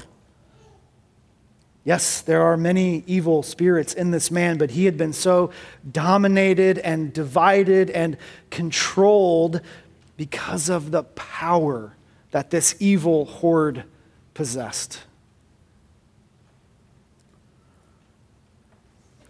Yes, 1.84 2.22
there 2.22 2.44
are 2.44 2.58
many 2.58 3.04
evil 3.08 3.42
spirits 3.42 3.94
in 3.94 4.12
this 4.12 4.30
man, 4.30 4.58
but 4.58 4.72
he 4.72 4.86
had 4.86 4.98
been 4.98 5.14
so 5.14 5.52
dominated 5.90 6.78
and 6.78 7.12
divided 7.12 7.90
and 7.90 8.18
controlled 8.52 9.62
because 10.16 10.70
of 10.70 10.92
the 10.92 11.04
power 11.04 11.96
that 12.30 12.52
this 12.52 12.76
evil 12.80 13.26
horde 13.26 13.84
possessed. 14.36 15.02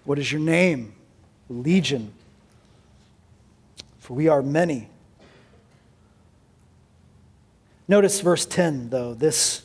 What 0.03 0.19
is 0.19 0.31
your 0.31 0.41
name? 0.41 0.93
Legion. 1.47 2.11
For 3.99 4.13
we 4.13 4.27
are 4.27 4.41
many. 4.41 4.89
Notice 7.87 8.19
verse 8.19 8.45
10, 8.45 8.89
though, 8.89 9.13
this 9.13 9.61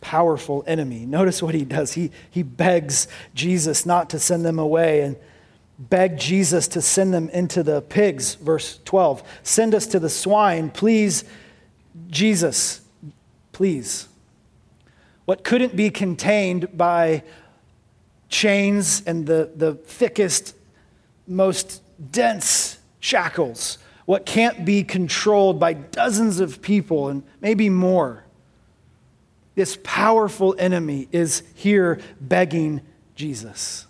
powerful 0.00 0.64
enemy. 0.66 1.06
Notice 1.06 1.42
what 1.42 1.54
he 1.54 1.64
does. 1.64 1.92
He, 1.92 2.10
he 2.30 2.42
begs 2.42 3.08
Jesus 3.34 3.84
not 3.84 4.10
to 4.10 4.18
send 4.18 4.44
them 4.44 4.58
away. 4.58 5.02
And 5.02 5.16
beg 5.78 6.18
Jesus 6.18 6.68
to 6.68 6.82
send 6.82 7.14
them 7.14 7.28
into 7.30 7.62
the 7.62 7.80
pigs, 7.80 8.34
verse 8.34 8.78
12. 8.84 9.22
Send 9.42 9.74
us 9.74 9.86
to 9.86 9.98
the 9.98 10.10
swine, 10.10 10.70
please, 10.70 11.24
Jesus, 12.08 12.82
please. 13.52 14.08
What 15.24 15.44
couldn't 15.44 15.76
be 15.76 15.90
contained 15.90 16.76
by 16.76 17.22
chains 18.28 19.02
and 19.06 19.26
the, 19.26 19.50
the 19.54 19.74
thickest, 19.74 20.54
most 21.26 21.82
dense 22.10 22.78
shackles, 23.00 23.78
what 24.04 24.26
can't 24.26 24.64
be 24.64 24.82
controlled 24.82 25.58
by 25.58 25.72
dozens 25.72 26.40
of 26.40 26.60
people 26.60 27.08
and 27.08 27.22
maybe 27.40 27.68
more. 27.68 28.24
This 29.60 29.76
powerful 29.82 30.56
enemy 30.58 31.06
is 31.12 31.42
here 31.54 32.00
begging 32.18 32.80
Jesus. 33.14 33.86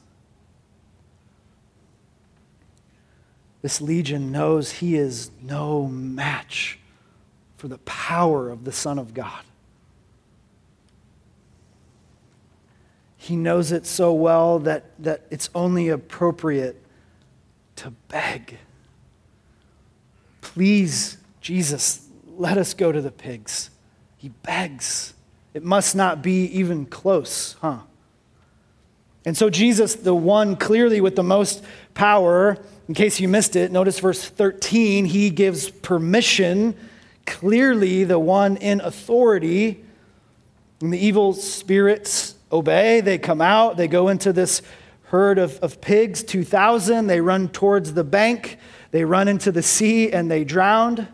This 3.63 3.81
legion 3.81 4.33
knows 4.33 4.73
he 4.73 4.97
is 4.97 5.31
no 5.41 5.87
match 5.87 6.81
for 7.57 7.69
the 7.69 7.79
power 7.79 8.51
of 8.51 8.65
the 8.65 8.73
Son 8.73 8.99
of 8.99 9.15
God. 9.15 9.45
He 13.17 13.37
knows 13.37 13.71
it 13.71 13.87
so 13.87 14.13
well 14.13 14.59
that, 14.59 14.87
that 14.99 15.25
it's 15.31 15.51
only 15.55 15.89
appropriate 15.89 16.83
to 17.77 17.93
beg. 18.09 18.59
Please, 20.41 21.19
Jesus, 21.41 22.09
let 22.27 22.59
us 22.59 22.75
go 22.75 22.91
to 22.91 23.01
the 23.01 23.13
pigs. 23.13 23.71
He 24.17 24.31
begs. 24.31 25.15
It 25.53 25.65
must 25.65 25.97
not 25.97 26.23
be 26.23 26.45
even 26.47 26.87
close, 26.87 27.57
huh? 27.61 27.81
And 29.27 29.37
so, 29.37 29.51
Jesus, 29.51 29.97
the 29.97 30.15
one 30.15 30.57
clearly 30.57 31.01
with 31.01 31.17
the 31.17 31.23
most 31.23 31.63
power, 31.93 32.57
in 32.89 32.95
case 32.95 33.21
you 33.21 33.29
missed 33.29 33.55
it, 33.55 33.71
notice 33.71 33.99
verse 33.99 34.25
13, 34.25 35.05
he 35.05 35.31
gives 35.31 35.71
permission, 35.71 36.75
clearly 37.27 38.05
the 38.05 38.19
one 38.19 38.57
in 38.57 38.81
authority. 38.81 39.85
And 40.81 40.93
the 40.93 40.99
evil 40.99 41.35
spirits 41.35 42.35
obey. 42.51 43.03
They 43.03 43.19
come 43.19 43.43
out, 43.43 43.77
they 43.77 43.89
go 43.89 44.09
into 44.09 44.33
this 44.33 44.63
herd 45.05 45.39
of, 45.39 45.59
of 45.59 45.81
pigs, 45.81 46.23
2,000. 46.23 47.07
They 47.07 47.21
run 47.21 47.49
towards 47.49 47.93
the 47.93 48.05
bank, 48.05 48.59
they 48.91 49.05
run 49.05 49.29
into 49.29 49.53
the 49.53 49.63
sea, 49.63 50.11
and 50.13 50.31
they 50.31 50.45
drowned. 50.45 51.07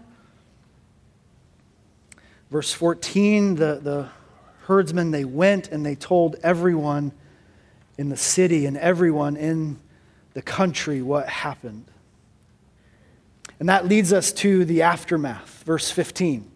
Verse 2.50 2.72
14 2.72 3.56
the, 3.56 3.80
the 3.82 4.08
herdsmen, 4.66 5.12
they 5.12 5.24
went 5.24 5.68
and 5.68 5.86
they 5.86 5.94
told 5.94 6.36
everyone 6.42 7.12
in 7.96 8.08
the 8.08 8.16
city 8.16 8.66
and 8.66 8.76
everyone 8.76 9.36
in 9.36 9.78
the 10.34 10.42
country 10.42 11.02
what 11.02 11.28
happened. 11.28 11.86
And 13.60 13.68
that 13.68 13.86
leads 13.86 14.12
us 14.12 14.32
to 14.32 14.64
the 14.64 14.82
aftermath, 14.82 15.62
verse 15.64 15.90
15. 15.90 16.50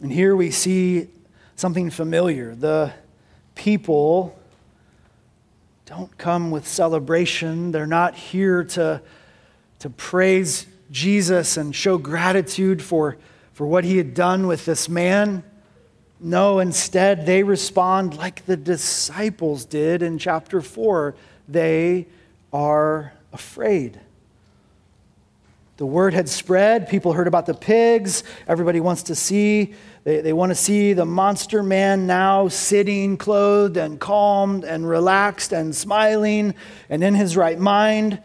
And 0.00 0.12
here 0.12 0.36
we 0.36 0.52
see 0.52 1.08
something 1.56 1.90
familiar. 1.90 2.54
The 2.54 2.92
people 3.56 4.38
don't 5.86 6.16
come 6.18 6.52
with 6.52 6.68
celebration, 6.68 7.72
they're 7.72 7.86
not 7.86 8.14
here 8.14 8.62
to, 8.62 9.02
to 9.80 9.90
praise 9.90 10.66
Jesus 10.90 11.56
and 11.56 11.74
show 11.74 11.98
gratitude 11.98 12.80
for, 12.80 13.16
for 13.54 13.66
what 13.66 13.84
he 13.84 13.96
had 13.96 14.14
done 14.14 14.46
with 14.46 14.64
this 14.64 14.88
man. 14.88 15.42
No, 16.20 16.58
instead, 16.58 17.26
they 17.26 17.42
respond 17.42 18.16
like 18.16 18.44
the 18.46 18.56
disciples 18.56 19.64
did 19.64 20.02
in 20.02 20.18
chapter 20.18 20.60
4. 20.60 21.14
They 21.48 22.06
are 22.52 23.12
afraid. 23.32 24.00
The 25.76 25.86
word 25.86 26.12
had 26.12 26.28
spread. 26.28 26.88
People 26.88 27.12
heard 27.12 27.28
about 27.28 27.46
the 27.46 27.54
pigs. 27.54 28.24
Everybody 28.48 28.80
wants 28.80 29.04
to 29.04 29.14
see 29.14 29.74
they, 30.08 30.22
they 30.22 30.32
want 30.32 30.50
to 30.50 30.54
see 30.54 30.94
the 30.94 31.04
monster 31.04 31.62
man 31.62 32.06
now 32.06 32.48
sitting, 32.48 33.18
clothed 33.18 33.76
and 33.76 34.00
calmed 34.00 34.64
and 34.64 34.88
relaxed 34.88 35.52
and 35.52 35.76
smiling 35.76 36.54
and 36.88 37.04
in 37.04 37.14
his 37.14 37.36
right 37.36 37.58
mind. 37.58 38.18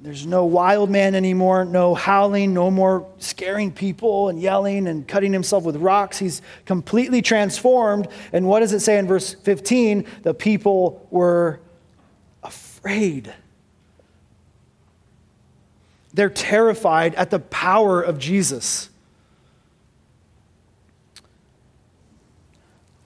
There's 0.00 0.26
no 0.26 0.44
wild 0.44 0.90
man 0.90 1.14
anymore, 1.14 1.64
no 1.64 1.94
howling, 1.94 2.54
no 2.54 2.70
more 2.70 3.06
scaring 3.18 3.72
people 3.72 4.28
and 4.28 4.40
yelling 4.40 4.86
and 4.86 5.06
cutting 5.06 5.32
himself 5.32 5.64
with 5.64 5.76
rocks. 5.76 6.18
He's 6.18 6.40
completely 6.66 7.20
transformed. 7.20 8.08
And 8.32 8.46
what 8.46 8.60
does 8.60 8.72
it 8.72 8.80
say 8.80 8.98
in 8.98 9.06
verse 9.08 9.34
15? 9.34 10.06
The 10.22 10.34
people 10.34 11.06
were 11.10 11.60
afraid. 12.42 13.34
They're 16.14 16.30
terrified 16.30 17.14
at 17.16 17.30
the 17.30 17.40
power 17.40 18.00
of 18.00 18.18
Jesus. 18.18 18.90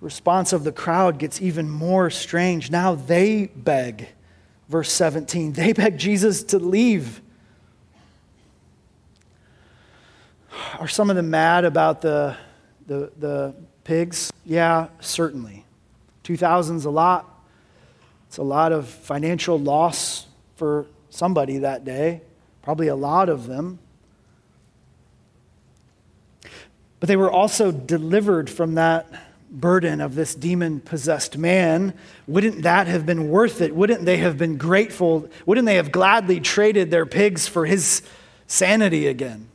response 0.03 0.53
of 0.53 0.65
the 0.65 0.73
crowd 0.73 1.19
gets 1.19 1.41
even 1.41 1.71
more 1.71 2.11
strange. 2.11 2.71
Now 2.71 2.95
they 2.95 3.47
beg, 3.47 4.09
verse 4.73 4.91
17, 4.91 5.53
they 5.53 5.75
beg 5.75 5.99
Jesus 5.99 6.43
to 6.45 6.59
leave. 6.59 7.21
Are 10.79 10.89
some 10.89 11.11
of 11.11 11.17
them 11.17 11.29
mad 11.29 11.67
about 11.67 12.01
the, 12.01 12.37
the, 12.87 13.13
the 13.19 13.55
pigs? 13.85 14.33
Yeah, 14.47 14.89
certainly. 14.99 15.67
2,000's 16.25 16.87
a 16.87 16.91
lot. 16.91 17.29
It's 18.29 18.39
a 18.39 18.43
lot 18.43 18.73
of 18.73 18.89
financial 18.89 19.59
loss 19.59 20.27
for 20.57 20.87
somebody 21.11 21.59
that 21.59 21.85
day, 21.85 22.23
probably 22.63 22.89
a 22.89 22.97
lot 22.97 23.29
of 23.29 23.47
them. 23.47 23.79
But 26.99 27.09
they 27.09 27.17
were 27.17 27.31
also 27.31 27.71
delivered 27.71 28.49
from 28.49 28.77
that 28.77 29.07
burden 29.53 30.01
of 30.01 30.15
this 30.15 30.35
demon 30.35 30.81
possessed 30.81 31.37
man, 31.37 31.95
wouldn't 32.27 32.63
that 32.63 32.87
have 32.87 33.05
been 33.05 33.29
worth 33.29 33.61
it? 33.61 33.75
Wouldn't 33.75 34.05
they 34.05 34.17
have 34.17 34.39
been 34.39 34.57
grateful? 34.57 35.29
Wouldn't 35.45 35.67
they 35.67 35.77
have 35.77 35.93
gladly 35.93 36.41
traded 36.41 36.91
their 36.91 37.07
pigs 37.07 37.47
for 37.47 37.67
his 37.67 38.03
sanity 38.47 39.07
again? 39.07 39.49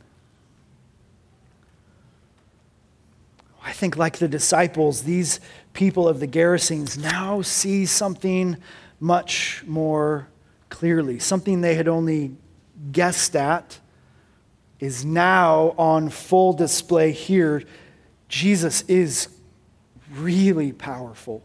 I 3.62 3.72
think, 3.72 3.96
like 3.96 4.18
the 4.18 4.28
disciples, 4.28 5.02
these 5.02 5.40
people 5.74 6.08
of 6.08 6.20
the 6.20 6.26
Gerasenes 6.26 6.96
now 6.96 7.42
see 7.42 7.84
something 7.84 8.56
much 8.98 9.62
more 9.66 10.28
clearly. 10.70 11.18
Something 11.18 11.60
they 11.60 11.74
had 11.74 11.88
only 11.88 12.36
guessed 12.92 13.36
at 13.36 13.78
is 14.80 15.04
now 15.04 15.74
on 15.76 16.08
full 16.08 16.52
display 16.52 17.12
here. 17.12 17.62
Jesus 18.28 18.82
is 18.82 19.28
really 20.14 20.72
powerful. 20.72 21.42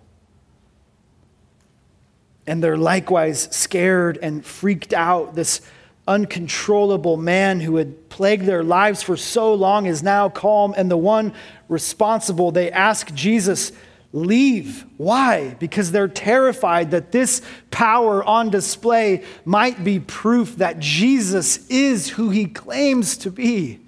And 2.46 2.64
they're 2.64 2.78
likewise 2.78 3.48
scared 3.56 4.20
and 4.22 4.46
freaked 4.46 4.94
out. 4.94 5.36
This 5.36 5.62
uncontrollable 6.08 7.16
man 7.16 7.62
who 7.62 7.78
had 7.78 8.10
plagued 8.10 8.46
their 8.46 8.64
lives 8.64 9.02
for 9.02 9.16
so 9.16 9.54
long 9.54 9.86
is 9.86 10.04
now 10.04 10.30
calm. 10.30 10.74
And 10.76 10.92
the 10.92 10.98
one 10.98 11.34
responsible, 11.70 12.52
they 12.52 12.72
ask 12.72 13.14
Jesus, 13.14 13.72
Leave. 14.16 14.86
Why? 14.98 15.56
Because 15.58 15.92
they're 15.92 16.08
terrified 16.08 16.92
that 16.92 17.12
this 17.12 17.42
power 17.72 18.24
on 18.24 18.52
display 18.52 19.24
might 19.44 19.84
be 19.84 20.00
proof 20.00 20.58
that 20.58 20.78
Jesus 20.78 21.68
is 21.68 22.10
who 22.10 22.30
he 22.30 22.46
claims 22.46 23.18
to 23.18 23.32
be. 23.32 23.80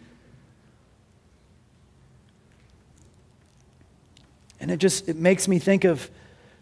And 4.66 4.72
it 4.72 4.78
just 4.78 5.08
it 5.08 5.16
makes 5.16 5.48
me 5.48 5.60
think 5.60 5.84
of 5.84 6.10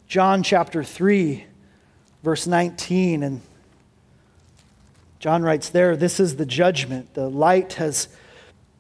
John 0.10 0.43
chapter 0.43 0.84
3 0.84 1.45
verse 2.22 2.45
19 2.45 3.24
and 3.24 3.39
John 5.20 5.41
writes 5.41 5.70
there, 5.70 5.95
this 5.95 6.20
is 6.20 6.36
the 6.36 6.45
judgment. 6.45 7.14
The 7.14 7.30
light 7.30 7.76
has 7.76 8.10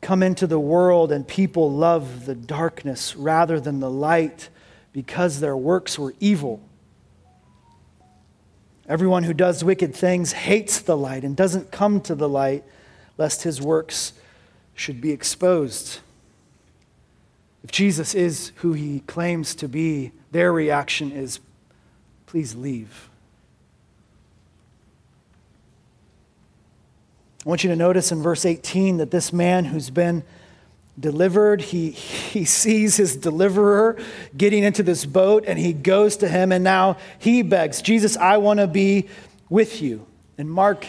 come 0.01 0.23
into 0.23 0.45
the 0.45 0.59
world 0.59 1.13
and 1.13 1.25
people 1.25 1.71
love 1.71 2.25
the 2.25 2.35
darkness 2.35 3.15
rather 3.15 3.61
than 3.61 3.79
the 3.79 3.89
light 3.89 4.49
because 4.91 5.39
their 5.39 5.55
works 5.55 5.97
were 5.97 6.13
evil. 6.19 6.59
Everyone 8.89 9.23
who 9.23 9.33
does 9.33 9.63
wicked 9.63 9.95
things 9.95 10.33
hates 10.33 10.81
the 10.81 10.97
light 10.97 11.23
and 11.23 11.33
doesn't 11.33 11.71
come 11.71 12.01
to 12.01 12.13
the 12.13 12.27
light 12.27 12.65
lest 13.17 13.43
his 13.43 13.61
works 13.61 14.11
should 14.75 14.99
be 14.99 15.11
exposed. 15.11 15.99
If 17.63 17.71
Jesus 17.71 18.13
is 18.13 18.51
who 18.57 18.73
he 18.73 18.99
claims 19.01 19.55
to 19.55 19.67
be, 19.67 20.11
their 20.31 20.51
reaction 20.51 21.11
is, 21.11 21.39
please 22.25 22.55
leave. 22.55 23.09
I 27.45 27.49
want 27.49 27.63
you 27.63 27.69
to 27.69 27.75
notice 27.75 28.11
in 28.11 28.21
verse 28.21 28.45
18 28.45 28.97
that 28.97 29.11
this 29.11 29.33
man 29.33 29.65
who's 29.65 29.89
been 29.89 30.23
delivered. 30.99 31.61
He, 31.61 31.91
he 31.91 32.45
sees 32.45 32.97
his 32.97 33.15
deliverer 33.15 33.97
getting 34.35 34.63
into 34.63 34.83
this 34.83 35.05
boat 35.05 35.45
and 35.47 35.57
he 35.57 35.73
goes 35.73 36.17
to 36.17 36.27
him 36.27 36.51
and 36.51 36.63
now 36.63 36.97
he 37.19 37.41
begs, 37.41 37.81
Jesus, 37.81 38.17
I 38.17 38.37
want 38.37 38.59
to 38.59 38.67
be 38.67 39.07
with 39.49 39.81
you. 39.81 40.05
And 40.37 40.49
Mark 40.49 40.87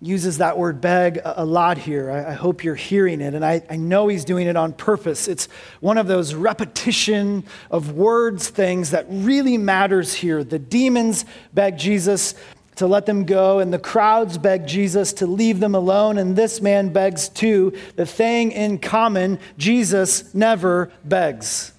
uses 0.00 0.38
that 0.38 0.56
word 0.56 0.80
beg 0.80 1.20
a, 1.24 1.44
lot 1.44 1.76
here. 1.76 2.10
I, 2.10 2.32
hope 2.32 2.62
you're 2.62 2.76
hearing 2.76 3.20
it. 3.20 3.34
And 3.34 3.44
I, 3.44 3.62
I 3.68 3.76
know 3.76 4.06
he's 4.06 4.24
doing 4.24 4.46
it 4.46 4.56
on 4.56 4.72
purpose. 4.72 5.26
It's 5.26 5.46
one 5.80 5.98
of 5.98 6.06
those 6.06 6.34
repetition 6.34 7.44
of 7.68 7.92
words 7.92 8.48
things 8.48 8.92
that 8.92 9.06
really 9.08 9.58
matters 9.58 10.14
here. 10.14 10.44
The 10.44 10.58
demons 10.58 11.24
beg 11.52 11.78
Jesus 11.78 12.34
to 12.76 12.86
let 12.86 13.06
them 13.06 13.24
go, 13.24 13.58
and 13.58 13.72
the 13.72 13.78
crowds 13.78 14.38
beg 14.38 14.64
Jesus 14.64 15.12
to 15.14 15.26
leave 15.26 15.58
them 15.58 15.74
alone, 15.74 16.16
and 16.16 16.36
this 16.36 16.60
man 16.60 16.92
begs 16.92 17.28
too. 17.28 17.76
The 17.96 18.06
thing 18.06 18.52
in 18.52 18.78
common, 18.78 19.40
Jesus 19.56 20.32
never 20.32 20.92
begs. 21.04 21.72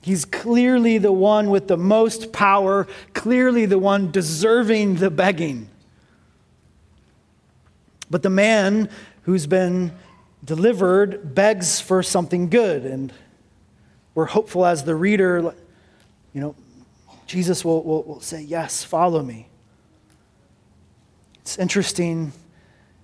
He's 0.00 0.24
clearly 0.24 0.96
the 0.96 1.12
one 1.12 1.50
with 1.50 1.68
the 1.68 1.76
most 1.76 2.32
power, 2.32 2.88
clearly 3.12 3.66
the 3.66 3.78
one 3.78 4.10
deserving 4.10 4.94
the 4.94 5.10
begging. 5.10 5.68
But 8.10 8.22
the 8.22 8.30
man 8.30 8.88
who's 9.22 9.46
been 9.46 9.92
delivered 10.44 11.34
begs 11.34 11.80
for 11.80 12.02
something 12.02 12.48
good, 12.48 12.84
and 12.84 13.12
we're 14.14 14.26
hopeful 14.26 14.64
as 14.64 14.84
the 14.84 14.94
reader, 14.94 15.54
you 16.32 16.40
know, 16.40 16.54
Jesus 17.26 17.64
will, 17.64 17.82
will, 17.82 18.02
will 18.04 18.20
say, 18.20 18.42
Yes, 18.42 18.82
follow 18.82 19.22
me. 19.22 19.48
It's 21.42 21.58
interesting 21.58 22.32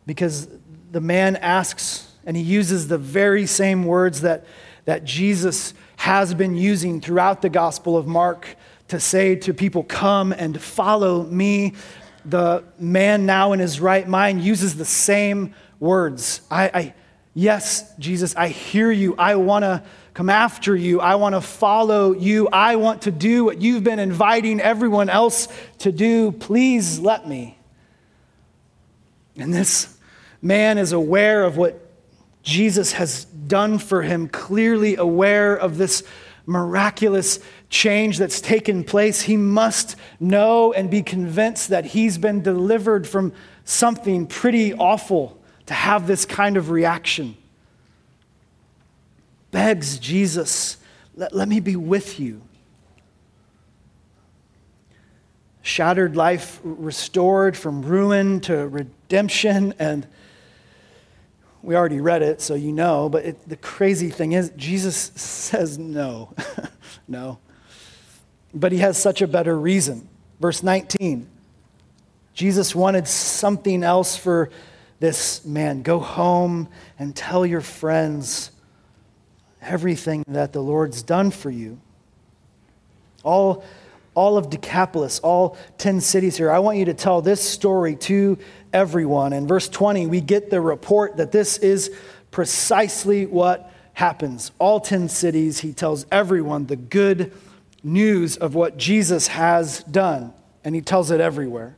because 0.07 0.49
the 0.91 1.01
man 1.01 1.37
asks, 1.37 2.13
and 2.25 2.37
he 2.37 2.43
uses 2.43 2.89
the 2.89 2.99
very 2.99 3.47
same 3.47 3.85
words 3.85 4.23
that, 4.23 4.45
that 4.87 5.05
Jesus 5.05 5.75
has 5.97 6.35
been 6.35 6.55
using 6.55 7.01
throughout 7.01 7.43
the 7.43 7.49
Gospel 7.49 7.97
of 7.97 8.07
Mark 8.07 8.57
to 8.89 9.01
say 9.01 9.35
to 9.37 9.55
people, 9.55 9.83
Come 9.83 10.33
and 10.33 10.61
follow 10.61 11.25
me. 11.25 11.75
The 12.25 12.65
man 12.79 13.27
now 13.27 13.53
in 13.53 13.61
his 13.61 13.81
right 13.81 14.07
mind 14.07 14.43
uses 14.43 14.77
the 14.77 14.85
same 14.85 15.55
words. 15.79 16.41
I, 16.51 16.65
I 16.73 16.95
yes, 17.35 17.95
Jesus, 17.99 18.35
I 18.37 18.49
hear 18.49 18.91
you. 18.91 19.15
I 19.17 19.37
want 19.37 19.65
to 19.65 19.83
come 20.15 20.31
after 20.31 20.77
you. 20.77 21.01
I 21.01 21.17
want 21.17 21.35
to 21.35 21.41
follow 21.41 22.13
you. 22.13 22.49
I 22.49 22.77
want 22.77 23.03
to 23.03 23.11
do 23.11 23.45
what 23.45 23.61
you've 23.61 23.85
been 23.85 23.99
inviting 23.99 24.61
everyone 24.61 25.11
else 25.11 25.49
to 25.79 25.91
do. 25.91 26.33
Please 26.33 27.01
let 27.01 27.29
me. 27.29 27.59
And 29.37 29.53
this 29.53 29.99
man 30.41 30.79
is 30.79 30.93
aware 30.93 31.45
of 31.45 31.57
what 31.57 31.81
Jesus 32.45 32.93
has 32.93 33.25
done 33.25 33.79
for 33.79 34.03
him, 34.03 34.29
clearly 34.29 34.97
aware 34.97 35.57
of 35.57 35.79
this 35.79 36.05
miraculous 36.47 37.39
change 37.71 38.19
that's 38.19 38.41
taken 38.41 38.85
place. 38.85 39.23
He 39.23 39.37
must 39.37 39.97
know 40.21 40.73
and 40.73 40.91
be 40.91 41.03
convinced 41.03 41.69
that 41.71 41.87
he's 41.87 42.19
been 42.19 42.43
delivered 42.43 43.07
from 43.07 43.33
something 43.65 44.27
pretty 44.27 44.75
awful 44.75 45.41
to 45.67 45.75
have 45.75 46.07
this 46.07 46.25
kind 46.25 46.57
of 46.57 46.71
reaction. 46.71 47.37
Begs 49.51 49.99
Jesus, 49.99 50.77
let, 51.15 51.33
let 51.35 51.49
me 51.49 51.61
be 51.61 51.77
with 51.77 52.21
you. 52.21 52.43
Shattered 55.63 56.15
life 56.15 56.61
restored 56.63 57.57
from 57.57 57.81
ruin 57.81 58.41
to 58.41 58.69
redemption. 58.69 59.73
And 59.79 60.07
we 61.65 61.75
already 61.75 62.01
read 62.01 62.23
it, 62.23 62.41
so 62.41 62.55
you 62.55 62.73
know. 62.73 63.09
But 63.09 63.25
it, 63.25 63.49
the 63.49 63.57
crazy 63.57 64.11
thing 64.11 64.33
is, 64.33 64.53
Jesus 64.57 64.97
says 64.97 65.79
no. 65.79 66.35
no. 67.09 67.39
But 68.53 68.73
he 68.73 68.79
has 68.79 68.99
such 68.99 69.23
a 69.23 69.27
better 69.27 69.59
reason. 69.59 70.09
Verse 70.41 70.63
19 70.63 71.31
Jesus 72.35 72.75
wanted 72.75 73.07
something 73.07 73.85
else 73.85 74.17
for 74.17 74.51
this 74.99 75.45
man. 75.45 75.83
Go 75.83 76.01
home 76.01 76.69
and 76.99 77.15
tell 77.15 77.47
your 77.47 77.61
friends 77.61 78.51
everything 79.63 80.25
that 80.27 80.53
the 80.53 80.61
Lord's 80.61 81.03
done 81.03 81.31
for 81.31 81.51
you. 81.51 81.81
All 83.23 83.65
all 84.15 84.37
of 84.39 84.49
Decapolis, 84.49 85.19
all 85.21 85.57
10 85.79 86.01
cities 86.01 86.37
here. 86.37 86.51
I 86.51 86.61
want 86.61 86.79
you 86.79 86.85
to 86.85 86.95
tell 86.95 87.21
this 87.21 87.41
story 87.41 87.97
to 87.97 88.39
everyone. 88.75 89.33
In 89.33 89.47
verse 89.47 89.69
20, 89.69 90.07
we 90.07 90.21
get 90.21 90.51
the 90.51 90.61
report 90.61 91.17
that 91.17 91.33
this 91.33 91.57
is 91.59 91.91
precisely 92.31 93.25
what 93.25 93.73
happens. 93.95 94.51
All 94.59 94.81
10 94.81 95.09
cities, 95.09 95.61
he 95.61 95.73
tells 95.73 96.05
everyone 96.11 96.67
the 96.67 96.77
good 96.77 97.33
news 97.83 98.37
of 98.37 98.55
what 98.55 98.77
Jesus 98.77 99.29
has 99.29 99.83
done, 99.85 100.35
and 100.65 100.75
he 100.75 100.81
tells 100.81 101.11
it 101.11 101.21
everywhere. 101.21 101.77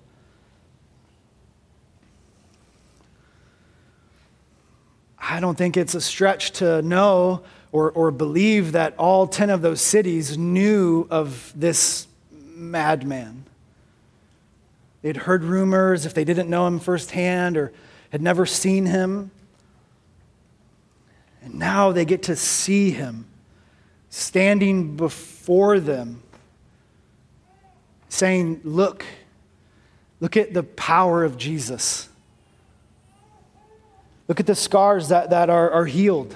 I 5.19 5.41
don't 5.41 5.59
think 5.59 5.77
it's 5.77 5.95
a 5.95 6.01
stretch 6.01 6.53
to 6.53 6.81
know 6.83 7.43
or, 7.73 7.91
or 7.91 8.11
believe 8.11 8.73
that 8.73 8.95
all 8.97 9.27
10 9.27 9.51
of 9.51 9.61
those 9.61 9.81
cities 9.81 10.39
knew 10.39 11.07
of 11.11 11.53
this 11.55 12.07
madman. 12.31 13.46
They'd 15.03 15.17
heard 15.17 15.45
rumors 15.45 16.07
if 16.07 16.15
they 16.15 16.25
didn't 16.25 16.49
know 16.49 16.67
him 16.67 16.79
firsthand 16.79 17.57
or 17.57 17.73
had 18.11 18.23
never 18.23 18.47
seen 18.47 18.87
him. 18.87 19.31
And 21.43 21.55
now 21.55 21.93
they 21.93 22.05
get 22.05 22.25
to 22.25 22.37
see 22.37 22.91
him 22.91 23.27
standing 24.11 24.97
before 24.97 25.79
them, 25.79 26.23
saying, 28.09 28.61
Look, 28.65 29.05
look 30.21 30.37
at 30.37 30.55
the 30.55 30.63
power 30.63 31.25
of 31.25 31.37
Jesus. 31.37 32.09
Look 34.29 34.41
at 34.41 34.47
the 34.47 34.55
scars 34.55 35.09
that, 35.09 35.31
that 35.31 35.51
are, 35.51 35.71
are 35.71 35.87
healed. 35.87 36.35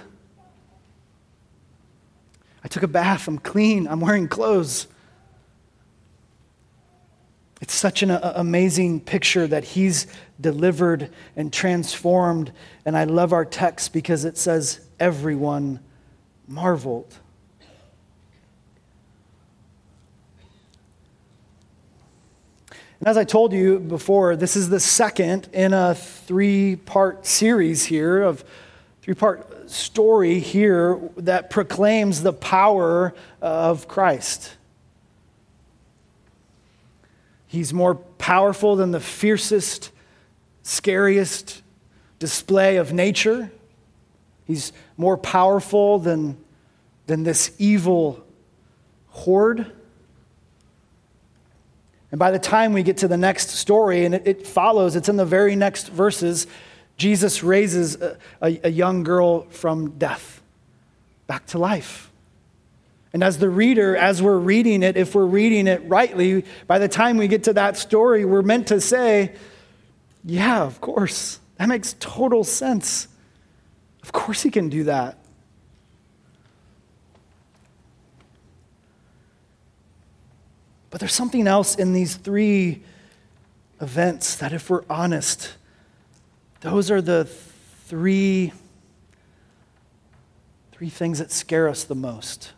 I 2.63 2.69
took 2.69 2.83
a 2.83 2.89
bath, 2.89 3.27
I'm 3.27 3.39
clean, 3.39 3.89
I'm 3.89 4.01
wearing 4.01 4.29
clothes. 4.29 4.87
It's 7.61 7.75
such 7.75 8.03
an 8.03 8.11
uh, 8.11 8.33
amazing 8.37 9.01
picture 9.01 9.47
that 9.47 9.65
he's 9.65 10.07
delivered 10.41 11.11
and 11.37 11.53
transformed. 11.53 12.53
And 12.85 12.97
I 12.97 13.05
love 13.05 13.33
our 13.33 13.45
text 13.45 13.93
because 13.93 14.25
it 14.25 14.39
says, 14.39 14.81
everyone 14.99 15.81
marveled. 16.49 17.15
And 23.01 23.09
as 23.09 23.17
I 23.17 23.25
told 23.25 23.53
you 23.53 23.79
before, 23.79 24.37
this 24.37 24.57
is 24.57 24.69
the 24.69 24.81
second 24.81 25.49
in 25.53 25.73
a 25.73 25.95
three 25.95 26.77
part 26.77 27.27
series 27.27 27.87
here 27.87 28.23
of 28.23 28.45
three 29.01 29.15
part 29.15 29.71
story 29.71 30.39
here 30.39 31.01
that 31.17 31.49
proclaims 31.49 32.23
the 32.23 32.35
power 32.35 33.15
of 33.41 33.89
Christ. 33.89 34.57
He's 37.51 37.75
more 37.75 37.97
powerful 37.97 38.77
than 38.77 38.93
the 38.93 39.01
fiercest, 39.01 39.91
scariest 40.63 41.63
display 42.21 42.77
of 42.77 42.93
nature. 42.93 43.51
He's 44.45 44.73
more 44.97 45.19
powerful 45.19 45.99
than, 45.99 46.37
than 47.09 47.25
this 47.25 47.51
evil 47.59 48.25
horde. 49.09 49.67
And 52.13 52.21
by 52.21 52.31
the 52.31 52.39
time 52.39 52.73
we 52.73 52.85
get 52.85 52.99
to 52.99 53.09
the 53.09 53.17
next 53.17 53.49
story, 53.49 54.05
and 54.05 54.15
it, 54.15 54.23
it 54.29 54.47
follows, 54.47 54.95
it's 54.95 55.09
in 55.09 55.17
the 55.17 55.25
very 55.25 55.57
next 55.57 55.89
verses, 55.89 56.47
Jesus 56.97 57.43
raises 57.43 57.97
a, 58.01 58.17
a, 58.41 58.61
a 58.63 58.71
young 58.71 59.03
girl 59.03 59.43
from 59.51 59.99
death 59.99 60.41
back 61.27 61.47
to 61.47 61.59
life. 61.59 62.10
And 63.13 63.25
as 63.25 63.39
the 63.39 63.51
reader, 63.51 63.97
as 63.97 64.23
we're 64.23 64.39
reading 64.39 64.83
it, 64.83 64.97
if 64.97 65.15
we're 65.15 65.27
reading 65.27 65.67
it 65.67 65.83
rightly, 65.87 66.45
by 66.67 66.79
the 66.79 66.89
time 66.89 67.17
we 67.17 67.27
get 67.27 67.45
to 67.45 67.53
that 67.55 67.77
story, 67.77 68.25
we're 68.25 68.43
meant 68.43 68.69
to 68.69 68.81
say, 68.81 69.35
yeah, 70.25 70.63
of 70.63 70.81
course. 70.81 71.41
That 71.57 71.69
makes 71.69 71.97
total 71.99 72.45
sense. 72.45 73.09
Of 74.03 74.13
course, 74.13 74.43
he 74.43 74.51
can 74.51 74.69
do 74.69 74.85
that. 74.85 75.19
But 80.91 81.01
there's 81.01 81.13
something 81.13 81.47
else 81.47 81.75
in 81.75 81.93
these 81.93 82.17
three 82.17 82.83
events 83.81 84.37
that, 84.37 84.53
if 84.53 84.71
we're 84.71 84.85
honest, 84.89 85.55
those 86.61 86.91
are 86.91 87.01
the 87.01 87.25
three, 87.25 88.53
three 90.73 90.91
things 90.91 91.19
that 91.19 91.33
scare 91.33 91.69
us 91.69 91.85
the 91.85 91.95
most 91.95 92.53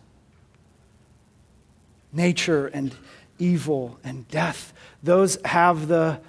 nature 2.13 2.67
and 2.69 2.95
evil 3.39 3.99
and 4.05 4.29
death. 4.29 4.73
Those 5.03 5.39
have 5.45 5.89
the 5.89 6.21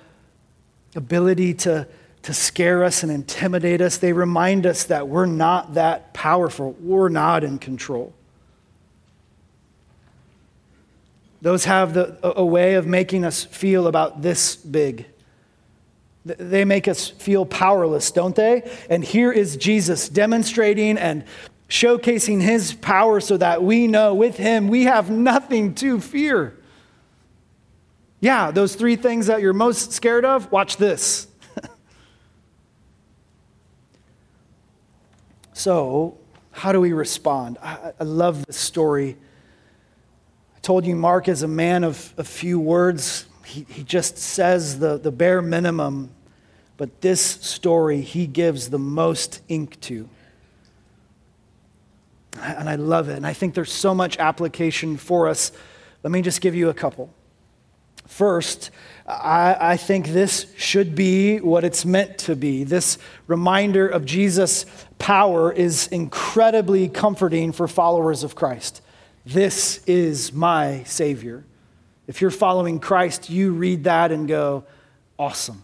ability 0.96 1.54
to, 1.54 1.88
to 2.24 2.34
scare 2.34 2.84
us 2.84 3.04
and 3.04 3.12
intimidate 3.12 3.82
us. 3.82 3.98
They 3.98 4.14
remind 4.14 4.66
us 4.66 4.86
that 4.86 5.08
we're 5.08 5.26
not 5.26 5.76
that 5.76 6.14
powerful, 6.14 6.76
we're 6.80 7.10
not 7.10 7.44
in 7.44 7.60
control. 7.60 8.14
Those 11.42 11.66
have 11.66 11.94
the, 11.94 12.18
a 12.24 12.46
way 12.46 12.76
of 12.76 12.88
making 12.88 13.26
us 13.26 13.44
feel 13.44 13.88
about 13.88 14.22
this 14.22 14.56
big. 14.56 15.06
They 16.26 16.64
make 16.64 16.88
us 16.88 17.10
feel 17.10 17.46
powerless, 17.46 18.12
don't 18.12 18.34
they? 18.34 18.72
And 18.90 19.04
here 19.04 19.30
is 19.30 19.58
Jesus 19.58 20.08
demonstrating 20.08 20.98
and 20.98 21.26
showcasing 21.74 22.40
his 22.40 22.72
power 22.76 23.20
so 23.20 23.36
that 23.36 23.64
we 23.64 23.88
know 23.88 24.14
with 24.14 24.38
him 24.38 24.68
we 24.68 24.84
have 24.84 25.10
nothing 25.10 25.74
to 25.74 26.00
fear. 26.00 26.56
Yeah, 28.20 28.52
those 28.52 28.76
three 28.76 28.96
things 28.96 29.26
that 29.26 29.42
you're 29.42 29.54
most 29.54 29.92
scared 29.92 30.24
of, 30.24 30.52
watch 30.52 30.78
this. 30.78 31.26
so, 35.54 36.16
how 36.52 36.72
do 36.72 36.80
we 36.80 36.94
respond? 36.94 37.58
I, 37.60 37.94
I 38.00 38.04
love 38.04 38.46
this 38.46 38.58
story 38.58 39.18
I 40.56 40.60
told 40.60 40.86
you 40.86 40.96
Mark 40.96 41.28
is 41.28 41.42
a 41.42 41.48
man 41.48 41.84
of 41.84 42.14
a 42.20 42.24
few 42.24 42.60
words. 42.60 43.26
He, 43.46 43.66
he 43.68 43.84
just 43.84 44.20
says 44.20 44.78
the, 44.78 45.00
the 45.00 45.12
bare 45.12 45.42
minimum, 45.42 46.12
but 46.78 47.02
this 47.02 47.20
story 47.20 48.02
he 48.02 48.28
gives 48.28 48.70
the 48.70 48.78
most 48.78 49.42
ink 49.50 49.82
to. 49.82 50.08
And 52.40 52.70
I 52.70 52.76
love 52.76 53.10
it. 53.10 53.18
And 53.18 53.28
I 53.28 53.34
think 53.34 53.54
there's 53.54 53.72
so 53.72 53.94
much 53.94 54.18
application 54.18 54.98
for 54.98 55.28
us. 55.28 55.52
Let 56.02 56.12
me 56.12 56.22
just 56.22 56.42
give 56.42 56.56
you 56.56 56.70
a 56.70 56.74
couple. 56.74 57.14
First, 58.08 58.72
I, 59.08 59.56
I, 59.60 59.78
think 59.78 60.08
this 60.08 60.46
should 60.58 60.94
be 60.94 61.40
what 61.40 61.64
it's 61.64 61.86
meant 61.86 62.18
to 62.20 62.36
be. 62.36 62.64
This 62.64 62.98
reminder 63.28 63.88
of 63.88 64.06
Jesus' 64.06 64.66
power 65.00 65.52
is 65.52 65.88
incredibly 65.88 66.90
comforting 66.90 67.52
for 67.52 67.68
followers 67.68 68.24
of 68.24 68.36
Christ. 68.36 68.82
This 69.26 69.84
is 69.86 70.34
my 70.34 70.84
Savior. 70.84 71.46
If 72.08 72.22
you're 72.22 72.32
following 72.32 72.80
Christ, 72.80 73.30
you 73.30 73.52
read 73.54 73.86
that 73.86 74.12
and 74.12 74.28
go, 74.28 74.66
awesome. 75.18 75.64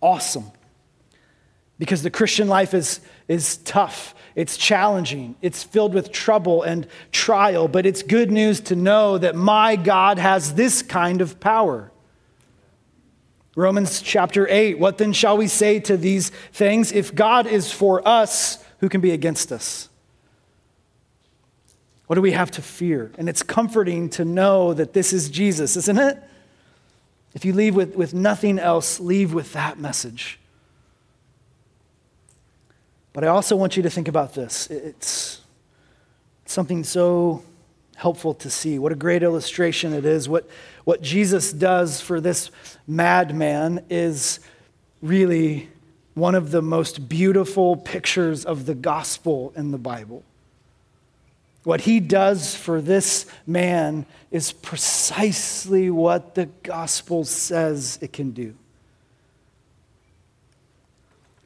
Awesome. 0.00 0.50
Because 1.78 2.02
the 2.02 2.10
Christian 2.10 2.48
life 2.48 2.74
is, 2.74 3.00
is 3.26 3.56
tough, 3.58 4.14
it's 4.34 4.56
challenging, 4.56 5.36
it's 5.42 5.62
filled 5.62 5.94
with 5.94 6.12
trouble 6.12 6.62
and 6.62 6.86
trial, 7.12 7.68
but 7.68 7.86
it's 7.86 8.02
good 8.02 8.30
news 8.30 8.60
to 8.60 8.76
know 8.76 9.18
that 9.18 9.34
my 9.34 9.76
God 9.76 10.18
has 10.18 10.54
this 10.54 10.82
kind 10.82 11.20
of 11.20 11.40
power. 11.40 11.90
Romans 13.56 14.00
chapter 14.00 14.48
8 14.48 14.78
What 14.78 14.98
then 14.98 15.12
shall 15.12 15.36
we 15.36 15.46
say 15.46 15.80
to 15.80 15.96
these 15.96 16.30
things? 16.52 16.92
If 16.92 17.14
God 17.14 17.46
is 17.46 17.70
for 17.70 18.06
us, 18.06 18.62
who 18.78 18.88
can 18.88 19.00
be 19.00 19.10
against 19.10 19.52
us? 19.52 19.88
What 22.06 22.16
do 22.16 22.22
we 22.22 22.32
have 22.32 22.50
to 22.52 22.62
fear? 22.62 23.12
And 23.18 23.28
it's 23.28 23.44
comforting 23.44 24.10
to 24.10 24.24
know 24.24 24.74
that 24.74 24.94
this 24.94 25.12
is 25.12 25.28
Jesus, 25.28 25.76
isn't 25.76 25.98
it? 25.98 26.20
If 27.34 27.44
you 27.44 27.52
leave 27.52 27.76
with, 27.76 27.94
with 27.94 28.12
nothing 28.12 28.58
else, 28.58 28.98
leave 28.98 29.32
with 29.32 29.52
that 29.52 29.78
message. 29.78 30.39
But 33.12 33.24
I 33.24 33.28
also 33.28 33.56
want 33.56 33.76
you 33.76 33.82
to 33.82 33.90
think 33.90 34.08
about 34.08 34.34
this. 34.34 34.68
It's 34.68 35.40
something 36.44 36.84
so 36.84 37.42
helpful 37.96 38.34
to 38.34 38.50
see. 38.50 38.78
What 38.78 38.92
a 38.92 38.96
great 38.96 39.22
illustration 39.22 39.92
it 39.92 40.04
is. 40.04 40.28
What, 40.28 40.48
what 40.84 41.02
Jesus 41.02 41.52
does 41.52 42.00
for 42.00 42.20
this 42.20 42.50
madman 42.86 43.84
is 43.90 44.40
really 45.02 45.68
one 46.14 46.34
of 46.34 46.50
the 46.50 46.62
most 46.62 47.08
beautiful 47.08 47.76
pictures 47.76 48.44
of 48.44 48.66
the 48.66 48.74
gospel 48.74 49.52
in 49.56 49.70
the 49.70 49.78
Bible. 49.78 50.22
What 51.64 51.82
he 51.82 52.00
does 52.00 52.54
for 52.54 52.80
this 52.80 53.26
man 53.46 54.06
is 54.30 54.52
precisely 54.52 55.90
what 55.90 56.34
the 56.34 56.46
gospel 56.62 57.24
says 57.24 57.98
it 58.00 58.12
can 58.12 58.30
do. 58.30 58.54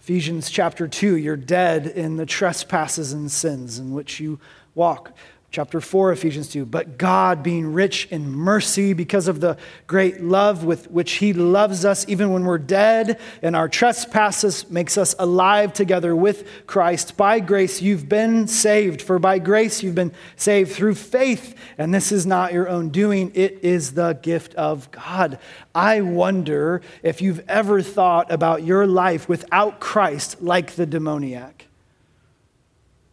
Ephesians 0.05 0.51
chapter 0.51 0.87
2, 0.87 1.17
you're 1.17 1.35
dead 1.35 1.87
in 1.87 2.17
the 2.17 2.27
trespasses 2.27 3.15
and 3.15 3.33
sins 3.33 3.79
in 3.79 3.95
which 3.95 4.21
you 4.21 4.39
walk. 4.75 5.17
Chapter 5.55 5.81
4, 5.81 6.11
Ephesians 6.11 6.49
2. 6.49 6.67
But 6.67 6.99
God, 6.99 7.45
being 7.45 7.73
rich 7.73 8.09
in 8.11 8.29
mercy 8.29 8.93
because 8.93 9.29
of 9.29 9.39
the 9.39 9.57
great 9.87 10.21
love 10.21 10.65
with 10.65 10.91
which 10.91 11.13
He 11.13 11.33
loves 11.33 11.85
us, 11.85 12.05
even 12.09 12.33
when 12.33 12.45
we're 12.45 12.59
dead 12.59 13.21
and 13.41 13.55
our 13.55 13.69
trespasses, 13.69 14.69
makes 14.69 14.99
us 14.99 15.15
alive 15.17 15.73
together 15.73 16.17
with 16.17 16.67
Christ. 16.67 17.17
By 17.17 17.39
grace, 17.39 17.81
you've 17.81 18.09
been 18.09 18.49
saved. 18.49 19.01
For 19.01 19.21
by 19.21 19.39
grace, 19.39 19.81
you've 19.81 19.95
been 19.95 20.11
saved 20.35 20.73
through 20.73 20.97
faith. 20.97 21.55
And 21.79 21.95
this 21.95 22.11
is 22.11 22.27
not 22.27 22.53
your 22.53 22.69
own 22.69 22.89
doing, 22.89 23.31
it 23.37 23.61
is 23.63 23.93
the 23.93 24.15
gift 24.15 24.57
of 24.57 24.91
God. 24.91 25.39
I 25.73 26.01
wonder 26.01 26.83
if 27.05 27.23
you've 27.23 27.49
ever 27.49 27.81
thought 27.81 28.33
about 28.33 28.65
your 28.65 28.89
life 28.89 29.29
without 29.29 29.79
Christ 29.79 30.43
like 30.43 30.73
the 30.73 30.85
demoniac. 30.85 31.69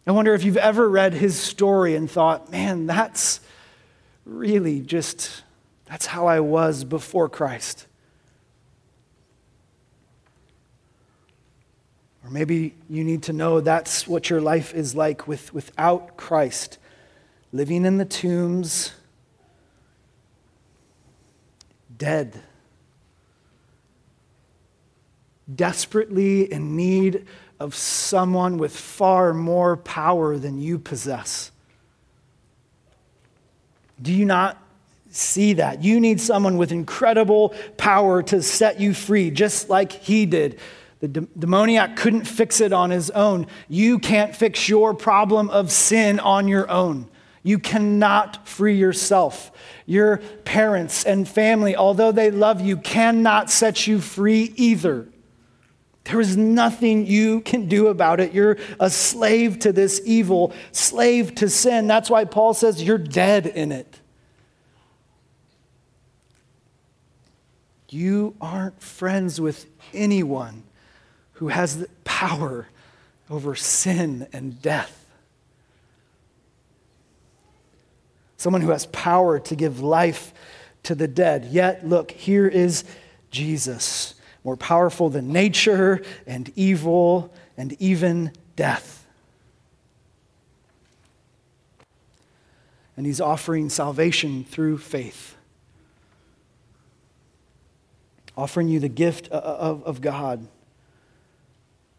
I 0.06 0.10
wonder 0.10 0.34
if 0.34 0.42
you've 0.42 0.56
ever 0.56 0.88
read 0.88 1.14
his 1.14 1.38
story 1.38 1.94
and 1.94 2.10
thought, 2.10 2.50
man, 2.50 2.86
that's 2.86 3.40
really 4.24 4.80
just, 4.80 5.42
that's 5.86 6.06
how 6.06 6.26
I 6.26 6.40
was 6.40 6.82
before 6.82 7.28
Christ. 7.28 7.86
Or 12.24 12.30
maybe 12.30 12.74
you 12.90 13.04
need 13.04 13.24
to 13.24 13.32
know 13.32 13.60
that's 13.60 14.08
what 14.08 14.28
your 14.28 14.40
life 14.40 14.74
is 14.74 14.96
like 14.96 15.28
with, 15.28 15.54
without 15.54 16.16
Christ, 16.16 16.78
living 17.52 17.84
in 17.84 17.98
the 17.98 18.04
tombs, 18.04 18.92
dead, 21.96 22.40
desperately 25.52 26.52
in 26.52 26.76
need 26.76 27.26
of 27.62 27.76
someone 27.76 28.58
with 28.58 28.76
far 28.76 29.32
more 29.32 29.76
power 29.76 30.36
than 30.36 30.60
you 30.60 30.80
possess. 30.80 31.52
Do 34.02 34.12
you 34.12 34.24
not 34.24 34.60
see 35.10 35.52
that? 35.54 35.84
You 35.84 36.00
need 36.00 36.20
someone 36.20 36.56
with 36.56 36.72
incredible 36.72 37.54
power 37.76 38.20
to 38.24 38.42
set 38.42 38.80
you 38.80 38.92
free, 38.92 39.30
just 39.30 39.70
like 39.70 39.92
he 39.92 40.26
did. 40.26 40.58
The 40.98 41.06
demoniac 41.06 41.94
couldn't 41.94 42.24
fix 42.24 42.60
it 42.60 42.72
on 42.72 42.90
his 42.90 43.10
own. 43.10 43.46
You 43.68 44.00
can't 44.00 44.34
fix 44.34 44.68
your 44.68 44.92
problem 44.92 45.48
of 45.48 45.70
sin 45.70 46.18
on 46.18 46.48
your 46.48 46.68
own. 46.68 47.08
You 47.44 47.60
cannot 47.60 48.48
free 48.48 48.76
yourself. 48.76 49.52
Your 49.86 50.16
parents 50.44 51.04
and 51.04 51.28
family, 51.28 51.76
although 51.76 52.10
they 52.10 52.32
love 52.32 52.60
you, 52.60 52.76
cannot 52.76 53.50
set 53.50 53.86
you 53.86 54.00
free 54.00 54.52
either. 54.56 55.11
There 56.04 56.20
is 56.20 56.36
nothing 56.36 57.06
you 57.06 57.40
can 57.42 57.68
do 57.68 57.86
about 57.86 58.18
it. 58.18 58.32
You're 58.32 58.58
a 58.80 58.90
slave 58.90 59.60
to 59.60 59.72
this 59.72 60.00
evil, 60.04 60.52
slave 60.72 61.34
to 61.36 61.48
sin. 61.48 61.86
That's 61.86 62.10
why 62.10 62.24
Paul 62.24 62.54
says 62.54 62.82
you're 62.82 62.98
dead 62.98 63.46
in 63.46 63.70
it. 63.70 64.00
You 67.88 68.34
aren't 68.40 68.82
friends 68.82 69.40
with 69.40 69.66
anyone 69.92 70.64
who 71.34 71.48
has 71.48 71.86
power 72.04 72.68
over 73.30 73.54
sin 73.54 74.26
and 74.32 74.60
death. 74.60 75.06
Someone 78.38 78.62
who 78.62 78.70
has 78.70 78.86
power 78.86 79.38
to 79.38 79.54
give 79.54 79.80
life 79.80 80.32
to 80.84 80.96
the 80.96 81.06
dead. 81.06 81.44
Yet, 81.44 81.86
look, 81.86 82.10
here 82.10 82.48
is 82.48 82.82
Jesus 83.30 84.14
more 84.44 84.56
powerful 84.56 85.08
than 85.08 85.32
nature 85.32 86.02
and 86.26 86.52
evil 86.56 87.32
and 87.56 87.76
even 87.80 88.32
death. 88.56 89.06
And 92.96 93.06
he's 93.06 93.20
offering 93.20 93.70
salvation 93.70 94.44
through 94.44 94.78
faith, 94.78 95.36
offering 98.36 98.68
you 98.68 98.80
the 98.80 98.88
gift 98.88 99.28
of, 99.28 99.82
of 99.84 100.00
God, 100.00 100.46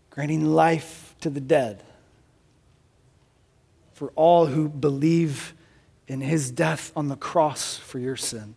granting 0.10 0.46
life 0.46 1.16
to 1.22 1.30
the 1.30 1.42
dead 1.42 1.84
for 3.94 4.12
all 4.16 4.48
who 4.48 4.68
believe 4.68 5.54
in 6.08 6.22
his 6.22 6.52
death 6.52 6.92
on 6.96 7.08
the 7.08 7.16
cross 7.16 7.78
for 7.78 8.00
your 8.00 8.16
sin. 8.18 8.56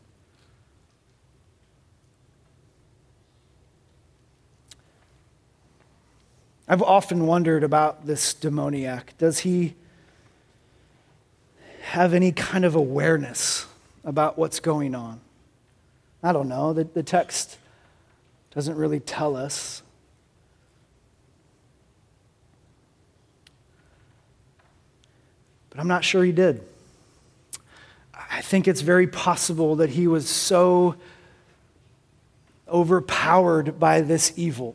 I've 6.68 6.82
often 6.82 7.26
wondered 7.26 7.62
about 7.62 8.06
this 8.06 8.34
demoniac. 8.34 9.16
Does 9.18 9.40
he 9.40 9.74
have 11.82 12.12
any 12.12 12.32
kind 12.32 12.64
of 12.64 12.74
awareness 12.74 13.66
about 14.05 14.36
what's 14.36 14.59
going 14.59 14.94
on? 14.94 15.20
I 16.22 16.32
don't 16.32 16.48
know. 16.48 16.72
The, 16.72 16.82
the 16.82 17.05
text 17.05 17.59
doesn't 18.51 18.76
really 18.76 18.98
tell 18.98 19.36
us. 19.36 19.82
But 25.70 25.78
I'm 25.78 25.88
not 25.88 26.05
sure 26.05 26.24
he 26.24 26.32
did. 26.32 26.62
I 28.12 28.40
think 28.40 28.66
it's 28.66 28.80
very 28.80 29.06
possible 29.06 29.76
that 29.76 29.90
he 29.90 30.09
was 30.09 30.28
so 30.28 30.97
overpowered 32.68 33.78
by 33.78 34.01
this 34.01 34.32
evil 34.36 34.74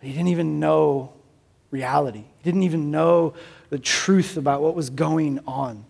he 0.00 0.12
didn't 0.12 0.28
even 0.28 0.60
know 0.60 1.12
reality. 1.70 2.24
He 2.38 2.44
didn't 2.44 2.62
even 2.62 2.90
know 2.90 3.34
the 3.70 3.78
truth 3.78 4.36
about 4.36 4.62
what 4.62 4.74
was 4.74 4.90
going 4.90 5.40
on. 5.46 5.84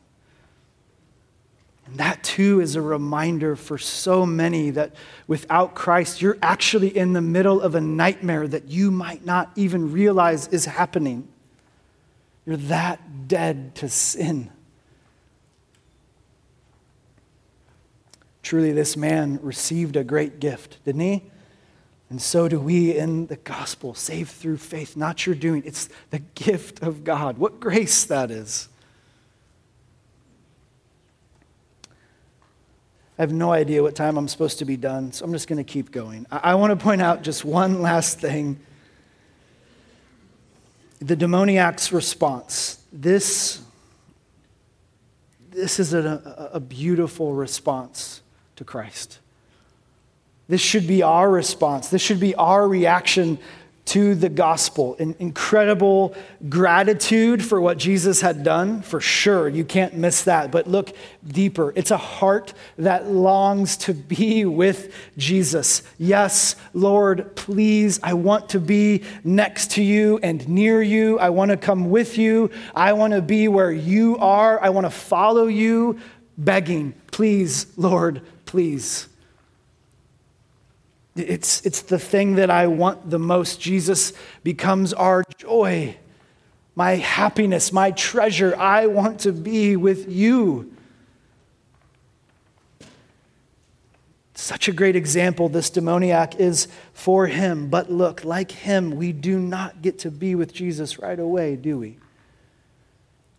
And 1.86 1.98
that 1.98 2.24
too 2.24 2.60
is 2.60 2.74
a 2.74 2.82
reminder 2.82 3.54
for 3.54 3.78
so 3.78 4.26
many 4.26 4.70
that 4.70 4.94
without 5.28 5.74
Christ, 5.74 6.20
you're 6.20 6.38
actually 6.42 6.96
in 6.96 7.12
the 7.12 7.20
middle 7.20 7.60
of 7.60 7.74
a 7.74 7.80
nightmare 7.80 8.48
that 8.48 8.68
you 8.68 8.90
might 8.90 9.24
not 9.24 9.52
even 9.54 9.92
realize 9.92 10.48
is 10.48 10.64
happening. 10.64 11.28
You're 12.44 12.56
that 12.56 13.28
dead 13.28 13.74
to 13.76 13.88
sin. 13.88 14.50
Truly, 18.42 18.72
this 18.72 18.96
man 18.96 19.40
received 19.42 19.96
a 19.96 20.04
great 20.04 20.38
gift, 20.40 20.78
didn't 20.84 21.00
he? 21.00 21.24
And 22.08 22.22
so 22.22 22.48
do 22.48 22.60
we 22.60 22.96
in 22.96 23.26
the 23.26 23.36
gospel, 23.36 23.94
saved 23.94 24.30
through 24.30 24.58
faith, 24.58 24.96
not 24.96 25.26
your 25.26 25.34
doing. 25.34 25.62
It's 25.66 25.88
the 26.10 26.20
gift 26.20 26.82
of 26.82 27.02
God. 27.02 27.36
What 27.38 27.58
grace 27.58 28.04
that 28.04 28.30
is. 28.30 28.68
I 33.18 33.22
have 33.22 33.32
no 33.32 33.50
idea 33.50 33.82
what 33.82 33.96
time 33.96 34.18
I'm 34.18 34.28
supposed 34.28 34.58
to 34.58 34.64
be 34.64 34.76
done, 34.76 35.10
so 35.10 35.24
I'm 35.24 35.32
just 35.32 35.48
going 35.48 35.56
to 35.56 35.64
keep 35.64 35.90
going. 35.90 36.26
I, 36.30 36.52
I 36.52 36.54
want 36.54 36.78
to 36.78 36.82
point 36.82 37.00
out 37.00 37.22
just 37.22 37.44
one 37.44 37.82
last 37.82 38.20
thing 38.20 38.60
the 41.00 41.16
demoniac's 41.16 41.92
response. 41.92 42.82
This, 42.92 43.60
this 45.50 45.78
is 45.78 45.92
a, 45.92 46.50
a 46.52 46.60
beautiful 46.60 47.34
response 47.34 48.22
to 48.56 48.64
Christ. 48.64 49.18
This 50.48 50.60
should 50.60 50.86
be 50.86 51.02
our 51.02 51.28
response. 51.28 51.88
This 51.88 52.02
should 52.02 52.20
be 52.20 52.34
our 52.34 52.68
reaction 52.68 53.38
to 53.86 54.16
the 54.16 54.28
gospel. 54.28 54.96
An 54.98 55.14
incredible 55.20 56.14
gratitude 56.48 57.44
for 57.44 57.60
what 57.60 57.78
Jesus 57.78 58.20
had 58.20 58.42
done, 58.42 58.82
for 58.82 59.00
sure. 59.00 59.48
You 59.48 59.64
can't 59.64 59.94
miss 59.94 60.24
that. 60.24 60.50
But 60.50 60.66
look 60.66 60.94
deeper. 61.26 61.72
It's 61.76 61.92
a 61.92 61.96
heart 61.96 62.52
that 62.78 63.06
longs 63.06 63.76
to 63.78 63.94
be 63.94 64.44
with 64.44 64.92
Jesus. 65.16 65.82
Yes, 65.98 66.56
Lord, 66.74 67.36
please, 67.36 68.00
I 68.02 68.14
want 68.14 68.50
to 68.50 68.60
be 68.60 69.04
next 69.22 69.72
to 69.72 69.82
you 69.82 70.18
and 70.22 70.46
near 70.48 70.82
you. 70.82 71.18
I 71.20 71.30
want 71.30 71.52
to 71.52 71.56
come 71.56 71.90
with 71.90 72.18
you. 72.18 72.50
I 72.74 72.92
want 72.92 73.12
to 73.14 73.22
be 73.22 73.46
where 73.46 73.72
you 73.72 74.18
are. 74.18 74.60
I 74.60 74.70
want 74.70 74.86
to 74.86 74.90
follow 74.90 75.46
you, 75.46 76.00
begging, 76.36 76.92
please, 77.12 77.66
Lord, 77.76 78.20
please. 78.46 79.08
It's, 81.16 81.64
it's 81.64 81.82
the 81.82 81.98
thing 81.98 82.36
that 82.36 82.50
I 82.50 82.66
want 82.66 83.10
the 83.10 83.18
most. 83.18 83.60
Jesus 83.60 84.12
becomes 84.44 84.92
our 84.92 85.24
joy, 85.38 85.96
my 86.74 86.96
happiness, 86.96 87.72
my 87.72 87.90
treasure. 87.90 88.54
I 88.56 88.86
want 88.86 89.20
to 89.20 89.32
be 89.32 89.76
with 89.76 90.08
you. 90.10 90.72
Such 94.34 94.68
a 94.68 94.72
great 94.72 94.96
example 94.96 95.48
this 95.48 95.70
demoniac 95.70 96.38
is 96.38 96.68
for 96.92 97.26
him. 97.26 97.68
But 97.68 97.90
look, 97.90 98.22
like 98.22 98.50
him, 98.50 98.90
we 98.96 99.12
do 99.12 99.38
not 99.38 99.80
get 99.80 99.98
to 100.00 100.10
be 100.10 100.34
with 100.34 100.52
Jesus 100.52 100.98
right 100.98 101.18
away, 101.18 101.56
do 101.56 101.78
we? 101.78 101.98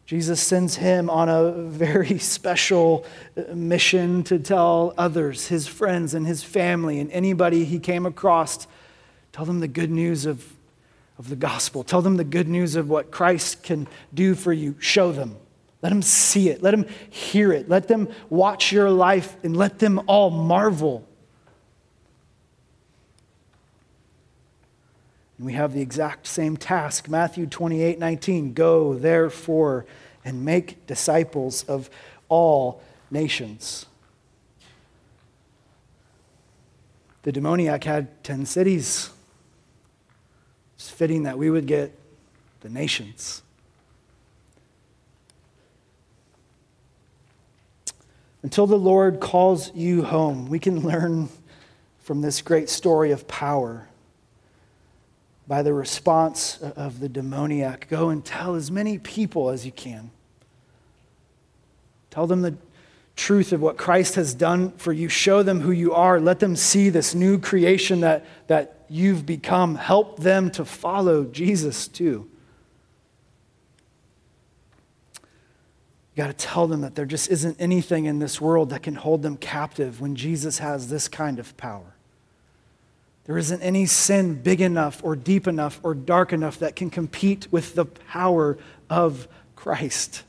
Jesus 0.07 0.41
sends 0.41 0.77
him 0.77 1.09
on 1.09 1.27
a 1.27 1.51
very 1.51 2.17
special 2.19 3.05
mission 3.53 4.23
to 4.23 4.39
tell 4.39 4.93
others, 4.97 5.47
his 5.47 5.67
friends 5.67 6.13
and 6.13 6.25
his 6.25 6.41
family, 6.41 6.99
and 6.99 7.11
anybody 7.11 7.65
he 7.65 7.77
came 7.77 8.05
across, 8.05 8.67
tell 9.33 9.43
them 9.43 9.59
the 9.59 9.67
good 9.67 9.91
news 9.91 10.25
of, 10.25 10.45
of 11.19 11.29
the 11.29 11.35
gospel. 11.35 11.83
Tell 11.83 12.01
them 12.01 12.15
the 12.15 12.23
good 12.23 12.47
news 12.47 12.77
of 12.77 12.89
what 12.89 13.11
Christ 13.11 13.63
can 13.63 13.85
do 14.13 14.33
for 14.33 14.53
you. 14.53 14.75
Show 14.79 15.11
them. 15.11 15.35
Let 15.81 15.89
them 15.89 16.01
see 16.01 16.49
it. 16.49 16.63
Let 16.63 16.71
them 16.71 16.85
hear 17.09 17.51
it. 17.51 17.67
Let 17.67 17.89
them 17.89 18.07
watch 18.29 18.71
your 18.71 18.89
life 18.89 19.35
and 19.43 19.57
let 19.57 19.79
them 19.79 20.01
all 20.07 20.29
marvel 20.29 21.05
we 25.39 25.53
have 25.53 25.73
the 25.73 25.81
exact 25.81 26.25
same 26.25 26.57
task 26.57 27.07
Matthew 27.07 27.45
28 27.45 27.99
19. 27.99 28.53
Go, 28.53 28.95
therefore, 28.95 29.85
and 30.25 30.43
make 30.43 30.85
disciples 30.87 31.63
of 31.63 31.89
all 32.27 32.81
nations. 33.11 33.85
The 37.23 37.31
demoniac 37.31 37.83
had 37.83 38.23
10 38.23 38.45
cities. 38.45 39.09
It's 40.75 40.89
fitting 40.89 41.23
that 41.23 41.37
we 41.37 41.49
would 41.49 41.67
get 41.67 41.97
the 42.61 42.69
nations. 42.69 43.41
Until 48.43 48.65
the 48.65 48.77
Lord 48.77 49.19
calls 49.19 49.73
you 49.75 50.03
home, 50.03 50.47
we 50.47 50.59
can 50.59 50.81
learn 50.81 51.29
from 51.99 52.21
this 52.21 52.41
great 52.41 52.69
story 52.69 53.11
of 53.11 53.27
power 53.27 53.87
by 55.47 55.61
the 55.61 55.73
response 55.73 56.59
of 56.59 56.99
the 56.99 57.07
demoniac. 57.07 57.87
Go 57.89 58.09
and 58.09 58.23
tell 58.23 58.55
as 58.55 58.69
many 58.69 58.97
people 58.97 59.49
as 59.49 59.65
you 59.65 59.71
can. 59.71 60.11
Tell 62.09 62.27
them 62.27 62.41
the 62.41 62.57
truth 63.15 63.53
of 63.53 63.61
what 63.61 63.77
Christ 63.77 64.15
has 64.15 64.33
done 64.33 64.71
for 64.73 64.91
you. 64.93 65.09
Show 65.09 65.43
them 65.43 65.61
who 65.61 65.71
you 65.71 65.93
are. 65.93 66.19
Let 66.19 66.39
them 66.39 66.55
see 66.55 66.89
this 66.89 67.15
new 67.15 67.39
creation 67.39 68.01
that, 68.01 68.25
that 68.47 68.85
you've 68.89 69.25
become. 69.25 69.75
Help 69.75 70.19
them 70.19 70.51
to 70.51 70.65
follow 70.65 71.23
Jesus 71.25 71.87
too. 71.87 72.29
You 76.15 76.23
got 76.23 76.27
to 76.27 76.33
tell 76.33 76.67
them 76.67 76.81
that 76.81 76.95
there 76.95 77.05
just 77.05 77.29
isn't 77.29 77.57
anything 77.59 78.05
in 78.05 78.19
this 78.19 78.41
world 78.41 78.71
that 78.71 78.81
can 78.81 78.95
hold 78.95 79.21
them 79.21 79.37
captive 79.37 80.01
when 80.01 80.15
Jesus 80.15 80.59
has 80.59 80.89
this 80.89 81.07
kind 81.07 81.37
of 81.39 81.55
power. 81.57 81.96
There 83.27 83.37
isn't 83.37 83.61
any 83.61 83.85
sin 83.85 84.35
big 84.35 84.61
enough 84.61 85.01
or 85.03 85.15
deep 85.15 85.47
enough 85.47 85.81
or 85.83 85.93
dark 85.93 86.31
enough 86.31 86.59
that 86.59 86.77
can 86.77 86.89
compete 86.89 87.47
with 87.51 87.75
the 87.75 87.85
power 87.85 88.57
of 88.89 89.27
Christ. 89.55 90.23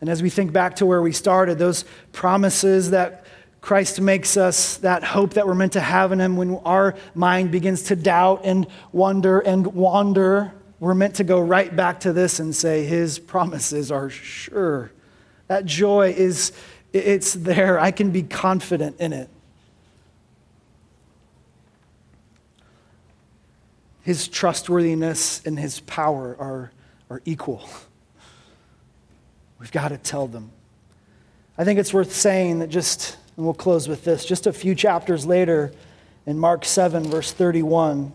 And 0.00 0.08
as 0.08 0.22
we 0.22 0.30
think 0.30 0.52
back 0.52 0.76
to 0.76 0.86
where 0.86 1.02
we 1.02 1.12
started, 1.12 1.58
those 1.58 1.84
promises 2.12 2.90
that 2.90 3.26
Christ 3.60 4.00
makes 4.00 4.36
us, 4.36 4.78
that 4.78 5.04
hope 5.04 5.34
that 5.34 5.46
we're 5.46 5.54
meant 5.54 5.72
to 5.74 5.80
have 5.80 6.12
in 6.12 6.20
Him 6.20 6.36
when 6.36 6.56
our 6.64 6.94
mind 7.14 7.50
begins 7.50 7.84
to 7.84 7.96
doubt 7.96 8.42
and 8.44 8.66
wonder 8.92 9.40
and 9.40 9.66
wander, 9.66 10.52
we're 10.80 10.94
meant 10.94 11.16
to 11.16 11.24
go 11.24 11.40
right 11.40 11.74
back 11.74 12.00
to 12.00 12.12
this 12.12 12.40
and 12.40 12.54
say, 12.54 12.84
His 12.84 13.18
promises 13.18 13.90
are 13.90 14.10
sure. 14.10 14.92
That 15.46 15.64
joy 15.64 16.14
is, 16.16 16.52
it's 16.92 17.34
there. 17.34 17.78
I 17.78 17.90
can 17.90 18.10
be 18.10 18.22
confident 18.22 19.00
in 19.00 19.12
it. 19.12 19.30
His 24.04 24.28
trustworthiness 24.28 25.44
and 25.46 25.58
his 25.58 25.80
power 25.80 26.36
are, 26.38 26.70
are 27.08 27.22
equal. 27.24 27.66
We've 29.58 29.72
got 29.72 29.88
to 29.88 29.98
tell 29.98 30.26
them. 30.26 30.50
I 31.56 31.64
think 31.64 31.78
it's 31.78 31.94
worth 31.94 32.12
saying 32.12 32.58
that 32.58 32.68
just, 32.68 33.16
and 33.36 33.46
we'll 33.46 33.54
close 33.54 33.88
with 33.88 34.04
this, 34.04 34.26
just 34.26 34.46
a 34.46 34.52
few 34.52 34.74
chapters 34.74 35.24
later 35.24 35.72
in 36.26 36.38
Mark 36.38 36.66
7, 36.66 37.04
verse 37.04 37.32
31, 37.32 38.12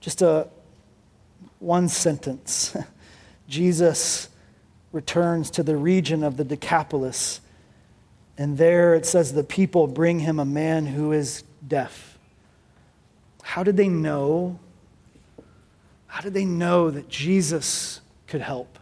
just 0.00 0.20
a 0.20 0.48
one 1.58 1.88
sentence. 1.88 2.76
Jesus 3.48 4.28
returns 4.92 5.50
to 5.52 5.62
the 5.62 5.76
region 5.76 6.22
of 6.22 6.36
the 6.36 6.44
Decapolis, 6.44 7.40
and 8.36 8.58
there 8.58 8.94
it 8.94 9.06
says 9.06 9.32
the 9.32 9.42
people 9.42 9.86
bring 9.86 10.18
him 10.18 10.38
a 10.38 10.44
man 10.44 10.84
who 10.84 11.12
is 11.12 11.44
deaf. 11.66 12.15
How 13.46 13.62
did 13.62 13.76
they 13.76 13.88
know? 13.88 14.58
How 16.08 16.20
did 16.20 16.34
they 16.34 16.44
know 16.44 16.90
that 16.90 17.08
Jesus 17.08 18.00
could 18.26 18.40
help? 18.40 18.76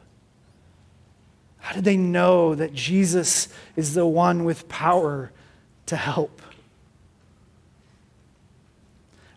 How 1.58 1.74
did 1.74 1.84
they 1.84 1.98
know 1.98 2.54
that 2.54 2.72
Jesus 2.72 3.48
is 3.76 3.92
the 3.92 4.06
one 4.06 4.42
with 4.42 4.66
power 4.66 5.30
to 5.84 5.96
help? 5.96 6.40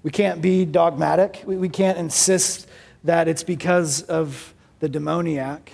We 0.02 0.12
can't 0.12 0.42
be 0.42 0.64
dogmatic. 0.64 1.44
We, 1.46 1.58
we 1.58 1.70
can't 1.70 1.98
insist 1.98 2.66
that 3.04 3.28
it's 3.28 3.44
because 3.44 4.04
of 4.04 4.54
the 4.80 4.88
demoniac. 4.88 5.74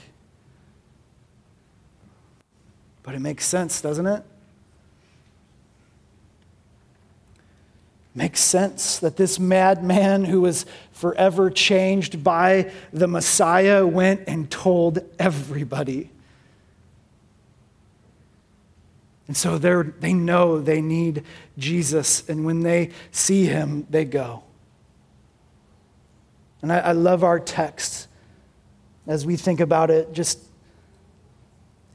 But 3.04 3.14
it 3.14 3.20
makes 3.20 3.46
sense, 3.46 3.82
doesn't 3.82 4.08
it? 4.08 4.24
Makes 8.16 8.40
sense 8.40 9.00
that 9.00 9.18
this 9.18 9.40
madman 9.40 10.26
who 10.26 10.42
was 10.42 10.66
forever 10.92 11.50
changed 11.50 12.24
by 12.24 12.72
the 12.92 13.08
Messiah 13.08 13.86
went 13.86 14.22
and 14.28 14.50
told 14.50 15.00
everybody. 15.18 16.10
And 19.28 19.38
so 19.38 19.58
they 19.58 20.14
know 20.14 20.60
they 20.60 20.82
need 20.82 21.24
Jesus, 21.58 22.28
and 22.30 22.46
when 22.46 22.60
they 22.60 22.92
see 23.12 23.46
him, 23.46 23.88
they 23.90 24.06
go. 24.06 24.44
And 26.62 26.72
I, 26.72 26.80
I 26.80 26.92
love 26.92 27.24
our 27.24 27.40
text 27.40 28.08
as 29.08 29.26
we 29.26 29.36
think 29.36 29.60
about 29.60 29.90
it, 29.90 30.14
just 30.14 30.40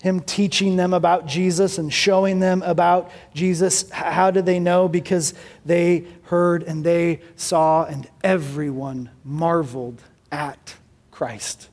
him 0.03 0.20
teaching 0.20 0.77
them 0.77 0.95
about 0.95 1.27
Jesus 1.27 1.79
and 1.79 1.93
showing 1.93 2.39
them 2.39 2.62
about 2.62 3.11
Jesus. 3.35 3.91
How 3.91 4.31
did 4.31 4.47
they 4.47 4.61
know? 4.61 4.89
Because 4.89 5.35
they 5.65 6.07
heard 6.25 6.62
and 6.62 6.85
they 6.85 7.20
saw, 7.37 7.85
and 7.85 8.09
everyone 8.23 9.11
marveled 9.25 10.03
at 10.31 10.77
Christ. 11.11 11.69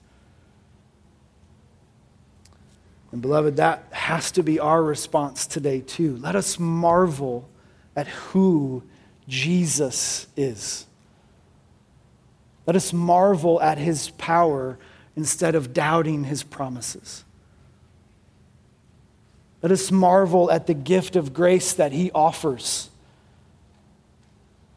And, 3.11 3.21
beloved, 3.21 3.57
that 3.57 3.85
has 3.91 4.31
to 4.31 4.43
be 4.43 4.59
our 4.59 4.81
response 4.81 5.45
today, 5.45 5.81
too. 5.81 6.17
Let 6.17 6.35
us 6.35 6.57
marvel 6.57 7.47
at 7.95 8.07
who 8.07 8.83
Jesus 9.27 10.27
is. 10.35 10.85
Let 12.65 12.75
us 12.75 12.91
marvel 12.91 13.61
at 13.61 13.77
his 13.77 14.09
power 14.11 14.79
instead 15.15 15.53
of 15.53 15.73
doubting 15.73 16.23
his 16.23 16.41
promises. 16.41 17.24
Let 19.65 19.71
us 19.71 19.89
marvel 19.89 20.51
at 20.51 20.67
the 20.67 20.75
gift 20.75 21.15
of 21.15 21.33
grace 21.33 21.73
that 21.73 21.91
he 21.91 22.11
offers 22.11 22.87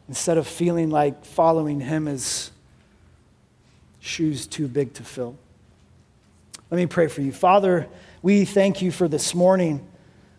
instead 0.08 0.38
of 0.38 0.46
feeling 0.46 0.88
like 0.88 1.26
following 1.26 1.78
him 1.78 2.08
is 2.08 2.50
shoes 4.00 4.46
too 4.46 4.66
big 4.66 4.94
to 4.94 5.02
fill. 5.02 5.36
Let 6.70 6.78
me 6.78 6.86
pray 6.86 7.08
for 7.08 7.20
you. 7.20 7.32
Father, 7.32 7.86
we 8.22 8.46
thank 8.46 8.80
you 8.80 8.90
for 8.90 9.08
this 9.08 9.34
morning. 9.34 9.86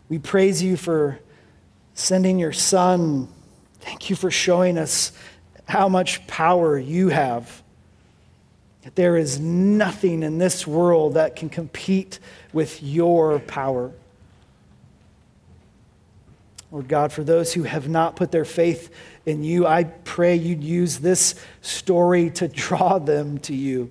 We 0.09 0.17
praise 0.17 0.63
you 0.63 0.77
for 0.77 1.19
sending 1.93 2.39
your 2.39 2.51
son. 2.51 3.27
Thank 3.81 4.09
you 4.09 4.15
for 4.15 4.31
showing 4.31 4.79
us 4.79 5.11
how 5.67 5.89
much 5.89 6.25
power 6.25 6.75
you 6.75 7.09
have. 7.09 7.61
That 8.81 8.95
there 8.95 9.15
is 9.15 9.39
nothing 9.39 10.23
in 10.23 10.39
this 10.39 10.65
world 10.65 11.13
that 11.13 11.35
can 11.35 11.49
compete 11.49 12.17
with 12.51 12.81
your 12.81 13.37
power. 13.41 13.91
Lord 16.71 16.87
God, 16.87 17.11
for 17.11 17.23
those 17.23 17.53
who 17.53 17.63
have 17.63 17.89
not 17.89 18.15
put 18.15 18.31
their 18.31 18.45
faith 18.45 18.93
in 19.25 19.43
you, 19.43 19.65
I 19.65 19.85
pray 19.85 20.35
you'd 20.35 20.63
use 20.63 20.99
this 20.99 21.35
story 21.61 22.29
to 22.31 22.47
draw 22.47 22.99
them 22.99 23.39
to 23.39 23.55
you. 23.55 23.89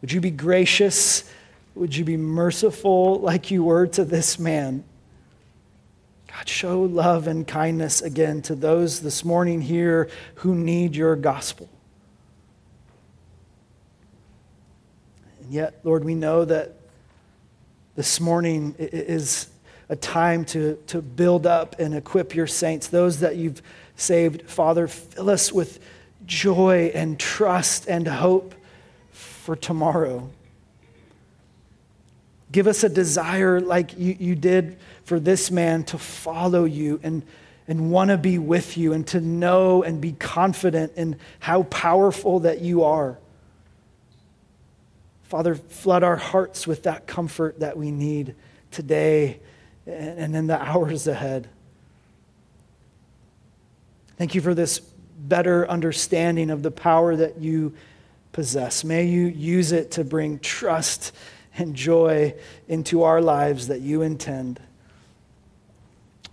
Would 0.00 0.12
you 0.12 0.20
be 0.20 0.30
gracious? 0.30 1.30
Would 1.74 1.96
you 1.96 2.04
be 2.04 2.16
merciful 2.16 3.20
like 3.20 3.50
you 3.50 3.64
were 3.64 3.86
to 3.88 4.04
this 4.04 4.38
man? 4.38 4.84
God, 6.28 6.48
show 6.48 6.82
love 6.82 7.26
and 7.26 7.46
kindness 7.46 8.02
again 8.02 8.42
to 8.42 8.54
those 8.54 9.00
this 9.00 9.24
morning 9.24 9.60
here 9.60 10.08
who 10.36 10.54
need 10.54 10.94
your 10.94 11.16
gospel. 11.16 11.68
And 15.42 15.50
yet, 15.50 15.80
Lord, 15.82 16.04
we 16.04 16.14
know 16.14 16.44
that 16.44 16.76
this 17.96 18.20
morning 18.20 18.74
is 18.78 19.48
a 19.90 19.96
time 19.96 20.44
to, 20.44 20.76
to 20.86 21.02
build 21.02 21.46
up 21.46 21.80
and 21.80 21.94
equip 21.94 22.34
your 22.34 22.46
saints, 22.46 22.86
those 22.86 23.20
that 23.20 23.34
you've 23.34 23.60
saved. 23.96 24.48
Father, 24.48 24.86
fill 24.86 25.28
us 25.28 25.52
with 25.52 25.80
joy 26.24 26.92
and 26.94 27.18
trust 27.18 27.88
and 27.88 28.06
hope 28.06 28.54
for 29.10 29.56
tomorrow. 29.56 30.30
Give 32.52 32.68
us 32.68 32.84
a 32.84 32.88
desire 32.88 33.60
like 33.60 33.98
you, 33.98 34.16
you 34.18 34.36
did 34.36 34.78
for 35.02 35.18
this 35.18 35.50
man 35.50 35.82
to 35.84 35.98
follow 35.98 36.64
you 36.64 37.00
and, 37.02 37.24
and 37.66 37.90
want 37.90 38.10
to 38.10 38.16
be 38.16 38.38
with 38.38 38.76
you 38.76 38.92
and 38.92 39.04
to 39.08 39.20
know 39.20 39.82
and 39.82 40.00
be 40.00 40.12
confident 40.12 40.92
in 40.94 41.16
how 41.40 41.64
powerful 41.64 42.40
that 42.40 42.60
you 42.60 42.84
are. 42.84 43.18
Father, 45.24 45.56
flood 45.56 46.04
our 46.04 46.16
hearts 46.16 46.64
with 46.64 46.84
that 46.84 47.08
comfort 47.08 47.58
that 47.58 47.76
we 47.76 47.90
need 47.90 48.36
today 48.70 49.40
and 49.86 50.36
in 50.36 50.46
the 50.46 50.60
hours 50.60 51.06
ahead. 51.06 51.48
Thank 54.16 54.34
you 54.34 54.40
for 54.40 54.54
this 54.54 54.78
better 54.78 55.68
understanding 55.68 56.50
of 56.50 56.62
the 56.62 56.70
power 56.70 57.16
that 57.16 57.38
you 57.38 57.74
possess. 58.32 58.84
May 58.84 59.06
you 59.06 59.26
use 59.26 59.72
it 59.72 59.92
to 59.92 60.04
bring 60.04 60.38
trust 60.38 61.12
and 61.56 61.74
joy 61.74 62.34
into 62.68 63.02
our 63.02 63.20
lives 63.20 63.68
that 63.68 63.80
you 63.80 64.02
intend. 64.02 64.60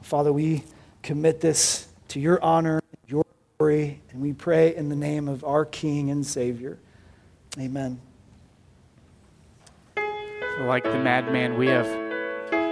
Father, 0.01 0.31
we 0.31 0.63
commit 1.01 1.41
this 1.41 1.87
to 2.09 2.19
your 2.19 2.41
honor, 2.43 2.81
your 3.07 3.25
glory, 3.57 4.01
and 4.11 4.21
we 4.21 4.33
pray 4.33 4.75
in 4.75 4.89
the 4.89 4.95
name 4.95 5.27
of 5.27 5.43
our 5.43 5.65
King 5.65 6.11
and 6.11 6.25
Savior. 6.25 6.77
Amen 7.57 7.99
like 10.65 10.83
the 10.83 10.97
madman, 10.97 11.57
we 11.57 11.67
have 11.67 12.06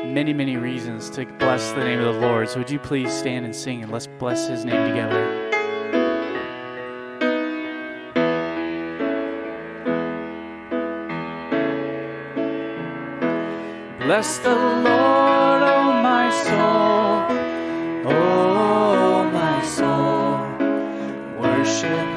many, 0.05 0.33
many 0.33 0.57
reasons 0.57 1.09
to 1.11 1.25
bless 1.25 1.71
the 1.71 1.83
name 1.83 1.99
of 1.99 2.15
the 2.15 2.21
Lord. 2.21 2.49
So 2.49 2.59
would 2.59 2.69
you 2.69 2.79
please 2.79 3.11
stand 3.11 3.45
and 3.45 3.55
sing 3.55 3.83
and 3.83 3.91
let's 3.91 4.07
bless 4.07 4.47
his 4.47 4.65
name 4.65 4.89
together. 4.89 5.45
Bless 14.05 14.37
the 14.37 14.53
Lord, 14.53 15.63
oh 15.63 15.91
my 16.03 16.29
soul. 16.43 17.25
Oh, 18.07 19.29
my 19.33 19.65
soul. 19.65 20.37
Worship 21.41 22.14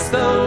as 0.00 0.39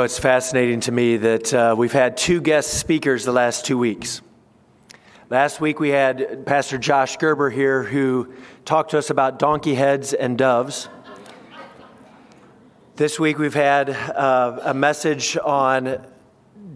know, 0.00 0.04
it's 0.04 0.18
fascinating 0.18 0.80
to 0.80 0.92
me 0.92 1.18
that 1.18 1.52
uh, 1.52 1.74
we've 1.76 1.92
had 1.92 2.16
two 2.16 2.40
guest 2.40 2.72
speakers 2.78 3.26
the 3.26 3.32
last 3.32 3.66
two 3.66 3.76
weeks. 3.76 4.22
Last 5.28 5.60
week 5.60 5.78
we 5.78 5.90
had 5.90 6.46
Pastor 6.46 6.78
Josh 6.78 7.18
Gerber 7.18 7.50
here 7.50 7.82
who 7.82 8.32
talked 8.64 8.92
to 8.92 8.98
us 8.98 9.10
about 9.10 9.38
donkey 9.38 9.74
heads 9.74 10.14
and 10.14 10.38
doves. 10.38 10.88
This 12.96 13.20
week 13.20 13.36
we've 13.36 13.52
had 13.52 13.90
uh, 13.90 14.60
a 14.62 14.72
message 14.72 15.36
on 15.36 16.06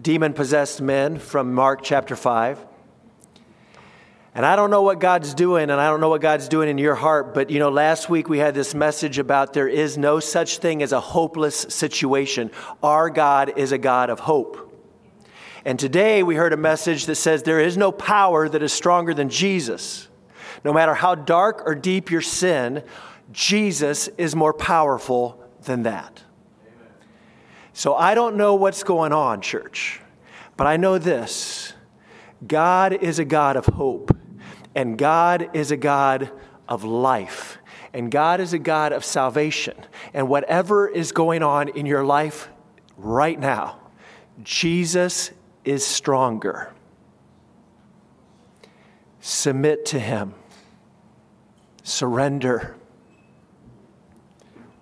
demon 0.03 0.33
possessed 0.33 0.79
men 0.79 1.17
from 1.17 1.51
Mark 1.51 1.81
chapter 1.81 2.15
5. 2.15 2.63
And 4.35 4.45
I 4.45 4.57
don't 4.57 4.69
know 4.69 4.81
what 4.81 4.99
God's 4.99 5.33
doing, 5.33 5.69
and 5.69 5.79
I 5.79 5.87
don't 5.87 6.01
know 6.01 6.09
what 6.09 6.19
God's 6.19 6.49
doing 6.49 6.67
in 6.67 6.77
your 6.77 6.95
heart, 6.95 7.33
but 7.33 7.49
you 7.49 7.57
know, 7.57 7.69
last 7.69 8.09
week 8.09 8.27
we 8.27 8.37
had 8.37 8.53
this 8.53 8.75
message 8.75 9.17
about 9.17 9.53
there 9.53 9.69
is 9.69 9.97
no 9.97 10.19
such 10.19 10.57
thing 10.57 10.83
as 10.83 10.91
a 10.91 10.99
hopeless 10.99 11.55
situation. 11.69 12.51
Our 12.83 13.09
God 13.09 13.57
is 13.57 13.71
a 13.71 13.77
God 13.77 14.09
of 14.09 14.19
hope. 14.19 14.61
And 15.63 15.79
today 15.79 16.21
we 16.21 16.35
heard 16.35 16.51
a 16.51 16.57
message 16.57 17.05
that 17.05 17.15
says 17.15 17.43
there 17.43 17.61
is 17.61 17.77
no 17.77 17.93
power 17.93 18.49
that 18.49 18.61
is 18.61 18.73
stronger 18.73 19.13
than 19.13 19.29
Jesus. 19.29 20.09
No 20.65 20.73
matter 20.73 20.93
how 20.93 21.15
dark 21.15 21.63
or 21.65 21.73
deep 21.73 22.11
your 22.11 22.21
sin, 22.21 22.83
Jesus 23.31 24.09
is 24.17 24.35
more 24.35 24.53
powerful 24.53 25.41
than 25.63 25.83
that. 25.83 26.23
So 27.71 27.95
I 27.95 28.15
don't 28.15 28.35
know 28.35 28.55
what's 28.55 28.83
going 28.83 29.13
on, 29.13 29.39
church, 29.39 30.01
but 30.57 30.67
I 30.67 30.75
know 30.75 30.97
this 30.97 31.73
God 32.45 32.93
is 32.93 33.17
a 33.17 33.25
God 33.25 33.55
of 33.55 33.65
hope, 33.65 34.15
and 34.75 34.97
God 34.97 35.49
is 35.53 35.71
a 35.71 35.77
God 35.77 36.29
of 36.67 36.83
life, 36.83 37.57
and 37.93 38.11
God 38.11 38.41
is 38.41 38.51
a 38.51 38.59
God 38.59 38.91
of 38.91 39.05
salvation. 39.05 39.77
And 40.13 40.27
whatever 40.27 40.87
is 40.87 41.13
going 41.13 41.41
on 41.41 41.69
in 41.69 41.85
your 41.85 42.03
life 42.03 42.49
right 42.97 43.39
now, 43.39 43.79
Jesus 44.43 45.31
is 45.63 45.85
stronger. 45.85 46.73
Submit 49.21 49.85
to 49.87 49.99
Him, 49.99 50.35
surrender, 51.83 52.75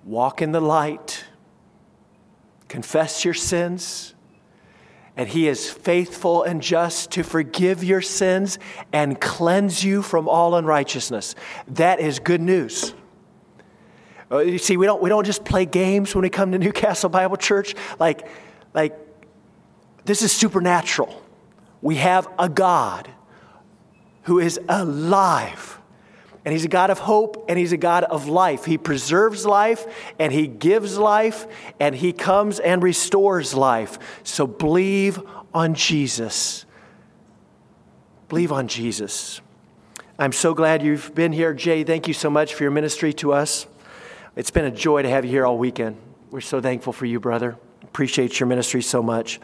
walk 0.03 0.41
in 0.41 0.51
the 0.51 0.59
light, 0.59 1.25
confess 2.67 3.23
your 3.23 3.35
sins 3.35 4.15
and 5.15 5.29
he 5.29 5.47
is 5.47 5.69
faithful 5.69 6.43
and 6.43 6.61
just 6.61 7.11
to 7.11 7.23
forgive 7.23 7.83
your 7.83 8.01
sins 8.01 8.57
and 8.91 9.19
cleanse 9.21 9.83
you 9.83 10.01
from 10.01 10.27
all 10.27 10.55
unrighteousness. 10.55 11.35
That 11.67 11.99
is 11.99 12.19
good 12.19 12.41
news. 12.41 12.93
Uh, 14.31 14.39
You 14.39 14.57
see, 14.57 14.77
we 14.77 14.85
don't, 14.85 15.01
we 15.01 15.09
don't 15.09 15.25
just 15.25 15.45
play 15.45 15.65
games 15.65 16.15
when 16.15 16.23
we 16.23 16.29
come 16.29 16.51
to 16.51 16.57
Newcastle 16.57 17.09
Bible 17.09 17.37
Church. 17.37 17.75
Like, 17.99 18.27
like 18.73 18.97
this 20.05 20.23
is 20.23 20.31
supernatural. 20.31 21.21
We 21.81 21.97
have 21.97 22.27
a 22.39 22.49
God 22.49 23.09
who 24.23 24.39
is 24.39 24.59
alive. 24.67 25.79
And 26.45 26.51
he's 26.51 26.65
a 26.65 26.69
God 26.69 26.89
of 26.89 26.99
hope 26.99 27.45
and 27.47 27.57
he's 27.57 27.71
a 27.71 27.77
God 27.77 28.03
of 28.03 28.27
life. 28.27 28.65
He 28.65 28.77
preserves 28.77 29.45
life 29.45 29.85
and 30.19 30.33
he 30.33 30.47
gives 30.47 30.97
life 30.97 31.47
and 31.79 31.95
he 31.95 32.11
comes 32.11 32.59
and 32.59 32.83
restores 32.83 33.53
life. 33.53 33.97
So 34.23 34.45
believe 34.45 35.21
on 35.53 35.73
Jesus. 35.73 36.65
Believe 38.27 38.51
on 38.51 38.67
Jesus. 38.67 39.39
I'm 40.19 40.31
so 40.31 40.53
glad 40.53 40.83
you've 40.83 41.15
been 41.15 41.31
here. 41.31 41.53
Jay, 41.53 41.83
thank 41.83 42.07
you 42.07 42.13
so 42.13 42.29
much 42.29 42.53
for 42.53 42.63
your 42.63 42.71
ministry 42.71 43.13
to 43.13 43.33
us. 43.33 43.65
It's 44.35 44.51
been 44.51 44.65
a 44.65 44.71
joy 44.71 45.03
to 45.03 45.09
have 45.09 45.25
you 45.25 45.31
here 45.31 45.45
all 45.45 45.57
weekend. 45.57 45.97
We're 46.29 46.41
so 46.41 46.59
thankful 46.59 46.93
for 46.93 47.05
you, 47.05 47.19
brother. 47.19 47.57
Appreciate 47.83 48.39
your 48.39 48.47
ministry 48.47 48.81
so 48.81 49.03
much. 49.03 49.39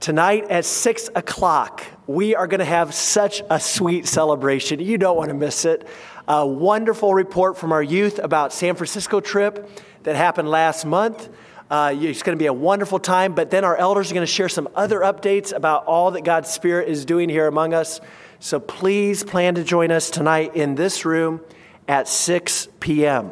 Tonight 0.00 0.48
at 0.50 0.64
six 0.64 1.10
o'clock, 1.14 1.84
we 2.06 2.34
are 2.34 2.46
going 2.46 2.58
to 2.58 2.64
have 2.64 2.94
such 2.94 3.42
a 3.48 3.58
sweet 3.58 4.06
celebration. 4.06 4.80
You 4.80 4.98
don't 4.98 5.16
want 5.16 5.28
to 5.28 5.34
miss 5.34 5.64
it. 5.64 5.86
A 6.28 6.46
wonderful 6.46 7.14
report 7.14 7.56
from 7.56 7.72
our 7.72 7.82
youth 7.82 8.18
about 8.18 8.52
San 8.52 8.74
Francisco 8.74 9.20
trip 9.20 9.68
that 10.02 10.16
happened 10.16 10.48
last 10.48 10.84
month. 10.84 11.28
Uh, 11.70 11.94
it's 11.96 12.22
going 12.22 12.36
to 12.36 12.42
be 12.42 12.46
a 12.46 12.52
wonderful 12.52 12.98
time, 12.98 13.34
but 13.34 13.50
then 13.50 13.64
our 13.64 13.76
elders 13.76 14.10
are 14.10 14.14
going 14.14 14.26
to 14.26 14.32
share 14.32 14.50
some 14.50 14.68
other 14.74 15.00
updates 15.00 15.54
about 15.54 15.86
all 15.86 16.10
that 16.10 16.22
God's 16.22 16.50
Spirit 16.50 16.88
is 16.88 17.04
doing 17.04 17.28
here 17.28 17.46
among 17.46 17.72
us. 17.72 18.00
So 18.38 18.60
please 18.60 19.24
plan 19.24 19.54
to 19.54 19.64
join 19.64 19.90
us 19.90 20.10
tonight 20.10 20.54
in 20.54 20.74
this 20.74 21.06
room 21.06 21.40
at 21.88 22.06
6 22.06 22.68
p.m. 22.80 23.30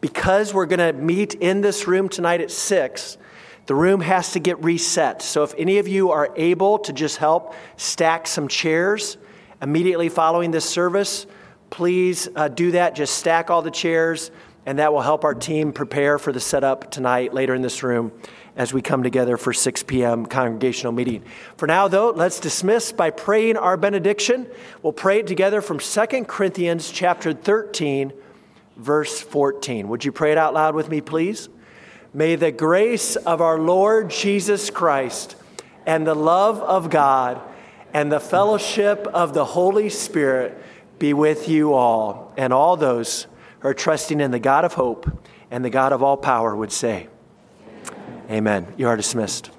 Because 0.00 0.54
we're 0.54 0.66
going 0.66 0.78
to 0.78 0.92
meet 0.92 1.34
in 1.34 1.60
this 1.60 1.86
room 1.86 2.08
tonight 2.08 2.40
at 2.40 2.50
6, 2.50 3.18
the 3.66 3.74
room 3.74 4.00
has 4.00 4.32
to 4.32 4.40
get 4.40 4.62
reset. 4.62 5.22
So 5.22 5.42
if 5.42 5.54
any 5.56 5.78
of 5.78 5.88
you 5.88 6.10
are 6.10 6.30
able 6.36 6.78
to 6.80 6.92
just 6.92 7.16
help 7.16 7.54
stack 7.76 8.26
some 8.26 8.48
chairs 8.48 9.16
immediately 9.62 10.08
following 10.08 10.50
this 10.50 10.68
service, 10.68 11.26
please 11.70 12.28
uh, 12.36 12.48
do 12.48 12.72
that. 12.72 12.94
Just 12.94 13.16
stack 13.16 13.50
all 13.50 13.62
the 13.62 13.70
chairs, 13.70 14.30
and 14.66 14.78
that 14.78 14.92
will 14.92 15.00
help 15.00 15.24
our 15.24 15.34
team 15.34 15.72
prepare 15.72 16.18
for 16.18 16.32
the 16.32 16.40
setup 16.40 16.90
tonight 16.90 17.32
later 17.32 17.54
in 17.54 17.62
this 17.62 17.82
room 17.82 18.12
as 18.56 18.72
we 18.72 18.82
come 18.82 19.02
together 19.02 19.36
for 19.36 19.52
6 19.52 19.82
p.m. 19.84 20.26
congregational 20.26 20.92
meeting. 20.92 21.24
For 21.56 21.66
now, 21.66 21.88
though, 21.88 22.10
let's 22.10 22.38
dismiss 22.38 22.92
by 22.92 23.10
praying 23.10 23.56
our 23.56 23.76
benediction. 23.76 24.46
We'll 24.82 24.92
pray 24.92 25.20
it 25.20 25.26
together 25.26 25.60
from 25.60 25.78
2 25.78 26.24
Corinthians 26.26 26.90
chapter 26.90 27.32
13, 27.32 28.12
verse 28.76 29.20
14. 29.20 29.88
Would 29.88 30.04
you 30.04 30.12
pray 30.12 30.32
it 30.32 30.38
out 30.38 30.54
loud 30.54 30.74
with 30.74 30.88
me, 30.88 31.00
please? 31.00 31.48
May 32.16 32.36
the 32.36 32.52
grace 32.52 33.16
of 33.16 33.40
our 33.40 33.58
Lord 33.58 34.08
Jesus 34.08 34.70
Christ 34.70 35.34
and 35.84 36.06
the 36.06 36.14
love 36.14 36.60
of 36.60 36.88
God 36.88 37.40
and 37.92 38.10
the 38.10 38.20
fellowship 38.20 39.08
of 39.12 39.34
the 39.34 39.44
Holy 39.44 39.88
Spirit 39.88 40.56
be 41.00 41.12
with 41.12 41.48
you 41.48 41.74
all. 41.74 42.32
And 42.36 42.52
all 42.52 42.76
those 42.76 43.26
who 43.58 43.68
are 43.68 43.74
trusting 43.74 44.20
in 44.20 44.30
the 44.30 44.38
God 44.38 44.64
of 44.64 44.74
hope 44.74 45.10
and 45.50 45.64
the 45.64 45.70
God 45.70 45.92
of 45.92 46.04
all 46.04 46.16
power 46.16 46.54
would 46.54 46.70
say, 46.70 47.08
Amen. 48.30 48.72
You 48.76 48.86
are 48.86 48.96
dismissed. 48.96 49.50